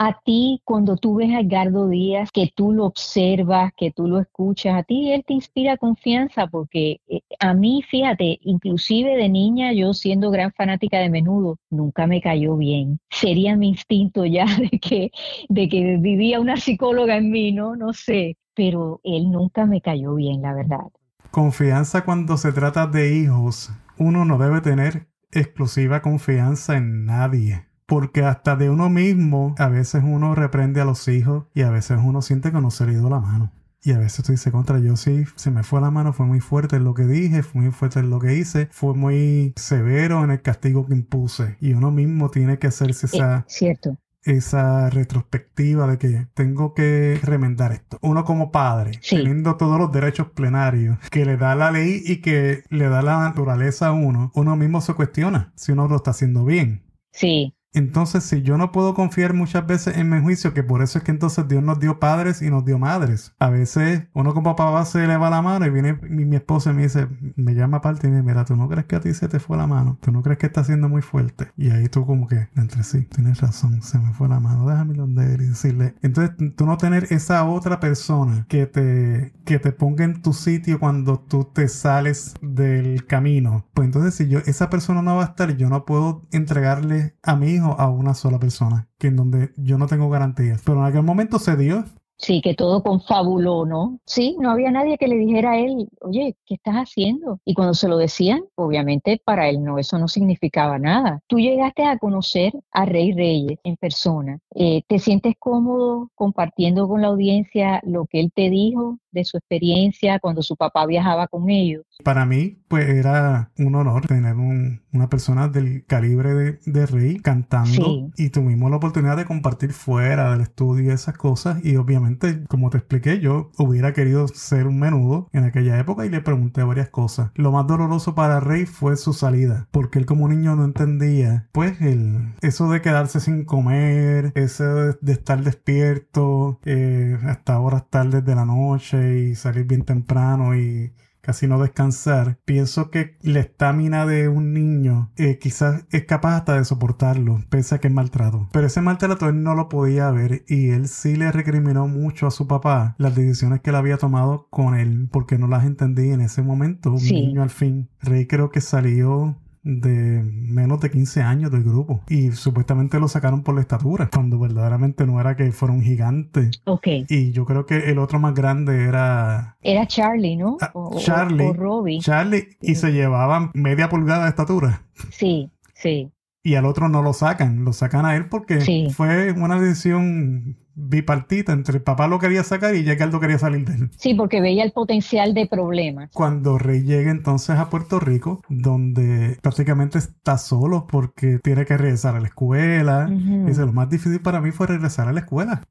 A 0.03 0.19
ti, 0.19 0.63
cuando 0.65 0.97
tú 0.97 1.17
ves 1.17 1.31
a 1.31 1.41
Edgardo 1.41 1.87
Díaz, 1.87 2.31
que 2.33 2.51
tú 2.57 2.73
lo 2.73 2.87
observas, 2.87 3.71
que 3.77 3.91
tú 3.91 4.09
lo 4.09 4.19
escuchas, 4.19 4.75
a 4.75 4.83
ti 4.83 5.13
él 5.13 5.23
te 5.27 5.35
inspira 5.35 5.77
confianza 5.77 6.47
porque 6.47 7.03
eh, 7.07 7.21
a 7.39 7.53
mí, 7.53 7.83
fíjate, 7.87 8.39
inclusive 8.41 9.15
de 9.15 9.29
niña, 9.29 9.75
yo 9.75 9.93
siendo 9.93 10.31
gran 10.31 10.53
fanática 10.53 11.01
de 11.01 11.11
menudo, 11.11 11.59
nunca 11.69 12.07
me 12.07 12.23
cayó 12.23 12.57
bien. 12.57 12.99
Sería 13.11 13.57
mi 13.57 13.69
instinto 13.69 14.25
ya 14.25 14.47
de 14.73 14.79
que, 14.79 15.11
de 15.51 15.69
que 15.69 15.99
vivía 15.99 16.41
una 16.41 16.57
psicóloga 16.57 17.19
en 17.19 17.31
mí, 17.31 17.53
¿no? 17.53 17.77
No 17.77 17.93
sé, 17.93 18.39
pero 18.55 19.01
él 19.05 19.31
nunca 19.31 19.67
me 19.67 19.83
cayó 19.83 20.15
bien, 20.15 20.41
la 20.41 20.55
verdad. 20.55 20.89
Confianza 21.31 22.07
cuando 22.07 22.39
se 22.39 22.53
trata 22.53 22.87
de 22.87 23.15
hijos 23.15 23.71
uno 24.01 24.25
no 24.25 24.39
debe 24.39 24.63
tener 24.63 25.09
exclusiva 25.31 26.01
confianza 26.01 26.77
en 26.77 27.05
nadie. 27.05 27.67
Porque 27.87 28.23
hasta 28.23 28.57
de 28.57 28.71
uno 28.71 28.89
mismo, 28.89 29.55
a 29.59 29.69
veces 29.69 30.03
uno 30.05 30.35
reprende 30.35 30.81
a 30.81 30.87
los 30.87 31.07
hijos 31.07 31.45
y 31.55 31.63
a 31.63 31.71
veces 31.71 31.99
uno 32.03 32.23
siente 32.23 32.51
que 32.51 32.61
no 32.61 32.71
se 32.71 32.87
le 32.87 32.93
dio 32.93 33.11
la 33.11 33.21
mano. 33.21 33.53
Y 33.83 33.93
a 33.93 33.99
veces 33.99 34.25
tú 34.25 34.33
dices 34.33 34.53
contra 34.53 34.79
yo 34.79 34.97
sí, 34.97 35.25
se 35.37 35.51
me 35.51 35.63
fue 35.63 35.81
la 35.81 35.91
mano, 35.91 36.13
fue 36.13 36.27
muy 36.27 36.41
fuerte 36.41 36.77
en 36.77 36.85
lo 36.85 36.95
que 36.95 37.05
dije, 37.05 37.43
fue 37.43 37.63
muy 37.63 37.73
fuerte 37.73 38.01
en 38.01 38.11
lo 38.11 38.21
que 38.21 38.37
hice, 38.37 38.69
fue 38.73 38.95
muy 38.95 39.53
severo 39.57 40.25
en 40.25 40.31
el 40.31 40.41
castigo 40.41 40.87
que 40.87 40.95
impuse. 40.95 41.57
Y 41.61 41.75
uno 41.75 41.91
mismo 41.91 42.31
tiene 42.31 42.59
que 42.59 42.69
hacerse 42.69 43.07
esa, 43.07 43.45
cierto. 43.49 43.99
Esa 44.23 44.91
retrospectiva 44.91 45.87
de 45.87 45.99
que 45.99 46.27
tengo 46.35 46.75
que 46.75 47.19
remendar 47.23 47.73
esto. 47.73 47.99
Uno 48.03 48.25
como 48.25 48.51
padre, 48.51 49.01
teniendo 49.09 49.57
todos 49.57 49.79
los 49.79 49.93
derechos 49.93 50.29
plenarios 50.29 50.99
que 51.11 51.25
le 51.25 51.37
da 51.37 51.55
la 51.55 51.71
ley 51.71 52.03
y 52.05 52.21
que 52.21 52.65
le 52.69 52.89
da 52.89 53.03
la 53.03 53.19
naturaleza 53.19 53.89
a 53.89 53.93
uno, 53.93 54.31
uno 54.35 54.57
mismo 54.57 54.81
se 54.81 54.95
cuestiona 54.95 55.53
si 55.57 55.73
uno 55.73 55.89
lo 55.89 55.97
está 55.97 56.11
haciendo 56.11 56.45
bien. 56.45 56.85
Sí. 57.13 57.55
Entonces, 57.73 58.25
si 58.25 58.43
yo 58.43 58.59
no 58.59 58.73
puedo 58.73 58.95
confiar 58.95 59.33
muchas 59.35 59.67
veces 59.67 59.97
en 59.97 60.11
mi 60.11 60.21
juicio, 60.21 60.53
que 60.55 60.63
por 60.63 60.83
eso 60.83 60.99
es 60.99 61.05
que 61.05 61.13
entonces 61.13 61.47
Dios 61.47 61.63
nos 61.63 61.79
dio 61.79 62.01
padres 62.01 62.43
y 62.43 62.51
nos 62.51 62.65
dio 62.65 62.79
madres. 62.79 63.33
A 63.39 63.51
veces 63.51 64.09
uno 64.13 64.35
como 64.35 64.57
papá 64.57 64.85
se 64.85 65.07
le 65.07 65.17
va 65.17 65.31
la 65.31 65.43
mano 65.43 65.67
y 65.67 65.71
viene 65.71 65.95
mi, 66.03 66.37
esposa 66.37 66.71
y 66.71 66.75
me 66.75 66.83
dice, 66.83 67.07
me 67.37 67.55
llama 67.55 67.79
aparte 67.79 68.07
y 68.07 68.11
me 68.11 68.17
dice, 68.17 68.29
mira, 68.29 68.45
¿tú 68.45 68.57
no 68.57 68.69
crees 68.69 68.87
que 68.87 68.97
a 68.97 69.01
ti 69.01 69.15
se 69.15 69.29
te 69.29 69.39
fue 69.39 69.57
la 69.57 69.67
mano? 69.67 69.99
¿Tú 70.01 70.11
no 70.11 70.23
crees 70.23 70.39
que 70.39 70.47
está 70.47 70.65
siendo 70.65 70.89
muy 70.89 71.03
fuerte? 71.03 71.53
Y 71.57 71.71
ahí 71.71 71.89
tú 71.89 72.07
como 72.07 72.27
que, 72.27 72.49
entre 72.57 72.83
sí, 72.83 73.03
tienes 73.03 73.41
razón, 73.41 73.83
se 73.83 73.99
me 73.99 74.13
fue 74.13 74.29
la 74.29 74.41
mano, 74.41 74.69
déjame 74.69 74.95
donde 74.95 75.35
y 75.35 75.37
decirle. 75.37 75.95
Entonces, 76.03 76.35
tú 76.57 76.67
no 76.67 76.77
tener 76.77 77.07
esa 77.11 77.45
otra 77.45 77.79
persona 77.79 78.47
que 78.49 78.67
te, 78.67 79.33
que 79.45 79.59
te 79.59 79.73
ponga 79.73 80.05
en 80.05 80.23
tu 80.23 80.33
sitio 80.33 80.81
cuando 80.81 81.21
tú 81.21 81.45
te 81.45 81.69
sales 81.69 82.35
del 82.41 83.07
camino. 83.07 83.67
Pues 83.75 83.87
entonces, 83.87 84.15
si 84.15 84.29
yo, 84.29 84.41
esa 84.41 84.71
persona 84.71 85.03
no 85.03 85.17
va 85.17 85.23
a 85.23 85.27
estar, 85.27 85.57
yo 85.57 85.69
no 85.69 85.85
puedo 85.85 86.23
entregarle 86.33 87.15
a 87.23 87.37
mi 87.37 87.60
a 87.67 87.89
una 87.89 88.15
sola 88.15 88.39
persona, 88.39 88.89
que 88.99 89.09
en 89.09 89.17
donde 89.17 89.53
yo 89.57 89.79
no 89.79 89.87
tengo 89.87 90.11
garantías. 90.11 90.63
Pero 90.65 90.81
en 90.81 90.87
aquel 90.87 91.03
momento 91.03 91.39
se 91.39 91.57
dio. 91.57 91.85
Sí, 92.21 92.43
que 92.43 92.55
todo 92.55 92.83
confabuló, 92.83 93.65
¿no? 93.65 93.99
Sí, 94.05 94.37
no 94.39 94.51
había 94.51 94.71
nadie 94.71 94.99
que 94.99 95.09
le 95.09 95.17
dijera 95.17 95.53
a 95.53 95.59
él, 95.59 95.89
oye, 96.03 96.37
¿qué 96.45 96.57
estás 96.57 96.75
haciendo? 96.75 97.41
Y 97.47 97.55
cuando 97.55 97.73
se 97.73 97.89
lo 97.89 97.97
decían, 97.97 98.43
obviamente 98.57 99.23
para 99.25 99.49
él 99.49 99.65
no, 99.65 99.79
eso 99.79 99.99
no 99.99 100.07
significaba 100.07 100.79
nada. 100.79 101.23
Tú 101.29 101.39
llegaste 101.39 101.85
a 101.85 101.97
conocer 101.97 102.53
a 102.73 102.85
Rey 102.85 103.13
Reyes 103.13 103.59
en 103.65 103.77
persona. 103.77 104.39
Eh, 104.55 104.83
¿Te 104.87 104.99
sientes 104.99 105.35
cómodo 105.39 106.11
compartiendo 106.15 106.87
con 106.89 107.01
la 107.01 107.09
audiencia 107.09 107.81
lo 107.85 108.05
que 108.05 108.21
él 108.21 108.33
te 108.35 108.51
dijo 108.51 108.99
de 109.13 109.25
su 109.25 109.37
experiencia 109.37 110.19
cuando 110.19 110.43
su 110.43 110.57
papá 110.57 110.87
viajaba 110.87 111.29
con 111.29 111.51
ellos? 111.51 111.85
Para 112.05 112.27
mí, 112.27 112.59
pues 112.69 112.89
era 112.89 113.51
un 113.59 113.75
honor 113.75 114.07
tener 114.07 114.37
una 114.37 115.09
persona 115.09 115.49
del 115.49 115.85
calibre 115.87 116.59
de, 116.65 116.87
Rey 116.87 117.19
cantando 117.21 118.11
y 118.17 118.31
tuvimos 118.31 118.71
la 118.71 118.79
oportunidad 118.79 119.17
de 119.17 119.27
compartir 119.27 119.73
fuera 119.73 120.33
del 120.33 120.41
estudio 120.41 120.93
esas 120.93 121.17
cosas 121.17 121.65
y 121.65 121.77
obviamente, 121.77 122.45
como 122.49 122.71
te 122.71 122.79
expliqué, 122.79 123.21
yo 123.21 123.51
hubiera 123.59 123.93
querido 123.93 124.29
ser 124.29 124.67
un 124.67 124.79
menudo 124.79 125.29
en 125.33 125.45
aquella 125.45 125.79
época 125.79 126.07
y 126.07 126.09
le 126.09 126.21
pregunté 126.21 126.63
varias 126.63 126.89
cosas. 126.89 127.31
Lo 127.35 127.53
más 127.53 127.67
doloroso 127.67 128.15
para 128.15 128.41
Rey 128.41 128.67
fue 128.67 128.97
su 128.97 129.13
salida, 129.13 129.69
porque 129.71 129.99
él 129.99 130.07
como 130.07 130.29
niño 130.29 130.57
no 130.57 130.65
entendía, 130.65 131.49
pues, 131.53 131.81
el, 131.81 132.35
eso 132.41 132.71
de 132.71 132.81
quedarse 132.81 133.21
sin 133.21 133.45
comer, 133.45 134.33
eso 134.35 134.95
de, 135.01 135.13
estar 135.13 135.43
despierto 135.43 136.61
eh, 136.65 137.19
hasta 137.25 137.61
horas 137.61 137.85
tardes 137.91 138.25
de 138.25 138.35
la 138.35 138.45
noche 138.45 139.00
y 139.01 139.35
salir 139.35 139.65
bien 139.65 139.83
temprano 139.83 140.57
y 140.57 140.93
casi 141.21 141.47
no 141.47 141.61
descansar, 141.61 142.39
pienso 142.45 142.91
que 142.91 143.17
la 143.23 143.41
estamina 143.41 144.07
de 144.07 144.29
un 144.29 144.53
niño 144.53 145.13
eh, 145.17 145.39
quizás 145.39 145.85
es 145.91 146.05
capaz 146.05 146.37
hasta 146.37 146.57
de 146.57 146.65
soportarlo, 146.65 147.45
pese 147.51 147.75
a 147.75 147.79
que 147.79 147.89
es 147.89 147.95
maltrato. 147.95 148.49
Pero 148.53 148.67
ese 148.67 148.81
maltrato 148.81 149.29
él 149.29 149.43
no 149.43 149.55
lo 149.55 149.69
podía 149.69 150.11
ver 150.11 150.45
y 150.49 150.71
él 150.71 150.89
sí 150.89 151.17
le 151.17 151.31
recriminó 151.31 151.87
mucho 151.89 152.27
a 152.27 152.31
su 152.31 152.47
papá 152.47 152.95
las 152.99 153.15
decisiones 153.15 153.61
que 153.61 153.71
él 153.71 153.77
había 153.77 153.99
tomado 153.99 154.49
con 154.51 154.75
él 154.75 155.09
porque 155.13 155.39
no 155.39 155.47
las 155.47 155.65
entendí 155.65 156.11
en 156.11 156.21
ese 156.21 156.43
momento. 156.43 156.93
Un 156.93 157.05
niño 157.05 157.43
al 157.43 157.51
fin. 157.51 157.89
Rey 158.01 158.27
creo 158.27 158.51
que 158.51 158.61
salió 158.61 159.37
de 159.63 160.23
menos 160.25 160.81
de 160.81 160.91
15 160.91 161.23
años 161.23 161.51
del 161.51 161.65
grupo. 161.65 162.03
Y 162.09 162.33
supuestamente 162.33 162.99
lo 162.99 163.09
sacaron 163.09 163.43
por 163.43 163.55
la 163.55 163.61
estatura 163.61 164.09
cuando 164.13 164.39
verdaderamente 164.39 165.07
no 165.07 165.21
era 165.21 165.37
que 165.37 165.53
fuera 165.53 165.75
un 165.75 165.83
gigante. 165.83 166.51
Ok. 166.65 166.87
Y 167.09 167.33
yo 167.33 167.45
creo 167.45 167.67
que 167.67 167.91
el 167.91 167.99
otro 167.99 168.19
más 168.19 168.35
grande 168.35 168.85
era 168.85 169.57
era 169.63 169.87
Charlie 169.87 170.37
¿no? 170.37 170.57
Ah, 170.61 170.71
o, 170.75 170.99
Charlie. 170.99 171.47
o 171.47 171.53
Robbie. 171.53 172.01
Charlie 172.01 172.57
y 172.61 172.75
se 172.75 172.93
llevaban 172.93 173.51
media 173.55 173.89
pulgada 173.89 174.25
de 174.25 174.31
estatura. 174.31 174.83
Sí 175.11 175.51
sí 175.75 176.11
y 176.43 176.55
al 176.55 176.65
otro 176.65 176.89
no 176.89 177.03
lo 177.03 177.13
sacan, 177.13 177.65
lo 177.65 177.73
sacan 177.73 178.07
a 178.07 178.17
él 178.17 178.29
porque 178.29 178.91
fue 178.95 179.33
una 179.33 179.61
decisión 179.61 180.57
bipartita 180.75 181.53
entre 181.53 181.77
el 181.77 181.83
papá 181.83 182.09
lo 182.09 182.19
quería 182.19 182.43
sacar 182.43 182.75
y 182.75 182.83
Ricardo 182.83 183.21
quería 183.21 183.39
salir 183.39 183.67
de 183.67 183.75
él. 183.75 183.91
Sí, 183.99 184.15
porque 184.15 184.41
veía 184.41 184.65
el 184.65 184.73
potencial 184.73 185.35
de 185.35 185.47
problemas. 185.47 186.11
Cuando 186.13 186.59
Rey 186.59 186.83
llega 186.83 187.11
entonces 187.11 187.57
a 187.57 187.69
Puerto 187.69 188.01
Rico, 188.01 188.43
donde 188.49 189.39
prácticamente 189.43 189.99
está 189.99 190.39
solo 190.39 190.87
porque 190.87 191.39
tiene 191.43 191.67
que 191.67 191.77
regresar 191.77 192.17
a 192.17 192.21
la 192.21 192.29
escuela, 192.29 193.07
dice, 193.11 193.67
lo 193.67 193.73
más 193.73 193.91
difícil 193.91 194.21
para 194.21 194.41
mí 194.41 194.51
fue 194.53 194.67
regresar 194.69 195.09
a 195.09 195.13
la 195.13 195.21
escuela 195.21 195.63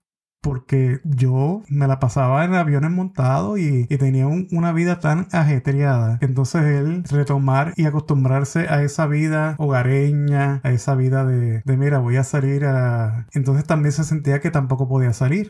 porque 0.41 1.01
yo 1.03 1.63
me 1.67 1.87
la 1.87 1.99
pasaba 1.99 2.45
en 2.45 2.53
aviones 2.53 2.91
montados 2.91 3.59
y, 3.59 3.87
tenía 3.99 4.27
una 4.27 4.71
vida 4.71 5.01
tan 5.01 5.27
ajetreada. 5.33 6.19
Entonces 6.21 6.63
él 6.63 7.03
retomar 7.09 7.73
y 7.75 7.85
acostumbrarse 7.85 8.69
a 8.69 8.81
esa 8.81 9.07
vida 9.07 9.55
hogareña, 9.57 10.61
a 10.63 10.71
esa 10.71 10.95
vida 10.95 11.25
de, 11.25 11.61
mira, 11.65 11.99
voy 11.99 12.15
a 12.15 12.23
salir 12.23 12.63
a... 12.63 13.27
Entonces 13.33 13.65
también 13.65 13.91
se 13.91 14.05
sentía 14.05 14.39
que 14.39 14.51
tampoco 14.51 14.87
podía 14.87 15.11
salir. 15.11 15.49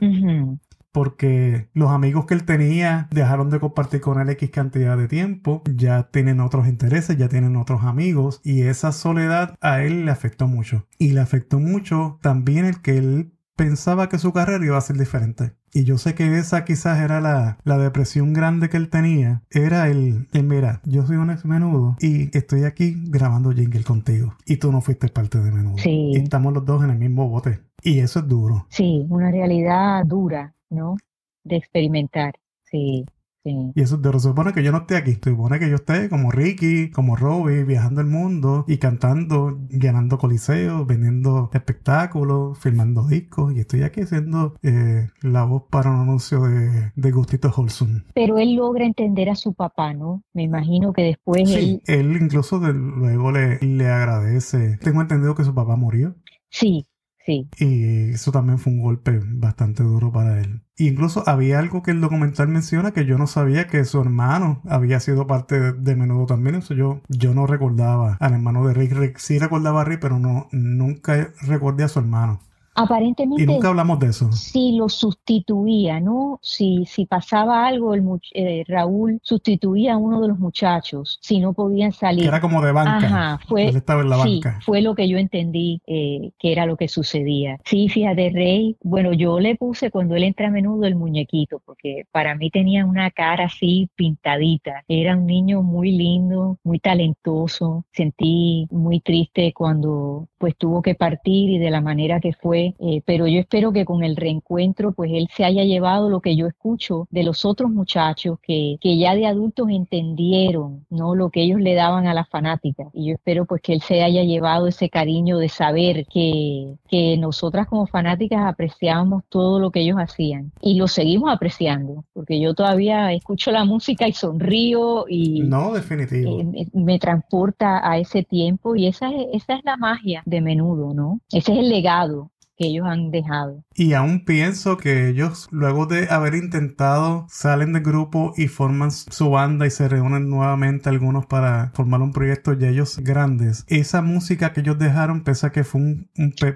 porque 0.92 1.70
los 1.74 1.92
amigos 1.92 2.26
que 2.26 2.34
él 2.34 2.46
tenía 2.46 3.08
dejaron 3.12 3.52
de 3.52 3.60
compartir 3.60 4.02
con 4.02 4.20
él 4.20 4.30
X 4.30 4.50
cantidad 4.50 4.98
de 4.98 5.08
tiempo, 5.08 5.62
ya 5.76 6.10
tienen 6.12 6.40
otros 6.40 6.68
intereses, 6.68 7.16
ya 7.16 7.30
tienen 7.30 7.56
otros 7.56 7.84
amigos 7.84 8.42
y 8.44 8.64
esa 8.64 8.92
soledad 8.92 9.56
a 9.62 9.84
él 9.84 10.06
le 10.06 10.12
afectó 10.12 10.48
mucho. 10.48 10.88
Y 10.98 11.12
le 11.12 11.22
afectó 11.22 11.60
mucho 11.60 12.18
también 12.24 12.66
el 12.66 12.82
que 12.82 12.98
él 12.98 13.34
pensaba 13.60 14.08
que 14.08 14.18
su 14.18 14.32
carrera 14.32 14.66
iba 14.66 14.78
a 14.78 14.82
ser 14.82 14.98
diferente. 14.98 15.52
Y 15.74 15.84
yo 15.84 15.98
sé 15.98 16.16
que 16.16 16.40
esa 16.40 16.64
quizás 16.64 17.00
era 17.02 17.20
la, 17.20 17.58
depresión 17.78 18.32
grande 18.32 18.70
que 18.70 18.78
él 18.78 18.90
tenía. 18.90 19.44
Era 19.52 19.90
el, 19.90 20.30
el, 20.32 20.44
mira, 20.46 20.80
yo 20.86 21.06
soy 21.06 21.18
un 21.18 21.30
ex 21.30 21.44
menudo 21.44 21.98
y 22.00 22.36
estoy 22.38 22.64
aquí 22.64 22.96
grabando 23.10 23.52
jingle 23.52 23.84
contigo. 23.84 24.34
Y 24.46 24.58
tú 24.58 24.72
no 24.72 24.80
fuiste 24.80 25.10
parte 25.10 25.40
de 25.40 25.52
menudo. 25.52 25.78
Sí. 25.78 26.12
Y 26.14 26.16
estamos 26.16 26.54
los 26.54 26.66
dos 26.66 26.86
en 26.86 26.92
el 26.92 26.98
mismo 26.98 27.28
bote. 27.28 27.60
Y 27.84 28.00
eso 28.00 28.20
es 28.20 28.30
duro. 28.30 28.66
Sí, 28.70 29.06
una 29.10 29.30
realidad 29.30 30.06
dura, 30.06 30.56
¿no? 30.70 30.96
De 31.44 31.58
experimentar. 31.58 32.36
Sí. 32.64 33.06
Y 33.44 33.82
eso 33.82 33.98
de 33.98 34.20
supone 34.20 34.54
que 34.54 34.64
yo 34.64 34.72
no 34.72 34.80
esté 34.80 34.98
aquí. 34.98 35.14
Se 35.14 35.32
supone 35.32 35.60
que 35.60 35.70
yo 35.70 35.76
esté 35.76 36.10
como 36.10 36.32
Ricky, 36.32 36.92
como 36.92 37.16
Robbie, 37.16 37.64
viajando 37.64 38.02
el 38.02 38.08
mundo 38.08 38.66
y 38.68 38.78
cantando, 38.78 39.60
llenando 39.70 40.18
coliseos, 40.18 40.86
vendiendo 40.86 41.50
espectáculos, 41.54 42.60
filmando 42.60 43.08
discos. 43.08 43.54
Y 43.56 43.60
estoy 43.60 43.84
aquí 43.84 44.06
siendo 44.06 44.56
eh, 44.62 45.10
la 45.22 45.46
voz 45.46 45.64
para 45.70 45.92
un 45.92 46.02
anuncio 46.02 46.42
de, 46.42 46.92
de 46.96 47.12
Gustito 47.12 47.52
Holson. 47.56 48.06
Pero 48.14 48.38
él 48.38 48.56
logra 48.56 48.86
entender 48.86 49.30
a 49.30 49.36
su 49.36 49.54
papá, 49.54 49.94
¿no? 49.94 50.24
Me 50.34 50.44
imagino 50.44 50.94
que 50.94 51.04
después 51.04 51.50
sí, 51.50 51.82
él... 51.86 52.18
incluso 52.22 52.60
luego 52.60 53.32
le, 53.32 53.60
le 53.60 53.88
agradece. 53.88 54.78
Tengo 54.78 55.02
entendido 55.02 55.36
que 55.36 55.44
su 55.44 55.54
papá 55.54 55.76
murió. 55.76 56.16
Sí, 56.50 56.86
y 57.28 58.12
eso 58.12 58.32
también 58.32 58.60
fue 58.60 58.74
un 58.74 58.82
golpe 58.82 59.20
bastante 59.24 59.84
duro 59.84 60.12
para 60.12 60.42
él. 60.42 60.62
incluso 60.78 61.24
había 61.28 61.60
algo 61.60 61.84
que 61.84 61.92
el 61.92 62.02
documental 62.02 62.48
menciona 62.48 62.92
que 62.92 63.06
yo 63.06 63.18
no 63.18 63.28
sabía 63.28 63.68
que 63.68 63.84
su 63.86 64.02
hermano 64.02 64.62
había 64.68 65.00
sido 65.00 65.28
parte 65.28 65.74
de, 65.74 65.96
menudo 65.96 66.26
también. 66.26 66.56
Eso 66.56 66.74
yo, 66.74 67.02
yo 67.10 67.34
no 67.34 67.46
recordaba 67.48 68.18
al 68.20 68.34
hermano 68.34 68.66
de 68.68 68.74
Rick. 68.74 68.94
Rick 68.94 69.18
sí 69.18 69.38
recordaba 69.40 69.82
a 69.82 69.86
Rick, 69.86 70.00
pero 70.00 70.20
no, 70.20 70.48
nunca 70.52 71.32
recordé 71.42 71.84
a 71.84 71.90
su 71.90 72.00
hermano. 72.00 72.40
Aparentemente. 72.84 73.44
Y 73.44 73.46
nunca 73.46 73.70
hablamos 73.70 74.00
de 74.00 74.08
eso. 74.08 74.32
Si 74.32 74.74
lo 74.78 74.90
sustituía, 74.90 76.00
¿no? 76.00 76.40
Si, 76.42 76.86
si 76.86 77.06
pasaba 77.06 77.66
algo, 77.66 77.94
el 77.94 78.04
eh, 78.34 78.64
Raúl 78.68 79.20
sustituía 79.22 79.94
a 79.94 79.98
uno 79.98 80.22
de 80.22 80.30
los 80.30 80.40
muchachos, 80.40 81.20
si 81.22 81.40
no 81.40 81.54
podían 81.54 81.92
salir. 81.92 82.26
era 82.26 82.40
como 82.40 82.62
de 82.62 82.72
banca. 82.72 83.08
Ajá, 83.08 83.40
fue. 83.48 83.68
Él 83.68 83.78
estaba 83.78 84.02
en 84.02 84.10
la 84.10 84.24
sí, 84.24 84.42
fue 84.62 84.82
lo 84.82 84.96
que 84.96 85.08
yo 85.08 85.18
entendí 85.18 85.82
eh, 85.88 86.32
que 86.40 86.52
era 86.52 86.66
lo 86.66 86.78
que 86.78 86.88
sucedía. 86.88 87.58
Sí, 87.66 87.90
fíjate, 87.90 88.30
Rey. 88.30 88.78
Bueno, 88.82 89.14
yo 89.14 89.40
le 89.40 89.56
puse 89.56 89.92
cuando 89.92 90.16
él 90.16 90.24
entra 90.24 90.48
a 90.48 90.52
menudo 90.52 90.86
el 90.86 90.96
muñequito, 90.96 91.62
porque 91.66 92.06
para 92.12 92.36
mí 92.36 92.50
tenía 92.50 92.86
una 92.86 93.12
cara 93.12 93.46
así 93.46 93.90
pintadita. 93.96 94.84
Era 94.88 95.18
un 95.18 95.26
niño 95.26 95.62
muy 95.64 95.92
lindo, 95.92 96.58
muy 96.64 96.80
talentoso. 96.80 97.86
Sentí 97.92 98.68
muy 98.72 99.00
triste 99.02 99.54
cuando 99.54 100.28
pues 100.38 100.56
tuvo 100.58 100.82
que 100.82 100.96
partir 100.96 101.50
y 101.50 101.58
de 101.58 101.70
la 101.70 101.82
manera 101.82 102.20
que 102.20 102.34
fue 102.34 102.69
eh, 102.80 103.02
pero 103.06 103.28
yo 103.28 103.40
espero 103.40 103.72
que 103.72 103.86
con 103.86 104.04
el 104.04 104.16
reencuentro 104.16 104.92
pues 104.92 105.12
él 105.14 105.28
se 105.36 105.46
haya 105.46 105.64
llevado 105.64 106.10
lo 106.10 106.22
que 106.22 106.36
yo 106.36 106.48
escucho 106.48 107.08
de 107.12 107.24
los 107.24 107.46
otros 107.46 107.72
muchachos 107.72 108.40
que, 108.42 108.78
que 108.82 108.98
ya 108.98 109.16
de 109.16 109.26
adultos 109.26 109.70
entendieron 109.70 110.86
no 110.90 111.16
lo 111.16 111.30
que 111.30 111.44
ellos 111.44 111.60
le 111.60 111.76
daban 111.76 112.08
a 112.08 112.14
las 112.14 112.30
fanáticas 112.30 112.88
y 112.94 113.08
yo 113.08 113.14
espero 113.14 113.46
pues 113.46 113.62
que 113.62 113.74
él 113.74 113.82
se 113.82 114.02
haya 114.04 114.24
llevado 114.24 114.68
ese 114.68 114.90
cariño 114.90 115.38
de 115.38 115.50
saber 115.50 116.06
que, 116.06 116.76
que 116.88 117.18
nosotras 117.18 117.68
como 117.68 117.88
fanáticas 117.88 118.46
apreciábamos 118.46 119.24
todo 119.30 119.60
lo 119.60 119.72
que 119.72 119.82
ellos 119.82 119.98
hacían. 119.98 120.52
Y 120.62 120.76
lo 120.76 120.88
seguimos 120.88 121.32
apreciando 121.32 122.06
porque 122.14 122.40
yo 122.40 122.54
todavía 122.54 123.12
escucho 123.14 123.52
la 123.52 123.66
música 123.66 124.08
y 124.08 124.14
sonrío 124.14 125.06
y 125.08 125.42
no 125.42 125.74
definitivo. 125.74 126.42
eh, 126.54 126.68
me, 126.74 127.00
transporta 127.00 127.90
a 127.90 127.98
ese 127.98 128.24
tiempo 128.24 128.76
y 128.76 128.88
esa 128.88 129.10
esa 129.34 129.56
es 129.56 129.64
la 129.64 129.78
magia 129.78 130.22
de 130.26 130.42
menudo 130.42 130.94
no 130.94 131.22
ese 131.32 131.54
es 131.54 131.60
el 131.60 131.70
legado 131.70 132.30
que 132.60 132.68
ellos 132.68 132.86
han 132.86 133.10
dejado. 133.10 133.64
Y 133.74 133.94
aún 133.94 134.26
pienso 134.26 134.76
que 134.76 135.08
ellos, 135.08 135.48
luego 135.50 135.86
de 135.86 136.10
haber 136.10 136.36
intentado, 136.36 137.26
salen 137.30 137.72
del 137.72 137.84
grupo 137.84 138.34
y 138.36 138.48
forman 138.48 138.92
su 138.92 139.30
banda 139.30 139.66
y 139.66 139.72
se 139.72 139.88
reúnen 139.88 140.30
nuevamente 140.30 140.90
algunos 140.90 141.26
para 141.26 141.72
formar 141.74 142.02
un 142.02 142.12
proyecto 142.12 142.54
de 142.54 142.70
ellos 142.70 143.00
grandes. 143.00 143.64
Esa 143.70 144.02
música 144.02 144.52
que 144.52 144.60
ellos 144.60 144.78
dejaron, 144.78 145.24
pese 145.24 145.48
a 145.48 145.52
que 145.52 145.64
fue 145.64 145.80
un, 145.80 146.10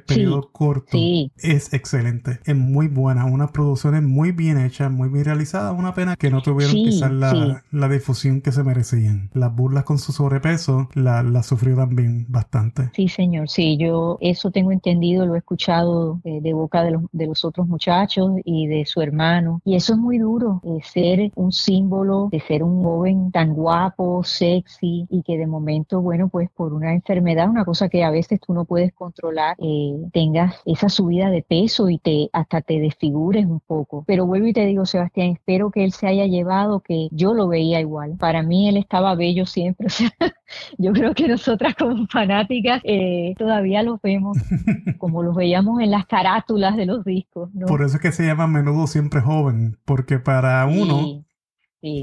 periodo 0.06 0.50
corto, 0.52 0.98
es 1.38 1.74
excelente, 1.74 2.40
es 2.44 2.56
muy 2.56 2.90
buena, 2.90 3.24
unas 3.24 3.52
producciones 3.52 4.04
muy 4.04 4.34
bien 4.34 4.58
hechas, 4.58 4.92
muy 4.92 5.08
bien 5.08 5.24
realizadas. 5.24 5.74
Una 5.78 5.94
pena 5.94 6.18
que 6.18 6.30
no 6.30 6.42
tuvieron 6.42 6.76
quizás 6.76 7.12
la, 7.12 7.64
la, 7.72 7.88
difusión 7.88 8.42
que 8.42 8.52
se 8.52 8.64
merecían. 8.64 9.30
Las 9.34 9.56
burlas 9.56 9.86
con 9.86 10.00
su 10.00 10.12
sobrepeso 10.12 10.90
la, 10.96 11.24
la 11.24 11.44
sufrió 11.44 11.78
también 11.78 12.26
bastante. 12.28 12.90
Sí, 12.94 13.08
señor, 13.08 13.48
sí, 13.48 13.78
yo 13.78 14.18
eso 14.20 14.52
tengo 14.52 14.74
entendido, 14.74 15.26
lo 15.26 15.36
he 15.36 15.38
escuchado 15.38 15.93
eh, 16.24 16.40
de 16.42 16.54
boca 16.54 16.84
de 16.84 17.28
los, 17.28 17.46
otros 17.46 17.68
muchachos 17.68 18.32
y 18.44 18.68
de 18.68 18.86
su 18.86 19.02
hermano. 19.02 19.62
Y 19.66 19.76
eso 19.76 19.94
es 19.94 20.00
muy 20.00 20.18
duro, 20.18 20.62
eh, 20.64 20.80
ser 20.84 21.32
un 21.36 21.52
símbolo 21.52 22.30
de 22.32 22.40
ser 22.40 22.64
un 22.64 22.84
joven 22.84 23.32
tan 23.32 23.54
guapo, 23.54 24.24
sexy 24.24 25.06
y 25.10 25.24
que 25.24 25.38
de 25.38 25.48
momento, 25.48 26.02
bueno, 26.02 26.30
pues 26.30 26.50
por 26.50 26.74
una 26.74 26.94
enfermedad, 26.94 27.50
una 27.50 27.66
cosa 27.66 27.90
que 27.90 28.04
a 28.04 28.12
veces 28.12 28.40
tú 28.40 28.54
no 28.54 28.66
puedes 28.66 28.94
controlar, 28.94 29.56
eh, 29.60 29.96
tengas 30.12 30.56
esa 30.66 30.90
subida 30.90 31.30
de 31.30 31.44
peso 31.44 31.90
y 31.90 31.98
te 31.98 32.30
hasta 32.34 32.62
te 32.62 32.80
desfigures 32.80 33.46
un 33.46 33.60
poco. 33.60 34.04
Pero 34.08 34.26
vuelvo 34.26 34.48
y 34.48 34.54
te 34.54 34.66
digo, 34.66 34.86
Sebastián, 34.86 35.32
espero 35.32 35.72
que 35.72 35.84
él 35.84 35.92
se 35.92 36.08
haya 36.08 36.26
llevado, 36.26 36.82
que 36.82 37.08
yo 37.12 37.34
lo 37.34 37.48
veía 37.48 37.80
igual. 37.80 38.18
Para 38.18 38.44
mí 38.44 38.68
él 38.68 38.78
estaba 38.78 39.16
bello 39.16 39.46
siempre. 39.46 39.88
yo 40.78 40.94
creo 40.94 41.14
que 41.14 41.28
nosotras 41.28 41.76
como 41.76 42.08
fanáticas 42.08 42.82
eh, 42.84 43.34
todavía 43.38 43.84
los 43.84 44.02
vemos 44.02 44.38
como 44.98 45.24
los 45.24 45.36
veíamos 45.36 45.82
en 45.82 45.92
las 45.92 46.06
carátulas 46.06 46.76
de 46.76 46.86
los 46.86 47.04
discos. 47.04 47.50
Por 47.68 47.84
eso 47.84 47.98
es 47.98 48.02
que 48.02 48.12
se 48.12 48.26
llama 48.26 48.48
menudo 48.48 48.88
siempre 48.88 49.22
joven, 49.22 49.78
porque 49.86 50.20
para 50.20 50.66
uno 50.66 51.26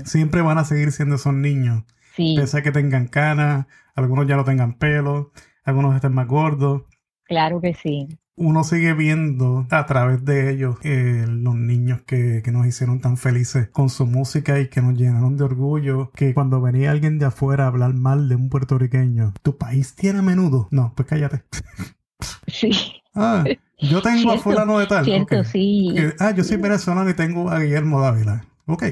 siempre 0.04 0.42
van 0.42 0.58
a 0.58 0.64
seguir 0.64 0.92
siendo 0.92 1.16
esos 1.16 1.34
niños. 1.34 1.84
Pese 2.16 2.58
a 2.58 2.62
que 2.62 2.72
tengan 2.72 3.06
canas, 3.06 3.66
algunos 3.94 4.26
ya 4.26 4.36
no 4.36 4.44
tengan 4.44 4.74
pelo, 4.74 5.32
algunos 5.64 5.94
estén 5.94 6.12
más 6.12 6.26
gordos. 6.26 6.82
Claro 7.24 7.60
que 7.60 7.72
sí 7.74 8.08
uno 8.36 8.64
sigue 8.64 8.94
viendo 8.94 9.66
a 9.70 9.86
través 9.86 10.24
de 10.24 10.50
ellos 10.50 10.76
eh, 10.82 11.26
los 11.28 11.54
niños 11.54 12.00
que, 12.02 12.42
nos 12.50 12.66
hicieron 12.66 13.00
tan 13.00 13.16
felices 13.16 13.68
con 13.68 13.90
su 13.90 14.06
música 14.06 14.58
y 14.60 14.68
que 14.68 14.80
nos 14.80 14.94
llenaron 14.94 15.36
de 15.36 15.44
orgullo. 15.44 16.10
Que 16.14 16.32
cuando 16.34 16.60
venía 16.60 16.90
alguien 16.90 17.18
de 17.18 17.26
afuera 17.26 17.64
a 17.64 17.68
hablar 17.68 17.94
mal 17.94 18.28
de 18.28 18.36
un 18.36 18.48
puertorriqueño, 18.48 19.34
¿tu 19.42 19.58
país 19.58 19.94
tiene 19.94 20.20
a 20.20 20.22
menudo? 20.22 20.68
No, 20.70 20.92
pues 20.96 21.08
cállate. 21.08 21.44
Sí. 22.48 22.70
Ah, 23.14 23.44
yo 23.78 24.02
tengo 24.02 24.32
a 24.32 24.38
fulano 24.38 24.78
de 24.78 24.86
tal. 24.86 25.06
Cierto, 25.06 25.42
sí. 25.44 25.94
ah, 26.18 26.32
yo 26.32 26.44
soy 26.44 26.58
venezolano 26.58 27.08
y 27.08 27.14
tengo 27.14 27.48
a 27.48 27.60
Guillermo 27.60 28.00
Dávila. 28.02 28.44
Ok. 28.66 28.84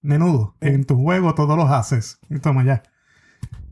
Menudo. 0.00 0.54
En 0.60 0.84
tu 0.84 0.96
juego 0.96 1.34
todos 1.34 1.56
los 1.56 1.70
haces. 1.70 2.20
Toma 2.40 2.64
ya. 2.64 2.82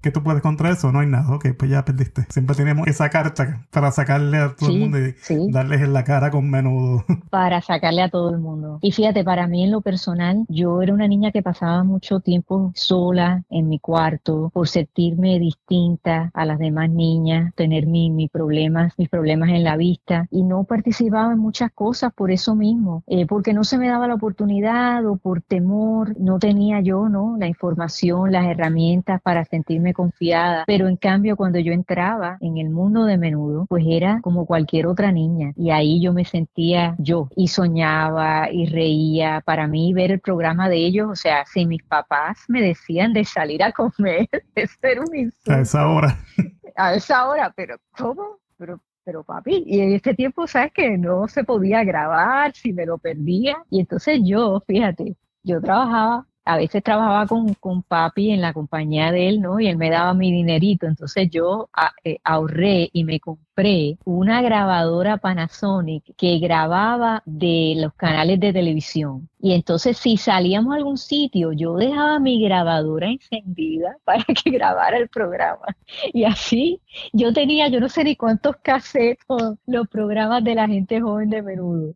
¿Qué 0.05 0.11
tú 0.11 0.22
puedes 0.22 0.42
contra 0.42 0.70
eso? 0.70 0.92
No 0.92 1.00
hay 1.00 1.07
nada. 1.07 1.34
Ok, 1.34 1.46
pues 1.59 1.70
ya 1.70 1.82
perdiste. 1.82 2.26
Siempre 2.28 2.55
tenemos 2.55 2.86
esa 2.86 3.09
carta 3.09 3.62
para 3.70 3.90
sacarle 3.90 4.36
a 4.36 4.55
todo 4.55 4.68
el 4.68 4.80
mundo 4.80 4.98
y 4.98 5.14
darles 5.50 5.80
en 5.80 5.94
la 5.94 6.05
cara 6.05 6.30
con 6.30 6.50
menudo. 6.50 7.07
Para 7.30 7.62
sacarle 7.62 8.02
a 8.02 8.11
todo 8.11 8.28
el 8.28 8.38
mundo. 8.38 8.78
Y 8.82 8.92
fíjate, 8.92 9.24
para 9.24 9.46
mí 9.46 9.64
en 9.64 9.70
lo 9.70 9.80
personal, 9.80 10.44
yo 10.50 10.82
era 10.82 10.92
una 10.92 11.09
niña 11.09 11.32
que 11.32 11.42
pasaba 11.42 11.84
mucho 11.84 12.20
tiempo 12.20 12.70
sola 12.74 13.44
en 13.48 13.70
mi 13.70 13.78
cuarto 13.78 14.50
por 14.52 14.68
sentirme 14.68 15.38
distinta 15.38 16.30
a 16.34 16.44
las 16.44 16.59
demás 16.59 16.90
niñas, 16.90 17.55
tener 17.55 17.86
mis 17.86 18.30
problemas, 18.30 18.92
mis 18.98 19.09
problemas 19.09 19.48
en 19.48 19.64
la 19.64 19.78
vista 19.78 20.28
y 20.30 20.42
no 20.42 20.64
participaba 20.64 21.32
en 21.32 21.38
muchas 21.38 21.72
cosas 21.72 22.12
por 22.12 22.30
eso 22.30 22.55
mismo, 22.55 23.05
eh, 23.07 23.26
porque 23.26 23.55
no 23.55 23.64
se 23.64 23.78
me 23.78 23.88
daba 23.88 24.07
la 24.07 24.16
oportunidad 24.16 25.07
o 25.07 25.16
por 25.16 25.40
temor, 25.40 26.14
no 26.20 26.38
tenía 26.38 26.80
yo, 26.80 27.09
¿no? 27.09 27.36
La 27.38 27.46
información, 27.46 28.32
las 28.32 28.44
herramientas 28.44 29.22
para 29.22 29.46
sentirme 29.46 29.93
confiada, 29.95 30.64
pero 30.66 30.88
en 30.88 30.97
cambio 30.97 31.36
cuando 31.36 31.59
yo 31.59 31.72
entraba 31.72 32.36
en 32.40 32.59
el 32.59 32.70
mundo 32.70 33.05
de 33.05 33.16
menudo, 33.16 33.66
pues 33.68 33.84
era 33.88 34.20
como 34.22 34.47
cualquier 34.47 34.86
otra 34.86 35.12
niña 35.12 35.53
y 35.57 35.70
ahí 35.70 36.03
yo 36.03 36.12
me 36.12 36.24
sentía 36.24 36.95
yo 36.99 37.28
y 37.36 37.49
soñaba 37.49 38.51
y 38.51 38.66
reía. 38.66 39.40
Para 39.45 39.66
mí 39.66 39.92
ver 39.92 40.12
el 40.12 40.20
programa 40.20 40.68
de 40.68 40.76
ellos, 40.76 41.09
o 41.11 41.16
sea, 41.16 41.45
si 41.47 41.66
mis 41.66 41.82
papás 41.82 42.45
me 42.49 42.61
decían 42.61 43.12
de 43.12 43.24
salir 43.24 43.62
a 43.62 43.72
comer, 43.72 44.28
es 44.55 44.70
ser 44.80 45.01
un 45.01 45.16
insulto. 45.16 45.53
A 45.53 45.61
esa 45.61 45.88
hora. 45.88 46.18
A 46.76 46.95
esa 46.95 47.28
hora, 47.28 47.53
pero 47.55 47.76
¿cómo? 47.97 48.38
Pero 48.59 48.80
pero 49.05 49.22
papi, 49.22 49.64
y 49.66 49.80
en 49.80 49.92
este 49.92 50.14
tiempo, 50.14 50.47
¿sabes 50.47 50.72
que 50.72 50.97
No 50.97 51.28
se 51.28 51.45
podía 51.45 51.84
grabar, 51.84 52.55
si 52.55 52.72
me 52.72 52.86
lo 52.86 52.99
perdía. 52.99 53.59
Y 53.70 53.80
entonces 53.80 54.20
yo, 54.24 54.62
fíjate, 54.66 55.16
yo 55.42 55.61
trabajaba 55.61 56.26
a 56.45 56.57
veces 56.57 56.82
trabajaba 56.82 57.26
con, 57.26 57.55
con, 57.55 57.82
papi 57.82 58.30
en 58.30 58.40
la 58.40 58.53
compañía 58.53 59.11
de 59.12 59.28
él, 59.28 59.40
¿no? 59.40 59.61
Y 59.61 59.68
él 59.68 59.76
me 59.76 59.90
daba 59.90 60.14
mi 60.14 60.30
dinerito. 60.30 60.86
Entonces 60.86 61.30
yo 61.30 61.70
eh, 62.05 62.18
ahorré 62.24 62.90
y 62.92 63.05
me 63.05 63.20
compré 63.20 63.99
una 64.05 64.42
grabadora 64.42 65.16
Panasonic 65.16 66.05
que 66.16 66.38
grababa 66.38 67.22
de 67.24 67.74
los 67.76 67.95
canales 67.95 68.40
de 68.40 68.53
televisión. 68.53 69.28
Y 69.40 69.53
entonces 69.53 69.97
si 69.97 70.16
salíamos 70.16 70.74
a 70.74 70.76
algún 70.76 70.99
sitio, 70.99 71.53
yo 71.53 71.76
dejaba 71.76 72.18
mi 72.18 72.42
grabadora 72.42 73.09
encendida 73.09 73.97
para 74.05 74.24
que 74.24 74.51
grabara 74.51 74.99
el 74.99 75.09
programa. 75.09 75.66
Y 76.12 76.24
así 76.24 76.80
yo 77.12 77.32
tenía, 77.32 77.68
yo 77.68 77.80
no 77.80 77.88
sé 77.88 78.05
ni 78.05 78.16
cuántos 78.16 78.57
cassettes, 78.57 79.24
los 79.66 79.88
programas 79.88 80.45
de 80.45 80.55
la 80.55 80.66
gente 80.66 81.01
joven 81.01 81.30
de 81.30 81.42
menudo 81.42 81.95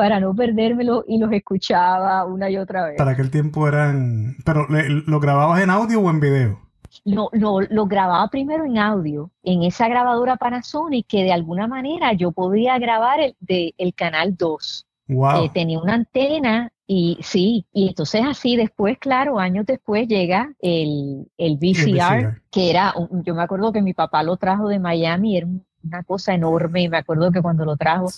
para 0.00 0.18
no 0.18 0.34
perdérmelo 0.34 1.04
y 1.06 1.18
los 1.18 1.30
escuchaba 1.30 2.24
una 2.24 2.48
y 2.48 2.56
otra 2.56 2.86
vez. 2.86 2.96
Para 2.96 3.10
aquel 3.10 3.30
tiempo 3.30 3.68
eran... 3.68 4.34
¿Pero 4.46 4.66
lo 4.66 5.20
grababas 5.20 5.60
en 5.60 5.68
audio 5.68 6.00
o 6.00 6.08
en 6.08 6.20
video? 6.20 6.58
No, 7.04 7.28
no, 7.34 7.60
lo 7.60 7.84
grababa 7.84 8.26
primero 8.28 8.64
en 8.64 8.78
audio, 8.78 9.30
en 9.42 9.62
esa 9.62 9.88
grabadora 9.88 10.36
Panasonic 10.36 11.06
que 11.06 11.22
de 11.22 11.32
alguna 11.32 11.66
manera 11.66 12.14
yo 12.14 12.32
podía 12.32 12.78
grabar 12.78 13.20
el, 13.20 13.36
de, 13.40 13.74
el 13.76 13.92
canal 13.92 14.38
2. 14.38 14.86
Wow. 15.08 15.44
Eh, 15.44 15.50
tenía 15.52 15.78
una 15.78 15.96
antena 15.96 16.72
y 16.86 17.18
sí, 17.20 17.66
y 17.70 17.88
entonces 17.88 18.22
así 18.26 18.56
después, 18.56 18.96
claro, 18.98 19.38
años 19.38 19.66
después 19.66 20.08
llega 20.08 20.54
el, 20.60 21.30
el 21.36 21.58
VCR, 21.58 22.40
que 22.50 22.70
era, 22.70 22.94
yo 23.22 23.34
me 23.34 23.42
acuerdo 23.42 23.70
que 23.70 23.82
mi 23.82 23.92
papá 23.92 24.22
lo 24.22 24.38
trajo 24.38 24.66
de 24.68 24.78
Miami, 24.78 25.36
era 25.36 25.46
un 25.46 25.66
una 25.84 26.02
cosa 26.02 26.34
enorme 26.34 26.82
y 26.82 26.88
me 26.88 26.98
acuerdo 26.98 27.30
que 27.32 27.42
cuando 27.42 27.64
lo 27.64 27.76
trajo 27.76 28.08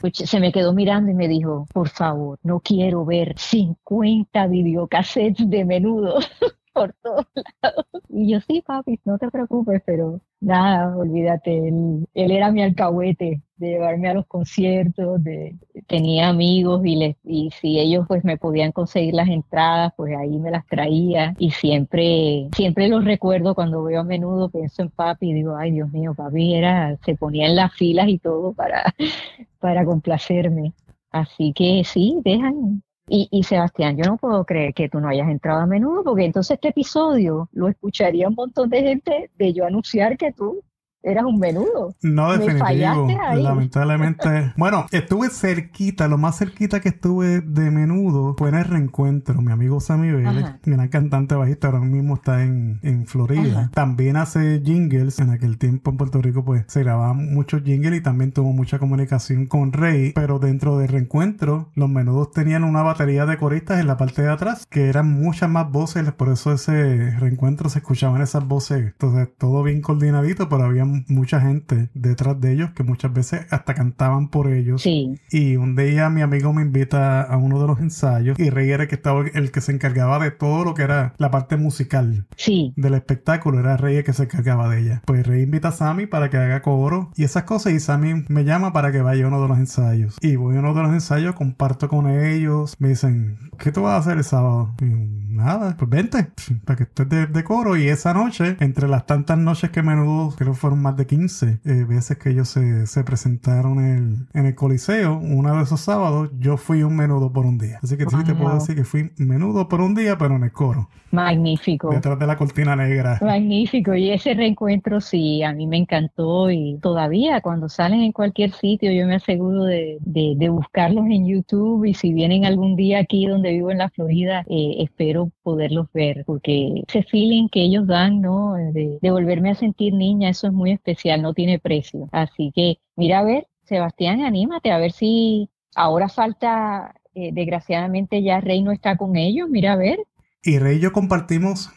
pues, 0.00 0.14
se 0.16 0.40
me 0.40 0.52
quedó 0.52 0.72
mirando 0.72 1.10
y 1.10 1.14
me 1.14 1.28
dijo 1.28 1.66
por 1.72 1.88
favor 1.88 2.38
no 2.42 2.60
quiero 2.60 3.04
ver 3.04 3.34
50 3.38 4.46
videocassettes 4.48 5.48
de 5.48 5.64
menudo 5.64 6.18
por 6.72 6.92
todos 7.02 7.26
lados 7.62 7.86
y 8.08 8.32
yo 8.32 8.40
sí 8.40 8.62
papi 8.66 9.00
no 9.04 9.18
te 9.18 9.30
preocupes 9.30 9.82
pero 9.86 10.20
nada 10.40 10.96
olvídate 10.96 11.68
él, 11.68 12.06
él 12.14 12.30
era 12.30 12.50
mi 12.50 12.62
alcahuete 12.62 13.42
de 13.56 13.68
llevarme 13.68 14.08
a 14.08 14.14
los 14.14 14.26
conciertos, 14.26 15.22
de, 15.22 15.56
tenía 15.86 16.28
amigos 16.28 16.84
y, 16.84 16.96
les, 16.96 17.16
y 17.24 17.50
si 17.60 17.78
ellos 17.78 18.04
pues 18.08 18.24
me 18.24 18.36
podían 18.36 18.72
conseguir 18.72 19.14
las 19.14 19.28
entradas, 19.28 19.92
pues 19.96 20.16
ahí 20.16 20.38
me 20.38 20.50
las 20.50 20.66
traía 20.66 21.34
y 21.38 21.50
siempre, 21.50 22.48
siempre 22.56 22.88
los 22.88 23.04
recuerdo 23.04 23.54
cuando 23.54 23.82
veo 23.82 24.00
a 24.00 24.04
menudo, 24.04 24.48
pienso 24.48 24.82
en 24.82 24.90
papi 24.90 25.30
y 25.30 25.34
digo, 25.34 25.56
ay 25.56 25.72
Dios 25.72 25.90
mío, 25.92 26.14
papi 26.14 26.54
era, 26.54 26.96
se 27.04 27.14
ponía 27.14 27.46
en 27.46 27.56
las 27.56 27.72
filas 27.74 28.08
y 28.08 28.18
todo 28.18 28.52
para, 28.52 28.94
para 29.60 29.84
complacerme. 29.84 30.72
Así 31.10 31.52
que 31.52 31.84
sí, 31.84 32.20
dejan. 32.24 32.82
Y, 33.06 33.28
y 33.30 33.42
Sebastián, 33.42 33.96
yo 33.98 34.04
no 34.04 34.16
puedo 34.16 34.44
creer 34.46 34.72
que 34.72 34.88
tú 34.88 34.98
no 34.98 35.08
hayas 35.08 35.28
entrado 35.28 35.60
a 35.60 35.66
menudo, 35.66 36.02
porque 36.02 36.24
entonces 36.24 36.54
este 36.54 36.68
episodio 36.68 37.50
lo 37.52 37.68
escucharía 37.68 38.28
un 38.28 38.34
montón 38.34 38.70
de 38.70 38.82
gente 38.82 39.30
de 39.36 39.52
yo 39.52 39.66
anunciar 39.66 40.16
que 40.16 40.32
tú 40.32 40.62
eras 41.04 41.24
un 41.24 41.38
menudo. 41.38 41.94
No, 42.02 42.32
definitivo. 42.36 43.08
Lamentablemente. 43.36 44.52
bueno, 44.56 44.86
estuve 44.90 45.28
cerquita, 45.28 46.08
lo 46.08 46.18
más 46.18 46.38
cerquita 46.38 46.80
que 46.80 46.88
estuve 46.88 47.42
de 47.42 47.70
menudo 47.70 48.34
fue 48.38 48.48
en 48.48 48.56
el 48.56 48.64
reencuentro. 48.64 49.40
Mi 49.42 49.52
amigo 49.52 49.80
Sammy 49.80 50.10
Vélez, 50.10 50.46
gran 50.64 50.88
cantante 50.88 51.34
bajista, 51.34 51.68
ahora 51.68 51.80
mismo 51.80 52.14
está 52.14 52.42
en, 52.42 52.80
en 52.82 53.06
Florida. 53.06 53.70
También 53.74 54.16
hace 54.16 54.60
jingles. 54.64 55.18
En 55.18 55.30
aquel 55.30 55.58
tiempo 55.58 55.90
en 55.90 55.96
Puerto 55.98 56.22
Rico, 56.22 56.44
pues 56.44 56.64
se 56.68 56.82
grababan 56.82 57.32
muchos 57.34 57.62
jingles 57.62 58.00
y 58.00 58.02
también 58.02 58.32
tuvo 58.32 58.52
mucha 58.52 58.78
comunicación 58.78 59.46
con 59.46 59.72
Rey. 59.72 60.12
Pero 60.14 60.38
dentro 60.38 60.78
del 60.78 60.88
reencuentro, 60.88 61.70
los 61.74 61.90
menudos 61.90 62.32
tenían 62.32 62.64
una 62.64 62.82
batería 62.82 63.26
de 63.26 63.36
coristas 63.36 63.80
en 63.80 63.86
la 63.86 63.96
parte 63.98 64.22
de 64.22 64.30
atrás, 64.30 64.66
que 64.70 64.88
eran 64.88 65.12
muchas 65.12 65.50
más 65.50 65.70
voces. 65.70 66.10
Por 66.12 66.30
eso 66.30 66.52
ese 66.52 67.10
reencuentro 67.18 67.68
se 67.68 67.80
escuchaban 67.80 68.22
esas 68.22 68.46
voces. 68.46 68.92
Entonces, 68.92 69.28
todo 69.36 69.62
bien 69.62 69.82
coordinadito, 69.82 70.48
pero 70.48 70.64
había 70.64 70.84
mucha 71.08 71.40
gente 71.40 71.90
detrás 71.94 72.40
de 72.40 72.52
ellos 72.52 72.70
que 72.72 72.82
muchas 72.82 73.12
veces 73.12 73.46
hasta 73.50 73.74
cantaban 73.74 74.28
por 74.28 74.48
ellos. 74.48 74.82
Sí. 74.82 75.18
Y 75.30 75.56
un 75.56 75.76
día 75.76 76.10
mi 76.10 76.22
amigo 76.22 76.52
me 76.52 76.62
invita 76.62 77.22
a 77.22 77.36
uno 77.36 77.60
de 77.60 77.66
los 77.66 77.80
ensayos 77.80 78.38
y 78.38 78.50
Rey 78.50 78.70
era 78.70 78.84
el 78.84 78.88
que 78.88 78.94
estaba 78.94 79.24
el 79.26 79.50
que 79.50 79.60
se 79.60 79.72
encargaba 79.72 80.18
de 80.18 80.30
todo 80.30 80.64
lo 80.64 80.74
que 80.74 80.82
era 80.82 81.14
la 81.18 81.30
parte 81.30 81.56
musical 81.56 82.26
Sí. 82.36 82.72
del 82.76 82.94
espectáculo. 82.94 83.60
Era 83.60 83.76
Rey 83.76 83.96
el 83.96 84.04
que 84.04 84.12
se 84.12 84.24
encargaba 84.24 84.68
de 84.68 84.80
ella. 84.80 85.02
Pues 85.04 85.26
Rey 85.26 85.42
invita 85.42 85.68
a 85.68 85.72
Sammy 85.72 86.06
para 86.06 86.30
que 86.30 86.36
haga 86.36 86.62
coro 86.62 87.10
y 87.16 87.24
esas 87.24 87.44
cosas 87.44 87.72
y 87.72 87.80
Sammy 87.80 88.24
me 88.28 88.44
llama 88.44 88.72
para 88.72 88.92
que 88.92 89.00
vaya 89.02 89.24
a 89.24 89.28
uno 89.28 89.40
de 89.42 89.48
los 89.48 89.58
ensayos. 89.58 90.16
Y 90.20 90.36
voy 90.36 90.56
a 90.56 90.60
uno 90.60 90.74
de 90.74 90.82
los 90.82 90.92
ensayos, 90.92 91.34
comparto 91.34 91.88
con 91.88 92.08
ellos, 92.08 92.74
me 92.78 92.88
dicen, 92.88 93.38
¿qué 93.58 93.72
tú 93.72 93.82
vas 93.82 93.92
a 93.94 93.96
hacer 93.98 94.18
el 94.18 94.24
sábado? 94.24 94.74
Y 94.80 95.24
Nada, 95.34 95.74
pues 95.76 95.90
vente, 95.90 96.28
para 96.64 96.76
que 96.76 96.82
estés 96.84 97.08
de, 97.08 97.26
de 97.26 97.42
coro. 97.42 97.76
Y 97.76 97.88
esa 97.88 98.14
noche, 98.14 98.56
entre 98.60 98.86
las 98.86 99.04
tantas 99.04 99.36
noches 99.36 99.70
que 99.70 99.82
menudo, 99.82 100.32
creo 100.36 100.54
fueron 100.54 100.80
más 100.84 100.96
de 100.96 101.06
15 101.06 101.60
eh, 101.64 101.84
veces 101.88 102.18
que 102.18 102.30
ellos 102.30 102.48
se, 102.48 102.86
se 102.86 103.04
presentaron 103.04 103.80
en 103.80 103.96
el, 104.32 104.40
en 104.40 104.46
el 104.46 104.54
Coliseo, 104.54 105.18
uno 105.18 105.56
de 105.56 105.62
esos 105.64 105.80
sábados, 105.80 106.30
yo 106.38 106.56
fui 106.56 106.82
un 106.84 106.96
menudo 106.96 107.32
por 107.32 107.46
un 107.46 107.58
día. 107.58 107.80
Así 107.82 107.96
que 107.96 108.06
sí 108.08 108.24
te 108.24 108.34
puedo 108.34 108.50
Wow. 108.50 108.54
decir 108.54 108.76
que 108.76 108.84
fui 108.84 109.10
menudo 109.18 109.68
por 109.68 109.80
un 109.80 109.94
día, 109.94 110.16
pero 110.18 110.36
en 110.36 110.44
el 110.44 110.52
coro, 110.52 110.88
Magnífico. 111.10 111.90
detrás 111.90 112.18
de 112.18 112.26
la 112.26 112.36
cortina 112.36 112.76
negra. 112.76 113.18
Magnífico, 113.20 113.94
y 113.94 114.10
ese 114.10 114.34
reencuentro 114.34 115.00
sí, 115.00 115.42
a 115.42 115.52
mí 115.54 115.66
me 115.66 115.78
encantó 115.78 116.50
y 116.50 116.78
todavía 116.82 117.40
cuando 117.40 117.68
salen 117.68 118.00
en 118.02 118.12
cualquier 118.12 118.52
sitio 118.52 118.92
yo 118.92 119.06
me 119.06 119.14
aseguro 119.16 119.64
de, 119.64 119.98
de- 120.00 120.34
de 120.36 120.48
buscarlos 120.50 121.06
en 121.06 121.26
YouTube 121.26 121.84
y 121.86 121.94
si 121.94 122.12
vienen 122.12 122.44
algún 122.44 122.76
día 122.76 122.98
aquí 123.00 123.26
donde 123.26 123.52
vivo 123.52 123.70
en 123.70 123.78
la 123.78 123.88
Florida, 123.90 124.44
eh, 124.48 124.76
espero 124.80 125.30
poderlos 125.44 125.86
ver 125.92 126.24
porque 126.26 126.82
ese 126.88 127.04
feeling 127.04 127.48
que 127.48 127.62
ellos 127.62 127.86
dan, 127.86 128.20
¿no? 128.20 128.54
De, 128.54 128.98
volverme 129.02 129.50
a 129.50 129.54
sentir 129.54 129.94
niña, 129.94 130.30
eso 130.30 130.48
es 130.48 130.52
muy 130.52 130.72
especial, 130.72 131.22
no 131.22 131.34
tiene 131.34 131.60
precio. 131.60 132.08
Así 132.10 132.50
que 132.52 132.78
mira 132.96 133.20
a 133.20 133.24
ver, 133.24 133.46
Sebastián, 133.62 134.22
anímate 134.22 134.72
a 134.72 134.78
ver 134.78 134.90
si 134.90 135.48
ahora 135.76 136.08
falta, 136.08 136.94
eh, 137.14 137.30
desgraciadamente 137.32 138.22
ya 138.22 138.40
Rey 138.40 138.62
no 138.62 138.72
está 138.72 138.96
con 138.96 139.14
ellos, 139.14 139.48
mira 139.48 139.74
a 139.74 139.76
ver. 139.76 140.00
Y 140.42 140.58
Rey 140.58 140.78
y 140.78 140.80
yo 140.80 140.92
compartimos 140.92 141.70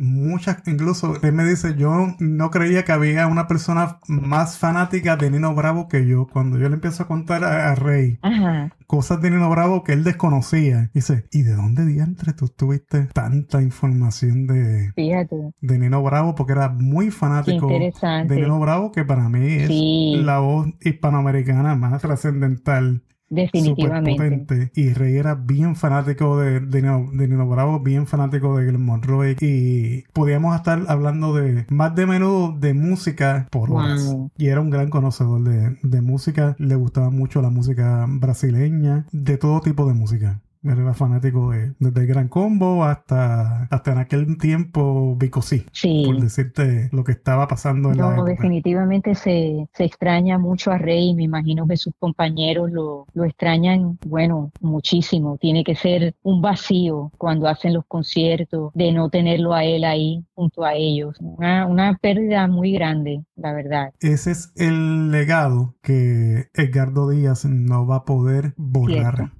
muchas, 0.00 0.66
incluso 0.66 1.14
él 1.22 1.32
me 1.32 1.44
dice, 1.44 1.76
yo 1.76 2.08
no 2.18 2.50
creía 2.50 2.84
que 2.84 2.92
había 2.92 3.26
una 3.26 3.46
persona 3.46 3.98
más 4.08 4.58
fanática 4.58 5.16
de 5.16 5.30
Nino 5.30 5.54
Bravo 5.54 5.86
que 5.88 6.06
yo. 6.06 6.26
Cuando 6.26 6.58
yo 6.58 6.68
le 6.68 6.74
empiezo 6.76 7.02
a 7.04 7.06
contar 7.06 7.44
a, 7.44 7.70
a 7.70 7.74
Rey 7.74 8.18
Ajá. 8.22 8.70
cosas 8.86 9.20
de 9.22 9.30
Nino 9.30 9.48
Bravo 9.50 9.84
que 9.84 9.92
él 9.92 10.02
desconocía, 10.04 10.90
dice, 10.94 11.26
¿y 11.30 11.42
de 11.42 11.54
dónde 11.54 11.84
diantre 11.86 12.32
tú 12.32 12.48
tuviste 12.48 13.02
tanta 13.12 13.62
información 13.62 14.46
de, 14.46 14.92
Fíjate, 14.96 15.36
de 15.60 15.78
Nino 15.78 16.02
Bravo? 16.02 16.34
Porque 16.34 16.52
era 16.52 16.68
muy 16.70 17.10
fanático 17.10 17.68
de. 17.68 17.92
Nino 18.28 18.58
Bravo, 18.58 18.92
que 18.92 19.04
para 19.04 19.28
mí 19.28 19.46
es 19.54 19.68
Sí. 19.68 20.20
la 20.24 20.38
voz 20.40 20.68
hispanoamericana 20.80 21.74
más 21.76 22.00
trascendental. 22.02 23.02
Definitivamente. 23.30 24.16
potente. 24.16 24.72
Y 24.74 24.92
Rey 24.92 25.16
era 25.16 25.34
bien 25.36 25.76
fanático 25.76 26.38
de, 26.38 26.60
de, 26.60 26.82
Nino, 26.82 27.08
de 27.12 27.28
Nino 27.28 27.48
Bravo, 27.48 27.80
bien 27.80 28.06
fanático 28.06 28.58
de 28.58 28.66
Glenn 28.66 28.84
Monroe. 28.84 29.36
Y 29.40 30.02
podíamos 30.12 30.56
estar 30.56 30.84
hablando 30.88 31.32
de 31.34 31.64
más 31.70 31.94
de 31.94 32.06
menudo 32.06 32.52
de 32.52 32.74
música 32.74 33.46
por 33.50 33.70
horas. 33.70 34.04
Wow. 34.04 34.30
Y 34.36 34.48
era 34.48 34.60
un 34.60 34.70
gran 34.70 34.90
conocedor 34.90 35.42
de, 35.42 35.78
de 35.82 36.00
música. 36.00 36.56
Le 36.58 36.74
gustaba 36.74 37.10
mucho 37.10 37.40
la 37.40 37.50
música 37.50 38.04
brasileña, 38.08 39.06
de 39.12 39.38
todo 39.38 39.60
tipo 39.60 39.86
de 39.86 39.94
música. 39.94 40.40
Era 40.62 40.92
fanático 40.92 41.50
de, 41.52 41.72
desde 41.78 42.00
el 42.02 42.06
Gran 42.06 42.28
Combo 42.28 42.84
hasta, 42.84 43.64
hasta 43.70 43.92
en 43.92 43.98
aquel 43.98 44.36
tiempo 44.36 45.16
Vico 45.16 45.40
sí, 45.40 45.64
Sí. 45.72 46.02
por 46.04 46.20
decirte 46.20 46.90
lo 46.92 47.02
que 47.02 47.12
estaba 47.12 47.48
pasando 47.48 47.90
en 47.90 47.96
la 47.96 48.04
No, 48.04 48.12
época. 48.12 48.30
definitivamente 48.30 49.14
se, 49.14 49.68
se 49.72 49.84
extraña 49.84 50.38
mucho 50.38 50.70
a 50.70 50.76
Rey. 50.78 51.14
Me 51.14 51.22
imagino 51.22 51.66
que 51.66 51.76
sus 51.78 51.94
compañeros 51.98 52.70
lo, 52.70 53.06
lo 53.14 53.24
extrañan, 53.24 53.98
bueno, 54.06 54.50
muchísimo. 54.60 55.38
Tiene 55.38 55.64
que 55.64 55.74
ser 55.74 56.14
un 56.22 56.42
vacío 56.42 57.10
cuando 57.16 57.48
hacen 57.48 57.72
los 57.72 57.86
conciertos, 57.86 58.70
de 58.74 58.92
no 58.92 59.08
tenerlo 59.08 59.54
a 59.54 59.64
él 59.64 59.84
ahí 59.84 60.24
junto 60.34 60.64
a 60.64 60.74
ellos. 60.74 61.16
Una, 61.20 61.66
una 61.66 61.96
pérdida 61.96 62.46
muy 62.48 62.72
grande, 62.72 63.24
la 63.36 63.52
verdad. 63.54 63.92
Ese 64.00 64.32
es 64.32 64.52
el 64.56 65.10
legado 65.10 65.74
que 65.82 66.48
Edgardo 66.54 67.08
Díaz 67.08 67.46
no 67.46 67.86
va 67.86 67.96
a 67.96 68.04
poder 68.04 68.52
borrar. 68.58 69.16
Cierto. 69.16 69.39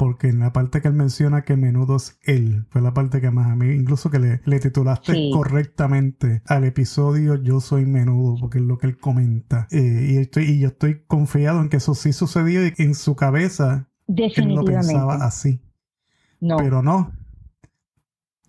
Porque 0.00 0.28
en 0.28 0.38
la 0.38 0.50
parte 0.50 0.80
que 0.80 0.88
él 0.88 0.94
menciona 0.94 1.42
que 1.44 1.58
menudo 1.58 1.96
es 1.96 2.18
él, 2.22 2.64
fue 2.70 2.80
la 2.80 2.94
parte 2.94 3.20
que 3.20 3.30
más 3.30 3.50
a 3.50 3.54
mí, 3.54 3.66
incluso 3.74 4.10
que 4.10 4.18
le, 4.18 4.40
le 4.46 4.58
titulaste 4.58 5.12
Sí. 5.12 5.30
correctamente 5.30 6.40
al 6.46 6.64
episodio 6.64 7.34
Yo 7.34 7.60
soy 7.60 7.84
menudo, 7.84 8.36
porque 8.40 8.60
es 8.60 8.64
lo 8.64 8.78
que 8.78 8.86
él 8.86 8.96
comenta. 8.96 9.68
Eh, 9.70 10.12
y, 10.12 10.16
estoy, 10.16 10.44
y 10.44 10.58
yo 10.60 10.68
estoy 10.68 11.02
confiado 11.06 11.60
en 11.60 11.68
que 11.68 11.76
eso 11.76 11.94
sí 11.94 12.14
sucedió 12.14 12.66
y 12.66 12.72
en 12.78 12.94
su 12.94 13.14
cabeza 13.14 13.90
él 14.08 14.54
lo 14.54 14.64
pensaba 14.64 15.16
así. 15.16 15.60
No, 16.40 16.56
Pero 16.56 16.82
no, 16.82 17.12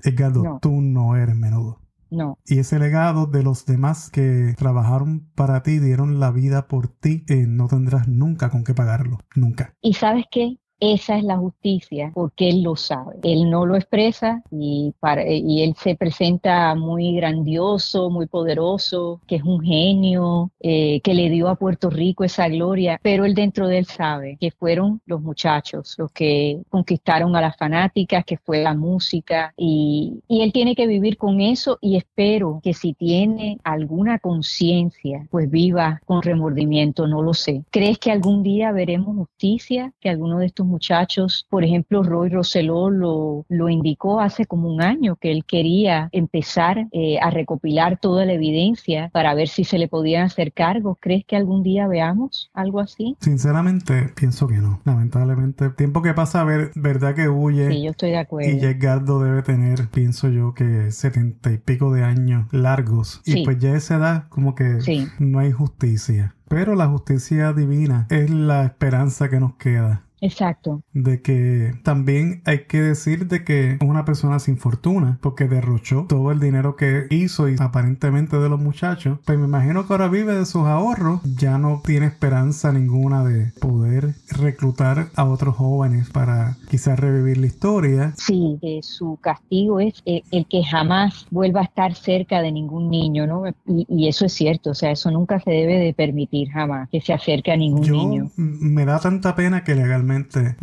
Edgardo, 0.03 0.43
No. 0.43 0.59
tú 0.61 0.79
no 0.79 1.17
eres 1.17 1.35
menudo. 1.35 1.81
no. 2.11 2.37
Y 2.45 2.59
ese 2.59 2.79
legado 2.79 3.25
de 3.25 3.43
los 3.43 3.65
demás 3.65 4.09
que 4.09 4.53
trabajaron 4.57 5.29
para 5.35 5.63
ti, 5.63 5.79
dieron 5.79 6.21
la 6.21 6.31
vida 6.31 6.69
por 6.69 6.87
ti, 6.87 7.25
eh, 7.27 7.45
no 7.45 7.67
tendrás 7.67 8.07
nunca 8.07 8.49
con 8.49 8.63
qué 8.63 8.73
pagarlo. 8.73 9.17
Nunca. 9.35 9.73
¿Y 9.81 9.95
sabes 9.95 10.23
qué? 10.31 10.60
Esa 10.81 11.15
es 11.17 11.23
la 11.23 11.37
justicia, 11.37 12.11
porque 12.13 12.49
él 12.49 12.63
lo 12.63 12.75
sabe. 12.75 13.17
Él 13.21 13.51
no 13.51 13.67
lo 13.67 13.75
expresa 13.75 14.41
y, 14.49 14.93
para, 14.99 15.23
y 15.31 15.61
él 15.61 15.75
se 15.77 15.95
presenta 15.95 16.73
muy 16.73 17.15
grandioso, 17.15 18.09
muy 18.09 18.25
poderoso, 18.25 19.21
que 19.27 19.35
es 19.35 19.43
un 19.43 19.61
genio, 19.61 20.49
eh, 20.59 20.99
que 21.01 21.13
le 21.13 21.29
dio 21.29 21.49
a 21.49 21.55
Puerto 21.55 21.91
Rico 21.91 22.23
esa 22.23 22.49
gloria, 22.49 22.99
pero 23.03 23.25
él 23.25 23.35
dentro 23.35 23.67
de 23.67 23.77
él 23.77 23.85
sabe 23.85 24.37
que 24.39 24.49
fueron 24.49 25.01
los 25.05 25.21
muchachos 25.21 25.95
los 25.97 26.11
que 26.11 26.61
conquistaron 26.69 27.35
a 27.35 27.41
las 27.41 27.57
fanáticas, 27.57 28.25
que 28.25 28.37
fue 28.37 28.63
la 28.63 28.73
música 28.73 29.53
y, 29.55 30.21
y 30.27 30.41
él 30.41 30.51
tiene 30.51 30.75
que 30.75 30.87
vivir 30.87 31.17
con 31.17 31.41
eso 31.41 31.77
y 31.79 31.95
espero 31.95 32.59
que 32.63 32.73
si 32.73 32.93
tiene 32.93 33.59
alguna 33.63 34.17
conciencia, 34.17 35.27
pues 35.29 35.49
viva 35.49 36.01
con 36.05 36.23
remordimiento, 36.23 37.07
no 37.07 37.21
lo 37.21 37.35
sé. 37.35 37.63
¿Crees 37.69 37.99
que 37.99 38.11
algún 38.11 38.41
día 38.41 38.71
veremos 38.71 39.15
justicia? 39.15 39.93
Que 39.99 40.09
alguno 40.09 40.39
de 40.39 40.47
estos 40.47 40.65
muchachos, 40.71 41.45
por 41.49 41.63
ejemplo, 41.63 42.01
Roy 42.03 42.29
Roseló 42.29 42.89
lo, 42.89 43.45
lo 43.49 43.69
indicó 43.69 44.19
hace 44.19 44.45
como 44.45 44.67
un 44.73 44.81
año 44.81 45.15
que 45.17 45.31
él 45.31 45.45
quería 45.45 46.09
empezar 46.11 46.87
eh, 46.91 47.19
a 47.21 47.29
recopilar 47.29 47.99
toda 47.99 48.25
la 48.25 48.33
evidencia 48.33 49.09
para 49.13 49.33
ver 49.35 49.47
si 49.47 49.63
se 49.63 49.77
le 49.77 49.87
podían 49.87 50.23
hacer 50.25 50.53
cargos. 50.53 50.97
¿Crees 50.99 51.25
que 51.25 51.35
algún 51.35 51.61
día 51.63 51.87
veamos 51.87 52.49
algo 52.53 52.79
así? 52.79 53.15
Sinceramente, 53.19 54.11
pienso 54.15 54.47
que 54.47 54.57
no. 54.57 54.81
Lamentablemente, 54.85 55.65
el 55.65 55.75
tiempo 55.75 56.01
que 56.01 56.13
pasa, 56.13 56.43
ver, 56.43 56.71
verdad 56.75 57.13
que 57.13 57.27
huye. 57.29 57.69
Sí, 57.69 57.83
yo 57.83 57.91
estoy 57.91 58.11
de 58.11 58.17
acuerdo. 58.17 58.49
Y 58.49 58.59
Edgardo 58.63 59.21
debe 59.21 59.41
tener, 59.43 59.89
pienso 59.89 60.29
yo, 60.29 60.53
que 60.53 60.91
setenta 60.91 61.51
y 61.51 61.57
pico 61.57 61.93
de 61.93 62.03
años 62.03 62.47
largos. 62.51 63.21
Y 63.25 63.31
Sí. 63.33 63.41
pues 63.43 63.59
ya 63.59 63.73
a 63.73 63.77
esa 63.77 63.95
edad, 63.97 64.27
como 64.29 64.55
que 64.55 64.81
Sí. 64.81 65.07
no 65.19 65.39
hay 65.39 65.51
justicia. 65.51 66.35
Pero 66.47 66.75
la 66.75 66.87
justicia 66.87 67.53
divina 67.53 68.07
es 68.09 68.29
la 68.29 68.65
esperanza 68.65 69.29
que 69.29 69.39
nos 69.39 69.55
queda. 69.55 70.03
Exacto. 70.21 70.83
de 70.93 71.21
que 71.21 71.73
también 71.83 72.41
hay 72.45 72.65
que 72.65 72.81
decir 72.81 73.27
de 73.27 73.43
que 73.43 73.73
es 73.73 73.81
una 73.81 74.05
persona 74.05 74.39
sin 74.39 74.57
fortuna 74.57 75.17
porque 75.21 75.47
derrochó 75.47 76.05
todo 76.07 76.31
el 76.31 76.39
dinero 76.39 76.75
que 76.75 77.07
hizo 77.09 77.49
y 77.49 77.55
aparentemente 77.59 78.37
de 78.37 78.49
los 78.49 78.59
muchachos 78.59 79.19
pues 79.25 79.37
me 79.39 79.45
imagino 79.45 79.85
que 79.87 79.93
ahora 79.93 80.07
vive 80.07 80.35
de 80.35 80.45
sus 80.45 80.67
ahorros 80.67 81.21
ya 81.23 81.57
no 81.57 81.81
tiene 81.83 82.05
esperanza 82.05 82.71
ninguna 82.71 83.23
de 83.23 83.51
poder 83.59 84.15
reclutar 84.29 85.09
a 85.15 85.25
otros 85.25 85.55
jóvenes 85.55 86.09
para 86.09 86.57
quizás 86.69 86.99
revivir 86.99 87.37
la 87.37 87.47
historia 87.47 88.13
Sí, 88.17 88.59
su 88.83 89.17
castigo 89.21 89.79
es 89.79 90.01
eh, 90.05 90.21
el 90.31 90.45
que 90.45 90.63
jamás 90.63 91.25
vuelva 91.31 91.61
a 91.61 91.63
estar 91.63 91.95
cerca 91.95 92.41
de 92.41 92.51
ningún 92.51 92.89
niño, 92.89 93.25
¿no? 93.25 93.43
Y, 93.65 93.85
y 93.89 94.07
eso 94.07 94.25
es 94.25 94.33
cierto, 94.33 94.71
o 94.71 94.75
sea, 94.75 94.91
eso 94.91 95.09
nunca 95.11 95.39
se 95.39 95.51
debe 95.51 95.77
de 95.79 95.93
permitir 95.93 96.49
jamás, 96.49 96.89
que 96.89 97.01
se 97.01 97.13
acerque 97.13 97.51
a 97.51 97.57
ningún 97.57 97.83
yo 97.83 97.95
niño. 97.95 98.31
me 98.35 98.85
da 98.85 98.99
tanta 98.99 99.35
pena 99.35 99.63
que 99.63 99.75
legalmente 99.75 100.10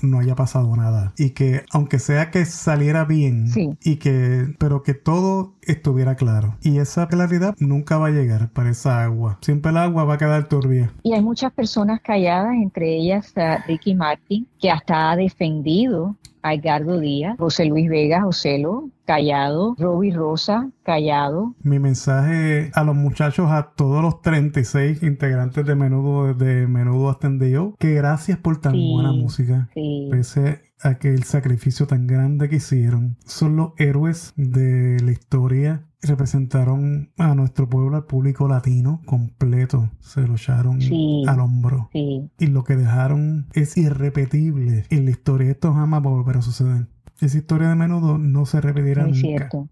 no 0.03 0.19
haya 0.21 0.35
pasado 0.35 0.75
nada. 0.77 1.13
Y 1.17 1.31
que 1.31 1.65
aunque 1.71 1.99
sea 1.99 2.31
que 2.31 2.45
saliera 2.45 3.05
bien 3.05 3.49
Sí. 3.49 3.71
y 3.83 3.97
que 3.97 4.55
pero 4.59 4.83
que 4.83 4.95
todo 4.95 5.55
estuviera 5.63 6.17
claro. 6.17 6.57
Y 6.63 6.79
esa 6.79 7.09
claridad 7.09 7.55
nunca 7.59 7.99
va 7.99 8.09
a 8.09 8.11
llegar 8.11 8.51
para 8.51 8.71
esa 8.71 9.03
agua. 9.05 9.39
Siempre 9.43 9.71
el 9.71 9.77
agua 9.77 10.05
va 10.05 10.15
a 10.15 10.19
quedar 10.19 10.49
turbia. 10.49 10.91
Y 11.03 11.13
hay 11.13 11.23
muchas 11.23 11.53
personas 11.53 12.01
calladas, 12.01 12.55
entre 12.55 12.97
ellas 12.97 13.33
Ricky 13.67 13.95
Martin, 13.95 14.47
que 14.61 14.71
hasta 14.71 15.11
ha 15.11 15.17
defendido 15.17 16.17
a 16.49 16.55
Edgardo 16.55 16.99
Díaz, 16.99 17.37
José 17.39 17.67
Luis 17.67 17.89
Vega, 17.89 18.23
Joselo, 18.23 18.91
callado, 19.05 19.75
Roby 19.79 20.11
Rosa, 20.11 20.71
callado. 20.83 21.55
mi 21.63 21.79
mensaje 21.79 22.71
a 22.75 22.85
los 22.85 22.95
muchachos 22.97 23.51
a 23.51 23.73
todos 23.77 24.03
los 24.03 24.21
36 24.23 25.03
integrantes 25.03 25.65
de 25.67 25.75
menudo 25.75 26.35
de 26.35 26.67
menudo 26.67 27.11
extendido 27.11 27.75
que 27.79 27.95
gracias 27.95 28.39
por 28.39 28.61
tan 28.61 28.73
Sí. 28.73 28.91
buena 28.93 29.13
música 29.13 29.69
Sí, 29.75 30.09
pese 30.11 30.63
a 30.81 30.95
que 30.99 31.09
el 31.09 31.25
sacrificio 31.25 31.87
tan 31.87 32.07
grande 32.07 32.49
que 32.49 32.57
hicieron 32.57 33.17
son 33.25 33.57
los 33.57 33.73
héroes 33.79 34.33
de 34.37 34.97
la 35.03 35.11
historia 35.11 35.83
representaron 36.03 37.13
a 37.17 37.35
nuestro 37.35 37.69
pueblo, 37.69 37.97
al 37.97 38.05
público 38.05 38.49
latino 38.49 39.03
completo. 39.07 39.91
Se 40.01 40.27
lo 40.27 40.35
echaron 40.35 40.81
al 41.27 41.41
hombro. 41.41 41.91
Y 41.93 42.47
lo 42.47 42.65
que 42.65 42.77
dejaron 42.77 43.47
es 43.53 43.77
irrepetible 43.77 44.85
en 44.91 45.05
la 45.05 45.11
historia. 45.11 45.51
Esto 45.51 45.73
jamás 45.73 46.03
va 46.03 46.07
a 46.07 46.15
volver 46.15 46.37
a 46.39 46.43
suceder. 46.43 46.87
Esa 47.21 47.39
historia 47.39 47.69
de 47.69 47.75
menudo 47.75 48.19
no 48.19 48.47
se 48.47 48.61
repetirá 48.61 49.03
Muy 49.03 49.13
nunca. 49.13 49.27
Cierto. 49.27 49.69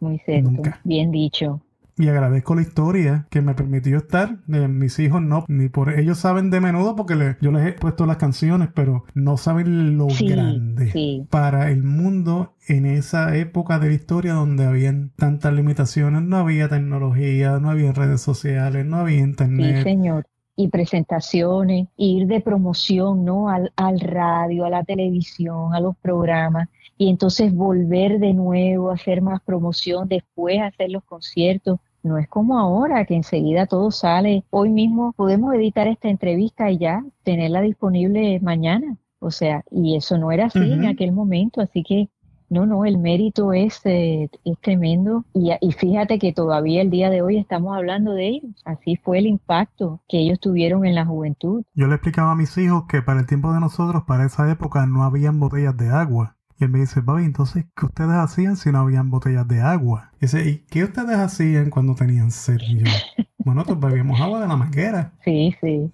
Muy 0.00 0.18
cierto. 0.18 0.62
Bien 0.84 1.10
dicho 1.10 1.65
y 1.96 2.08
agradezco 2.08 2.54
la 2.54 2.62
historia 2.62 3.26
que 3.30 3.42
me 3.42 3.54
permitió 3.54 3.98
estar. 3.98 4.38
mis 4.46 4.98
hijos 4.98 5.22
no, 5.22 5.44
ni 5.48 5.68
por 5.68 5.98
ellos 5.98 6.18
saben 6.18 6.50
de 6.50 6.60
menudo 6.60 6.94
porque 6.94 7.36
yo 7.40 7.52
les 7.52 7.66
he 7.66 7.72
puesto 7.72 8.06
las 8.06 8.18
canciones, 8.18 8.68
pero 8.74 9.04
no 9.14 9.36
saben 9.36 9.96
lo 9.96 10.06
grande 10.06 11.26
para 11.30 11.70
el 11.70 11.82
mundo 11.82 12.54
en 12.68 12.86
esa 12.86 13.36
época 13.36 13.78
de 13.78 13.88
la 13.88 13.94
historia 13.94 14.34
donde 14.34 14.66
habían 14.66 15.12
tantas 15.16 15.52
limitaciones, 15.54 16.22
no 16.22 16.36
había 16.36 16.68
tecnología, 16.68 17.58
no 17.58 17.70
había 17.70 17.92
redes 17.92 18.20
sociales, 18.20 18.84
no 18.84 18.98
había 18.98 19.20
internet. 19.20 19.78
Sí, 19.78 19.82
señor 19.82 20.26
y 20.56 20.68
presentaciones, 20.68 21.88
ir 21.96 22.26
de 22.26 22.40
promoción, 22.40 23.24
¿no? 23.24 23.48
Al, 23.48 23.72
al, 23.76 24.00
radio, 24.00 24.64
a 24.64 24.70
la 24.70 24.84
televisión, 24.84 25.74
a 25.74 25.80
los 25.80 25.96
programas, 25.98 26.68
y 26.98 27.10
entonces 27.10 27.54
volver 27.54 28.18
de 28.18 28.32
nuevo 28.32 28.90
a 28.90 28.94
hacer 28.94 29.20
más 29.20 29.42
promoción, 29.42 30.08
después 30.08 30.60
hacer 30.60 30.90
los 30.90 31.04
conciertos. 31.04 31.78
No 32.02 32.18
es 32.18 32.28
como 32.28 32.58
ahora, 32.58 33.04
que 33.04 33.16
enseguida 33.16 33.66
todo 33.66 33.90
sale. 33.90 34.44
Hoy 34.50 34.70
mismo 34.70 35.12
podemos 35.16 35.52
editar 35.54 35.88
esta 35.88 36.08
entrevista 36.08 36.70
y 36.70 36.78
ya 36.78 37.04
tenerla 37.24 37.60
disponible 37.60 38.38
mañana. 38.40 38.96
O 39.18 39.30
sea, 39.32 39.64
y 39.70 39.96
eso 39.96 40.16
no 40.16 40.30
era 40.30 40.46
así 40.46 40.58
en 40.58 40.86
aquel 40.86 41.10
momento. 41.10 41.60
Así 41.60 41.82
que, 41.82 42.08
no, 42.48 42.66
no, 42.66 42.84
el 42.84 42.98
mérito 42.98 43.52
es, 43.52 43.80
eh, 43.84 44.28
es 44.44 44.58
tremendo. 44.60 45.24
Y, 45.34 45.50
y, 45.60 45.72
fíjate 45.72 46.18
que 46.18 46.32
todavía 46.32 46.82
el 46.82 46.90
día 46.90 47.10
de 47.10 47.22
hoy 47.22 47.38
estamos 47.38 47.76
hablando 47.76 48.12
de 48.12 48.28
ellos. 48.28 48.62
Así 48.64 48.96
fue 48.96 49.18
el 49.18 49.26
impacto 49.26 50.00
que 50.08 50.18
ellos 50.18 50.40
tuvieron 50.40 50.86
en 50.86 50.94
la 50.94 51.04
juventud. 51.04 51.64
Yo 51.74 51.86
le 51.86 51.94
explicaba 51.94 52.32
a 52.32 52.36
mis 52.36 52.56
hijos 52.58 52.84
que 52.88 53.02
para 53.02 53.20
el 53.20 53.26
tiempo 53.26 53.52
de 53.52 53.60
nosotros, 53.60 54.04
para 54.06 54.24
esa 54.24 54.50
época, 54.50 54.86
no 54.86 55.02
habían 55.04 55.40
botellas 55.40 55.76
de 55.76 55.90
agua. 55.90 56.36
Y 56.58 56.64
él 56.64 56.70
me 56.70 56.78
dice, 56.78 57.02
papi, 57.02 57.24
entonces, 57.24 57.66
¿qué 57.76 57.86
ustedes 57.86 58.12
hacían 58.12 58.56
si 58.56 58.72
no 58.72 58.78
habían 58.78 59.10
botellas 59.10 59.46
de 59.46 59.60
agua? 59.60 60.12
Y 60.16 60.20
dice, 60.20 60.48
¿y 60.48 60.58
qué 60.70 60.84
ustedes 60.84 61.16
hacían 61.16 61.68
cuando 61.68 61.94
tenían 61.94 62.30
sed? 62.30 62.58
Y 62.60 62.78
yo, 62.78 62.84
bueno, 63.38 63.64
pues 63.64 63.78
bebíamos 63.78 64.18
agua 64.20 64.40
de 64.40 64.48
la 64.48 64.56
manguera. 64.56 65.12
Sí, 65.22 65.54
sí. 65.60 65.92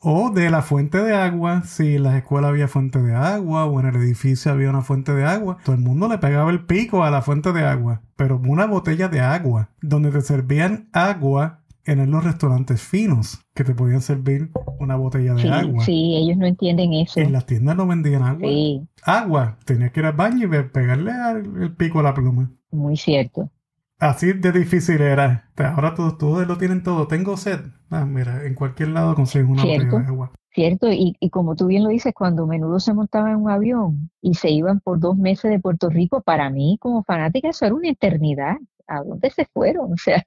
O 0.00 0.30
de 0.30 0.48
la 0.48 0.62
fuente 0.62 0.98
de 0.98 1.14
agua, 1.14 1.62
si 1.64 1.96
en 1.96 2.04
la 2.04 2.18
escuela 2.18 2.48
había 2.48 2.68
fuente 2.68 3.02
de 3.02 3.14
agua 3.14 3.66
o 3.66 3.80
en 3.80 3.86
el 3.86 3.96
edificio 3.96 4.52
había 4.52 4.70
una 4.70 4.82
fuente 4.82 5.12
de 5.12 5.24
agua, 5.24 5.58
todo 5.64 5.74
el 5.74 5.82
mundo 5.82 6.08
le 6.08 6.18
pegaba 6.18 6.50
el 6.50 6.64
pico 6.64 7.02
a 7.02 7.10
la 7.10 7.20
fuente 7.20 7.52
de 7.52 7.64
agua. 7.64 8.02
Pero 8.14 8.40
una 8.46 8.66
botella 8.66 9.08
de 9.08 9.20
agua, 9.20 9.70
donde 9.82 10.12
te 10.12 10.20
servían 10.20 10.88
agua 10.92 11.64
en 11.84 12.10
los 12.10 12.22
restaurantes 12.22 12.80
finos 12.82 13.40
que 13.54 13.64
te 13.64 13.74
podían 13.74 14.00
servir 14.00 14.50
una 14.78 14.94
botella 14.94 15.34
de 15.34 15.48
agua. 15.48 15.84
Sí, 15.84 16.16
ellos 16.16 16.36
no 16.36 16.46
entienden 16.46 16.92
eso. 16.92 17.18
En 17.18 17.32
las 17.32 17.46
tiendas 17.46 17.76
no 17.76 17.86
vendían 17.86 18.22
agua. 18.22 18.48
Sí. 18.48 18.86
Agua. 19.02 19.58
Tenías 19.64 19.90
que 19.90 20.00
ir 20.00 20.06
al 20.06 20.12
baño 20.12 20.46
y 20.46 20.62
pegarle 20.68 21.12
el 21.60 21.74
pico 21.74 22.00
a 22.00 22.02
la 22.04 22.14
pluma. 22.14 22.52
Muy 22.70 22.96
cierto. 22.96 23.50
Así 23.98 24.32
de 24.32 24.52
difícil 24.52 25.00
era. 25.00 25.50
Ahora 25.56 25.94
todos, 25.94 26.18
todos 26.18 26.46
lo 26.46 26.56
tienen 26.56 26.82
todo. 26.82 27.08
Tengo 27.08 27.36
sed. 27.36 27.60
Ah, 27.90 28.04
mira, 28.04 28.44
en 28.44 28.54
cualquier 28.54 28.90
lado 28.90 29.14
consigues 29.14 29.48
una 29.48 29.64
botella 29.64 29.98
de 29.98 30.06
agua. 30.06 30.32
Cierto, 30.52 30.90
y, 30.90 31.16
y, 31.20 31.30
como 31.30 31.56
tú 31.56 31.66
bien 31.66 31.84
lo 31.84 31.90
dices, 31.90 32.14
cuando 32.14 32.46
menudo 32.46 32.80
se 32.80 32.94
montaba 32.94 33.30
en 33.30 33.36
un 33.36 33.50
avión 33.50 34.10
y 34.20 34.34
se 34.34 34.50
iban 34.50 34.80
por 34.80 34.98
dos 34.98 35.16
meses 35.16 35.50
de 35.50 35.60
Puerto 35.60 35.88
Rico, 35.88 36.20
para 36.20 36.50
mí 36.50 36.78
como 36.80 37.02
fanática 37.04 37.50
eso 37.50 37.66
era 37.66 37.74
una 37.74 37.90
eternidad. 37.90 38.56
¿A 38.86 39.02
dónde 39.02 39.30
se 39.30 39.46
fueron? 39.46 39.92
O 39.92 39.96
sea, 39.96 40.24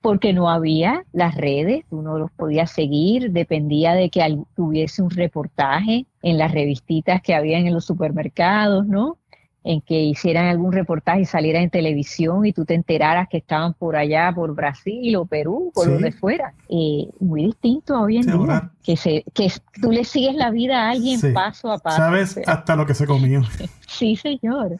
porque 0.00 0.32
no 0.32 0.48
había 0.48 1.04
las 1.12 1.34
redes, 1.34 1.84
uno 1.90 2.18
los 2.18 2.30
podía 2.32 2.66
seguir, 2.66 3.32
dependía 3.32 3.92
de 3.92 4.08
que 4.08 4.38
tuviese 4.54 5.02
un 5.02 5.10
reportaje 5.10 6.06
en 6.22 6.38
las 6.38 6.52
revistitas 6.52 7.20
que 7.20 7.34
había 7.34 7.58
en 7.58 7.72
los 7.72 7.84
supermercados, 7.84 8.86
¿no? 8.86 9.18
En 9.64 9.80
que 9.80 10.00
hicieran 10.00 10.46
algún 10.46 10.72
reportaje 10.72 11.22
y 11.22 11.24
saliera 11.24 11.60
en 11.60 11.68
televisión 11.68 12.46
y 12.46 12.52
tú 12.52 12.64
te 12.64 12.74
enteraras 12.74 13.28
que 13.28 13.38
estaban 13.38 13.74
por 13.74 13.96
allá, 13.96 14.32
por 14.34 14.54
Brasil 14.54 15.16
o 15.16 15.26
Perú, 15.26 15.72
por 15.74 15.88
donde 15.88 16.12
fuera. 16.12 16.54
Eh, 16.68 17.08
muy 17.20 17.46
distinto 17.46 18.00
hoy 18.00 18.18
en 18.18 18.26
día, 18.26 18.70
que, 18.82 18.96
se, 18.96 19.24
que 19.34 19.52
tú 19.82 19.90
le 19.90 20.04
sigues 20.04 20.36
la 20.36 20.50
vida 20.50 20.86
a 20.86 20.90
alguien 20.90 21.20
paso 21.34 21.70
a 21.72 21.78
paso. 21.78 21.96
Sabes 21.98 22.40
hasta 22.46 22.76
lo 22.76 22.86
que 22.86 22.94
se 22.94 23.06
comió. 23.06 23.42
sí, 23.86 24.16
señor. 24.16 24.78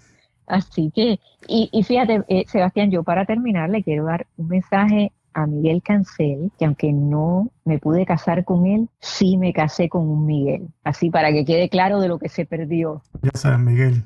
Así 0.49 0.91
que, 0.95 1.20
y, 1.47 1.83
fíjate, 1.83 2.24
eh, 2.29 2.45
Sebastián, 2.49 2.91
yo 2.91 3.03
para 3.03 3.26
terminar 3.26 3.68
le 3.68 3.83
quiero 3.83 4.07
dar 4.07 4.26
un 4.37 4.49
mensaje 4.49 5.12
a 5.35 5.47
Miguel 5.47 5.83
Cancel, 5.83 6.51
que 6.59 6.64
aunque 6.64 6.93
no 6.93 7.51
me 7.64 7.79
pude 7.79 8.05
casar 8.07 8.45
con 8.45 8.66
él, 8.66 8.89
sí 8.99 9.37
me 9.37 9.53
casé 9.53 9.89
con 9.89 10.09
un 10.09 10.26
Miguel. 10.26 10.68
Así 10.85 11.11
para 11.11 11.33
que 11.33 11.45
quede 11.45 11.68
claro 11.68 12.01
de 12.01 12.09
lo 12.09 12.18
que 12.18 12.29
se 12.29 12.45
perdió. 12.45 13.03
Ya 13.22 13.31
sabes, 13.35 13.61
Miguel. 13.61 14.03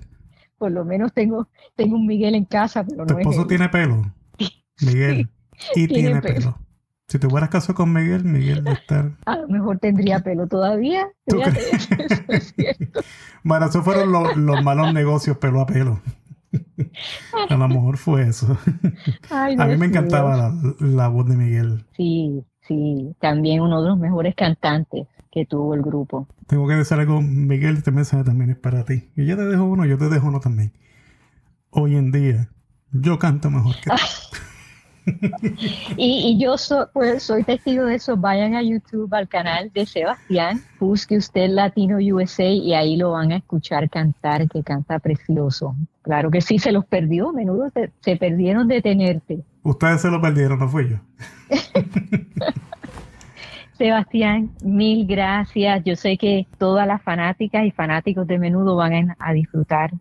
Por 0.63 0.71
lo 0.71 0.85
menos 0.85 1.13
tengo, 1.13 1.49
tengo 1.75 1.97
un 1.97 2.07
Miguel 2.07 2.37
en 2.37 2.45
casa, 2.45 2.85
pero 2.85 3.05
¿Tu 3.05 3.19
esposo 3.19 3.49
tiene 3.49 3.69
pelo? 3.69 4.15
Miguel. 4.81 5.29
y 5.75 5.89
tiene, 5.89 6.23
pelo. 6.23 6.57
Si 7.09 7.19
te 7.19 7.27
hubieras 7.27 7.49
casado 7.49 7.75
con 7.75 7.93
Miguel, 7.93 8.23
Miguel 8.23 8.65
va 8.65 8.71
a 8.71 8.75
estar. 8.75 9.11
A 9.27 9.39
lo 9.39 9.49
mejor 9.49 9.81
tendría 9.81 10.21
pelo 10.21 10.47
todavía. 10.47 11.09
bueno, 13.43 13.67
esos 13.67 13.85
fueron 13.85 14.13
los 14.13 14.63
malos 14.63 14.95
negocios 14.95 15.37
pelo 15.39 15.63
a 15.63 15.67
pelo. 15.67 16.01
A 17.51 17.57
lo 17.57 17.67
mejor 17.67 17.97
fue 17.97 18.29
eso. 18.29 18.57
a 19.31 19.67
mí 19.67 19.77
me 19.77 19.87
encantaba 19.87 20.55
la, 20.79 21.09
voz 21.09 21.29
de 21.29 21.37
Miguel. 21.37 21.87
Sí, 21.97 22.45
sí, 22.67 23.15
también 23.21 23.61
uno 23.61 23.83
de 23.83 23.89
los 23.89 23.99
mejores 23.99 24.35
cantantes 24.35 25.07
que 25.31 25.47
tuvo 25.47 25.75
el 25.75 25.83
grupo. 25.83 26.29
Tengo 26.47 26.69
que 26.69 26.75
decir 26.75 26.99
algo, 26.99 27.23
Miguel, 27.23 27.79
este 27.79 27.91
mensaje 27.91 28.25
también 28.25 28.51
es 28.51 28.59
para 28.59 28.85
ti. 28.85 29.11
Y 29.17 29.25
yo 29.27 29.37
te 29.37 29.47
dejo 29.47 29.65
uno, 29.65 29.87
yo 29.87 29.97
te 29.97 30.09
dejo 30.09 30.29
uno 30.29 30.41
también. 30.41 30.73
Hoy 31.71 31.97
en 31.97 32.13
día, 32.13 32.51
yo 32.93 33.19
canto 33.19 33.51
mejor 33.51 33.75
que 33.77 33.91
tú. 33.91 33.97
y, 35.97 36.39
yo 36.39 36.57
pues, 36.93 37.23
soy 37.23 37.45
testigo 37.45 37.85
de 37.87 37.97
eso. 37.97 38.17
Vayan 38.17 38.55
a 38.55 38.63
YouTube, 38.63 39.13
al 39.15 39.29
canal 39.29 39.71
de 39.73 39.87
Sebastián, 39.87 40.61
busque 40.79 41.17
usted 41.17 41.49
Latino 41.51 41.99
USA 41.99 42.45
y 42.45 42.75
ahí 42.75 42.97
lo 42.97 43.13
van 43.13 43.33
a 43.33 43.37
escuchar 43.37 43.89
cantar, 43.91 44.49
que 44.49 44.63
canta 44.63 44.99
precioso. 44.99 45.75
Claro 46.03 46.31
que 46.31 46.41
sí, 46.41 46.59
se 46.59 46.73
los 46.73 46.85
perdió, 46.85 47.33
menudo 47.33 47.71
se, 48.01 48.17
perdieron 48.17 48.69
de 48.69 48.83
tenerte. 48.83 49.45
Ustedes 49.63 50.01
se 50.01 50.11
lo 50.11 50.21
perdieron, 50.21 50.59
no 50.59 50.69
fui 50.69 50.91
yo. 50.91 50.97
Sebastián, 53.79 54.51
mil 54.63 55.07
gracias. 55.07 55.83
Yo 55.85 55.97
sé 55.97 56.17
que 56.17 56.47
todas 56.59 56.87
las 56.87 57.03
fanáticas 57.03 57.65
y 57.65 57.71
fanáticos 57.71 58.27
de 58.27 58.39
menudo 58.39 58.77
van 58.77 59.17
a 59.19 59.33
disfrutar 59.33 59.93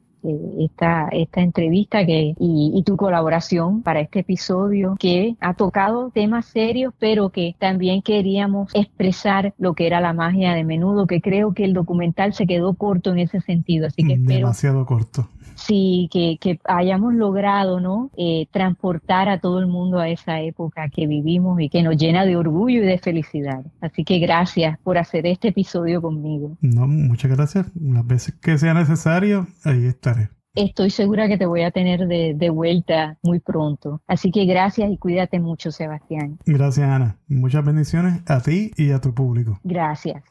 esta, 0.60 1.08
esta 1.12 1.42
entrevista 1.42 2.06
que, 2.06 2.36
y, 2.40 2.84
tu 2.86 2.98
colaboración 2.98 3.84
para 3.84 4.00
este 4.00 4.20
episodio 4.20 4.96
que 5.00 5.36
ha 5.40 5.54
tocado 5.54 6.10
temas 6.10 6.46
serios, 6.46 6.94
pero 7.00 7.30
que 7.30 7.56
también 7.60 8.02
queríamos 8.02 8.74
expresar 8.74 9.54
lo 9.58 9.74
que 9.74 9.88
era 9.88 10.02
la 10.02 10.14
magia 10.14 10.54
de 10.54 10.64
menudo, 10.64 11.06
que 11.06 11.22
creo 11.22 11.54
que 11.54 11.64
el 11.64 11.74
documental 11.74 12.34
se 12.34 12.48
quedó 12.48 12.74
corto 12.74 13.12
en 13.12 13.20
ese 13.20 13.42
sentido. 13.42 13.88
Así 13.88 14.04
que. 14.04 14.18
Demasiado 14.18 14.86
corto. 14.86 15.28
Sí, 15.56 16.10
que, 16.12 16.38
que 16.40 16.60
hayamos 16.66 17.14
logrado 17.14 17.80
¿no? 17.80 18.10
Eh, 18.18 18.48
transportar 18.52 19.30
a 19.30 19.40
todo 19.40 19.60
el 19.60 19.68
mundo 19.68 20.00
a 20.00 20.10
esa 20.10 20.42
época 20.42 20.90
que 20.90 21.08
vivimos 21.08 21.60
y 21.62 21.70
que 21.70 21.84
nos 21.84 21.98
llena 21.98 22.26
de 22.26 22.36
orgullo 22.36 22.84
y 22.84 22.86
de 22.86 22.98
felicidad. 22.98 23.64
Así 23.82 24.04
que 24.04 24.20
gracias 24.20 24.78
por 24.80 24.98
hacer 24.98 25.26
este 25.26 25.50
episodio 25.50 26.02
conmigo. 26.02 26.58
No, 26.62 26.88
muchas 26.88 27.32
gracias. 27.32 27.68
Las 27.76 28.06
veces 28.06 28.36
que 28.36 28.58
sea 28.58 28.74
necesario, 28.74 29.48
ahí 29.64 29.86
estaré. 29.86 30.30
Estoy 30.54 30.90
segura 30.90 31.30
que 31.30 31.38
te 31.38 31.46
voy 31.46 31.62
a 31.62 31.72
tener 31.72 32.08
de, 32.08 32.34
de 32.36 32.50
vuelta 32.50 33.18
muy 33.24 33.40
pronto. 33.40 34.02
Así 34.06 34.32
que 34.32 34.46
gracias 34.46 34.92
y 34.92 34.98
cuídate 34.98 35.40
mucho, 35.40 35.72
Sebastián. 35.72 36.40
Gracias, 36.46 36.90
Ana. 36.90 37.18
Muchas 37.28 37.64
bendiciones 37.64 38.22
a 38.26 38.42
ti 38.42 38.72
y 38.76 38.92
a 38.92 39.00
tu 39.00 39.14
público. 39.14 39.60
Gracias. 39.64 40.22